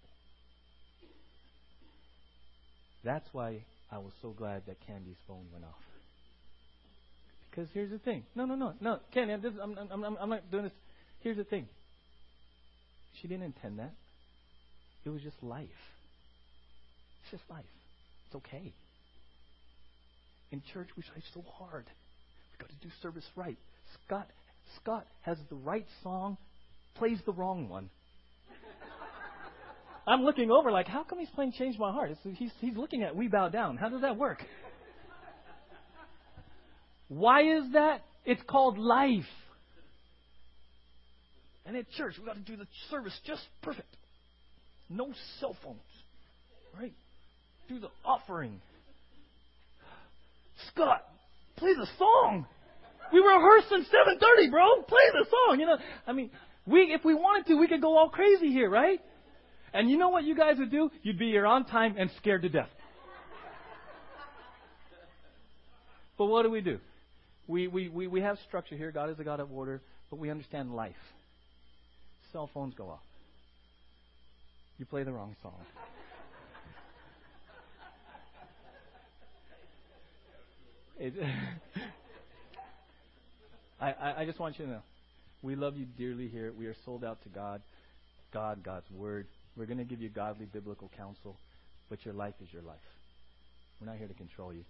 That's 3.05 3.26
why 3.32 3.64
I 3.90 3.98
was 3.98 4.12
so 4.20 4.30
glad 4.30 4.62
that 4.66 4.76
Candy's 4.86 5.16
phone 5.26 5.46
went 5.53 5.64
off. 5.64 5.82
Because 7.50 7.68
here's 7.74 7.90
the 7.90 7.98
thing. 7.98 8.24
No, 8.34 8.44
no, 8.44 8.55
no, 8.55 8.74
no, 8.80 8.98
Candy, 9.12 9.34
I'm, 9.34 9.76
I'm, 9.78 10.05
I'm, 10.05 10.16
I'm 10.18 10.28
not 10.28 10.50
doing 10.50 10.64
this. 10.64 10.72
Here's 11.20 11.36
the 11.36 11.44
thing. 11.44 11.68
She 13.20 13.28
didn't 13.28 13.44
intend 13.44 13.78
that. 13.78 13.92
It 15.05 15.11
was 15.11 15.22
just 15.22 15.42
life. 15.42 15.68
It's 17.22 17.32
just 17.32 17.50
life. 17.50 17.64
It's 18.26 18.36
okay. 18.36 18.72
In 20.53 20.62
church, 20.74 20.88
we 20.96 21.03
try 21.03 21.22
so 21.32 21.42
hard. 21.59 21.86
We've 22.53 22.59
got 22.59 22.68
to 22.68 22.86
do 22.86 22.92
service 23.03 23.24
right. 23.34 23.57
Scott, 24.05 24.28
Scott 24.80 25.07
has 25.22 25.38
the 25.48 25.57
right 25.57 25.86
song, 26.03 26.36
plays 26.94 27.18
the 27.24 27.32
wrong 27.32 27.70
one. 27.70 27.88
I'm 30.07 30.22
looking 30.22 30.50
over 30.50 30.70
like, 30.70 30.86
how 30.86 31.05
come 31.05 31.18
he's 31.18 31.30
playing 31.30 31.53
Change 31.53 31.78
My 31.78 31.90
Heart? 31.90 32.11
It's, 32.11 32.38
he's, 32.38 32.50
he's 32.61 32.76
looking 32.76 33.03
at 33.03 33.16
We 33.16 33.28
Bow 33.28 33.48
Down. 33.48 33.78
How 33.78 33.88
does 33.88 34.03
that 34.03 34.18
work? 34.18 34.44
Why 37.09 37.42
is 37.42 37.72
that? 37.72 38.03
It's 38.26 38.42
called 38.46 38.78
life. 38.78 39.24
And 41.64 41.76
at 41.76 41.90
church, 41.92 42.14
we've 42.18 42.26
got 42.26 42.34
to 42.34 42.40
do 42.40 42.57
the 42.57 42.66
service 42.90 43.18
just 43.26 43.42
perfect. 43.62 43.88
No 44.90 45.12
cell 45.40 45.57
phones. 45.62 45.80
Right? 46.78 46.92
Do 47.68 47.78
the 47.78 47.88
offering. 48.05 48.61
Scott, 50.69 51.05
play 51.57 51.75
the 51.75 51.87
song. 51.99 52.47
We 53.13 53.21
rehearsed 53.21 53.73
at 53.73 53.81
7:30, 53.81 54.51
bro. 54.51 54.83
Play 54.83 55.11
the 55.13 55.27
song. 55.31 55.61
You 55.61 55.67
know, 55.67 55.79
I 56.07 56.13
mean, 56.13 56.31
we 56.67 56.93
if 56.93 57.05
we 57.05 57.15
wanted 57.15 57.47
to, 57.49 57.55
we 57.57 57.69
could 57.69 57.81
go 57.81 57.97
all 57.97 58.09
crazy 58.09 58.51
here, 58.51 58.71
right? 58.71 59.01
And 59.75 59.91
you 59.91 59.97
know 59.97 60.11
what 60.11 60.25
you 60.25 60.35
guys 60.35 60.57
would 60.59 60.71
do? 60.71 60.91
You'd 61.03 61.19
be 61.19 61.31
here 61.31 61.47
on 61.47 61.65
time 61.65 61.97
and 61.99 62.11
scared 62.19 62.43
to 62.43 62.49
death. 62.49 62.69
but 66.19 66.27
what 66.27 66.43
do 66.43 66.51
we 66.51 66.61
do? 66.61 66.79
We, 67.49 67.69
we, 67.69 67.89
we, 67.89 68.07
we 68.07 68.21
have 68.21 68.39
structure 68.47 68.77
here. 68.77 68.93
God 68.93 69.11
is 69.11 69.19
a 69.19 69.25
God 69.25 69.41
of 69.41 69.51
order, 69.51 69.81
but 70.11 70.19
we 70.19 70.31
understand 70.31 70.75
life. 70.75 70.95
Cell 72.33 72.51
phones 72.53 72.75
go 72.75 72.89
off. 72.91 73.01
You 74.79 74.87
play 74.87 75.05
the 75.05 75.13
wrong 75.13 75.37
song. 75.43 75.55
It, 81.03 81.14
I, 83.80 84.14
I 84.18 84.24
just 84.24 84.38
want 84.38 84.59
you 84.59 84.66
to 84.66 84.70
know 84.70 84.82
we 85.42 85.57
love 85.57 85.76
you 85.76 85.86
dearly 85.98 86.28
here. 86.28 86.53
We 86.57 86.66
are 86.66 86.76
sold 86.84 87.05
out 87.05 87.20
to 87.24 87.28
God, 87.28 87.62
God, 88.32 88.62
God's 88.62 88.88
Word. 88.92 89.26
We're 89.57 89.66
going 89.66 89.78
to 89.78 89.84
give 89.84 90.00
you 90.00 90.09
godly 90.09 90.46
biblical 90.46 90.88
counsel, 90.96 91.36
but 91.90 92.05
your 92.05 92.14
life 92.14 92.34
is 92.40 92.48
your 92.53 92.62
life. 92.62 92.76
We're 93.80 93.88
not 93.88 93.96
here 93.96 94.07
to 94.07 94.14
control 94.14 94.53
you. 94.53 94.64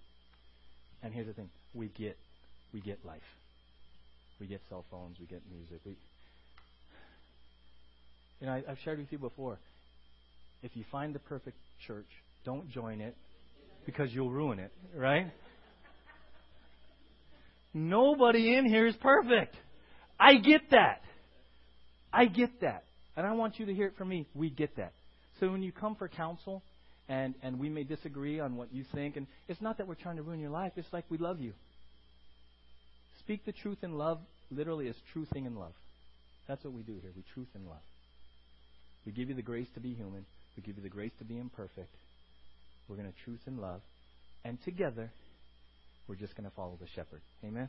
And 1.03 1.13
here's 1.13 1.27
the 1.27 1.35
thing: 1.35 1.51
we 1.75 1.89
get, 1.89 2.17
we 2.73 2.81
get 2.81 3.05
life. 3.05 3.21
We 4.41 4.47
get 4.47 4.63
cell 4.71 4.87
phones. 4.91 5.19
We 5.21 5.27
get 5.27 5.43
music. 5.53 5.81
We, 5.85 5.97
you 8.41 8.47
know, 8.47 8.55
I, 8.55 8.63
I've 8.71 8.79
shared 8.83 8.99
with 8.99 9.13
you 9.13 9.19
before. 9.19 9.59
If 10.63 10.75
you 10.75 10.85
find 10.91 11.15
the 11.15 11.19
perfect 11.19 11.59
church, 11.87 12.07
don't 12.47 12.71
join 12.71 13.03
it 13.03 13.15
because 13.85 14.11
you'll 14.13 14.31
ruin 14.31 14.59
it, 14.59 14.73
right? 14.97 15.31
Nobody 17.75 18.55
in 18.57 18.67
here 18.67 18.87
is 18.87 18.95
perfect. 18.97 19.57
I 20.19 20.35
get 20.35 20.63
that. 20.71 21.03
I 22.13 22.27
get 22.27 22.61
that. 22.61 22.85
And 23.17 23.27
I 23.27 23.33
want 23.33 23.59
you 23.59 23.67
to 23.67 23.75
hear 23.75 23.87
it 23.87 23.97
from 23.97 24.09
me. 24.09 24.27
We 24.35 24.51
get 24.51 24.77
that. 24.77 24.93
So 25.41 25.51
when 25.51 25.63
you 25.63 25.73
come 25.73 25.97
for 25.97 26.09
counsel, 26.09 26.63
and, 27.09 27.35
and 27.43 27.59
we 27.59 27.69
may 27.69 27.85
disagree 27.85 28.41
on 28.41 28.57
what 28.57 28.73
you 28.73 28.85
think, 28.95 29.17
and 29.17 29.27
it's 29.49 29.61
not 29.61 29.79
that 29.79 29.89
we're 29.89 29.95
trying 29.95 30.17
to 30.17 30.23
ruin 30.23 30.41
your 30.41 30.51
life, 30.51 30.73
it's 30.77 30.93
like 30.93 31.05
we 31.11 31.19
love 31.19 31.41
you. 31.41 31.53
Speak 33.21 33.45
the 33.45 33.53
truth 33.53 33.79
in 33.83 33.99
love 33.99 34.19
literally 34.51 34.87
is 34.87 34.97
truthing 35.15 35.47
in 35.47 35.57
love. 35.57 35.73
That's 36.49 36.63
what 36.65 36.73
we 36.73 36.83
do 36.83 36.95
here. 37.01 37.11
We 37.15 37.23
truth 37.35 37.49
in 37.55 37.67
love. 37.67 37.83
We 39.07 39.13
give 39.13 39.29
you 39.29 39.35
the 39.35 39.43
grace 39.43 39.69
to 39.75 39.81
be 39.81 39.95
human. 39.95 40.25
We 40.57 40.63
give 40.63 40.77
you 40.77 40.83
the 40.83 40.89
grace 40.89 41.13
to 41.19 41.25
be 41.25 41.39
imperfect. 41.39 41.95
We're 42.89 42.97
going 42.97 43.09
to 43.09 43.25
truth 43.25 43.41
in 43.47 43.59
love. 43.59 43.81
And 44.45 44.59
together, 44.65 45.11
we're 46.09 46.17
just 46.17 46.37
going 46.37 46.49
to 46.49 46.55
follow 46.55 46.77
the 46.81 46.89
shepherd. 46.95 47.21
Amen? 47.45 47.69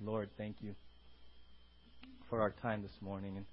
Lord, 0.00 0.28
thank 0.36 0.56
you 0.60 0.74
for 2.28 2.40
our 2.40 2.50
time 2.62 2.82
this 2.82 2.92
morning. 3.00 3.36
And 3.36 3.46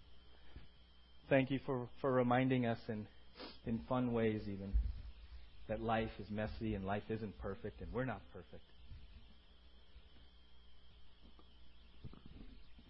thank 1.29 1.51
you 1.51 1.59
for, 1.65 1.87
for 2.01 2.11
reminding 2.11 2.65
us 2.65 2.79
in, 2.87 3.05
in 3.65 3.79
fun 3.87 4.13
ways, 4.13 4.41
even, 4.43 4.73
that 5.67 5.81
life 5.81 6.09
is 6.19 6.29
messy 6.29 6.75
and 6.75 6.85
life 6.85 7.03
isn't 7.09 7.37
perfect, 7.39 7.81
and 7.81 7.91
we're 7.93 8.05
not 8.05 8.21
perfect. 8.33 8.63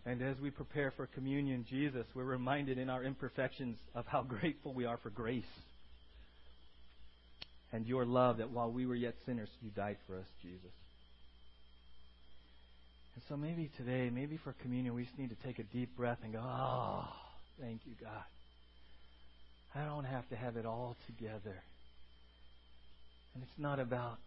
And 0.06 0.22
as 0.22 0.38
we 0.42 0.50
prepare 0.50 0.92
for 0.92 1.08
communion, 1.08 1.66
Jesus, 1.70 2.06
we're 2.14 2.24
reminded 2.24 2.78
in 2.78 2.90
our 2.90 3.04
imperfections 3.04 3.78
of 3.96 4.06
how 4.06 4.22
grateful 4.28 4.74
we 4.74 4.86
are 4.86 4.98
for 4.98 5.10
grace 5.10 5.44
and 7.74 7.88
your 7.88 8.06
love 8.06 8.38
that 8.38 8.52
while 8.52 8.72
we 8.72 8.86
were 8.86 8.96
yet 8.96 9.16
sinners, 9.26 9.50
you 9.62 9.72
died 9.72 9.98
for 10.06 10.16
us, 10.16 10.28
Jesus. 10.42 10.72
And 13.16 13.24
so 13.28 13.36
maybe 13.36 13.72
today, 13.78 14.12
maybe 14.14 14.38
for 14.44 14.54
communion, 14.62 14.94
we 14.94 15.04
just 15.04 15.18
need 15.18 15.30
to 15.30 15.48
take 15.48 15.60
a 15.60 15.64
deep 15.64 15.98
breath 15.98 16.20
and 16.24 16.34
go, 16.34 16.40
Oh, 16.42 17.06
thank 17.60 17.82
you, 17.86 17.94
God. 18.00 18.24
I 19.76 19.86
don't 19.86 20.06
have 20.06 20.30
to 20.30 20.36
have 20.36 20.56
it 20.56 20.68
all 20.68 20.96
together. 21.08 21.64
And 23.34 23.44
it's 23.44 23.60
not 23.60 23.80
about 23.80 24.20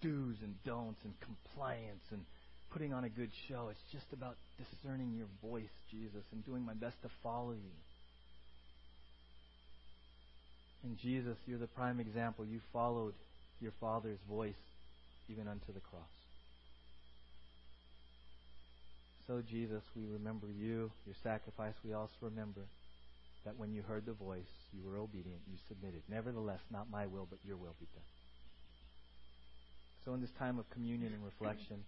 do's 0.00 0.36
and 0.42 0.54
don'ts 0.64 1.00
and 1.04 1.12
compliance 1.20 2.04
and 2.10 2.24
putting 2.72 2.94
on 2.94 3.04
a 3.04 3.10
good 3.10 3.30
show. 3.46 3.68
It's 3.70 3.92
just 3.92 4.06
about 4.14 4.36
discerning 4.56 5.14
your 5.14 5.28
voice, 5.42 5.72
Jesus, 5.90 6.24
and 6.32 6.44
doing 6.46 6.64
my 6.64 6.72
best 6.72 6.96
to 7.02 7.10
follow 7.22 7.52
you. 7.52 7.74
And 10.84 10.98
Jesus, 10.98 11.38
you're 11.46 11.58
the 11.58 11.66
prime 11.66 11.98
example. 11.98 12.44
You 12.44 12.60
followed 12.72 13.14
your 13.60 13.72
Father's 13.80 14.18
voice 14.28 14.60
even 15.30 15.48
unto 15.48 15.72
the 15.72 15.80
cross. 15.80 16.12
So, 19.26 19.40
Jesus, 19.40 19.82
we 19.96 20.02
remember 20.12 20.46
you, 20.46 20.92
your 21.06 21.16
sacrifice. 21.22 21.72
We 21.82 21.94
also 21.94 22.12
remember 22.20 22.60
that 23.46 23.56
when 23.56 23.72
you 23.72 23.80
heard 23.80 24.04
the 24.04 24.12
voice, 24.12 24.52
you 24.76 24.82
were 24.84 24.98
obedient, 24.98 25.40
you 25.50 25.56
submitted. 25.68 26.02
Nevertheless, 26.10 26.60
not 26.70 26.90
my 26.90 27.06
will, 27.06 27.26
but 27.28 27.38
your 27.42 27.56
will 27.56 27.74
be 27.80 27.86
done. 27.94 28.04
So, 30.04 30.12
in 30.12 30.20
this 30.20 30.32
time 30.38 30.58
of 30.58 30.68
communion 30.68 31.14
and 31.14 31.24
reflection, 31.24 31.80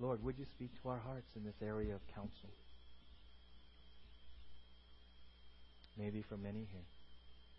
Lord, 0.00 0.24
would 0.24 0.36
you 0.36 0.46
speak 0.56 0.70
to 0.82 0.88
our 0.88 0.98
hearts 0.98 1.30
in 1.36 1.44
this 1.44 1.54
area 1.62 1.94
of 1.94 2.00
counsel? 2.12 2.50
Maybe 5.98 6.22
for 6.22 6.36
many 6.36 6.66
here, 6.70 6.86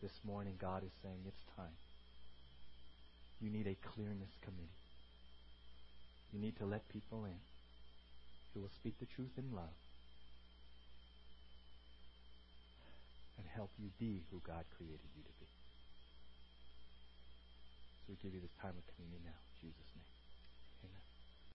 this 0.01 0.19
morning, 0.23 0.55
God 0.59 0.83
is 0.83 0.91
saying 1.03 1.21
it's 1.27 1.43
time. 1.55 1.77
You 3.39 3.49
need 3.49 3.67
a 3.67 3.75
clearness 3.75 4.33
committee. 4.41 4.77
You 6.33 6.39
need 6.39 6.57
to 6.57 6.65
let 6.65 6.87
people 6.89 7.25
in 7.25 7.37
who 8.53 8.61
will 8.61 8.73
speak 8.73 8.99
the 8.99 9.05
truth 9.05 9.37
in 9.37 9.55
love 9.55 9.75
and 13.37 13.45
help 13.53 13.71
you 13.77 13.89
be 13.99 14.23
who 14.31 14.41
God 14.45 14.65
created 14.77 15.09
you 15.15 15.23
to 15.23 15.33
be. 15.39 15.49
So 18.05 18.13
we 18.13 18.15
give 18.21 18.33
you 18.33 18.41
this 18.41 18.55
time 18.61 18.73
of 18.77 18.83
communion 18.95 19.21
now. 19.25 19.39
Jesus'. 19.61 19.90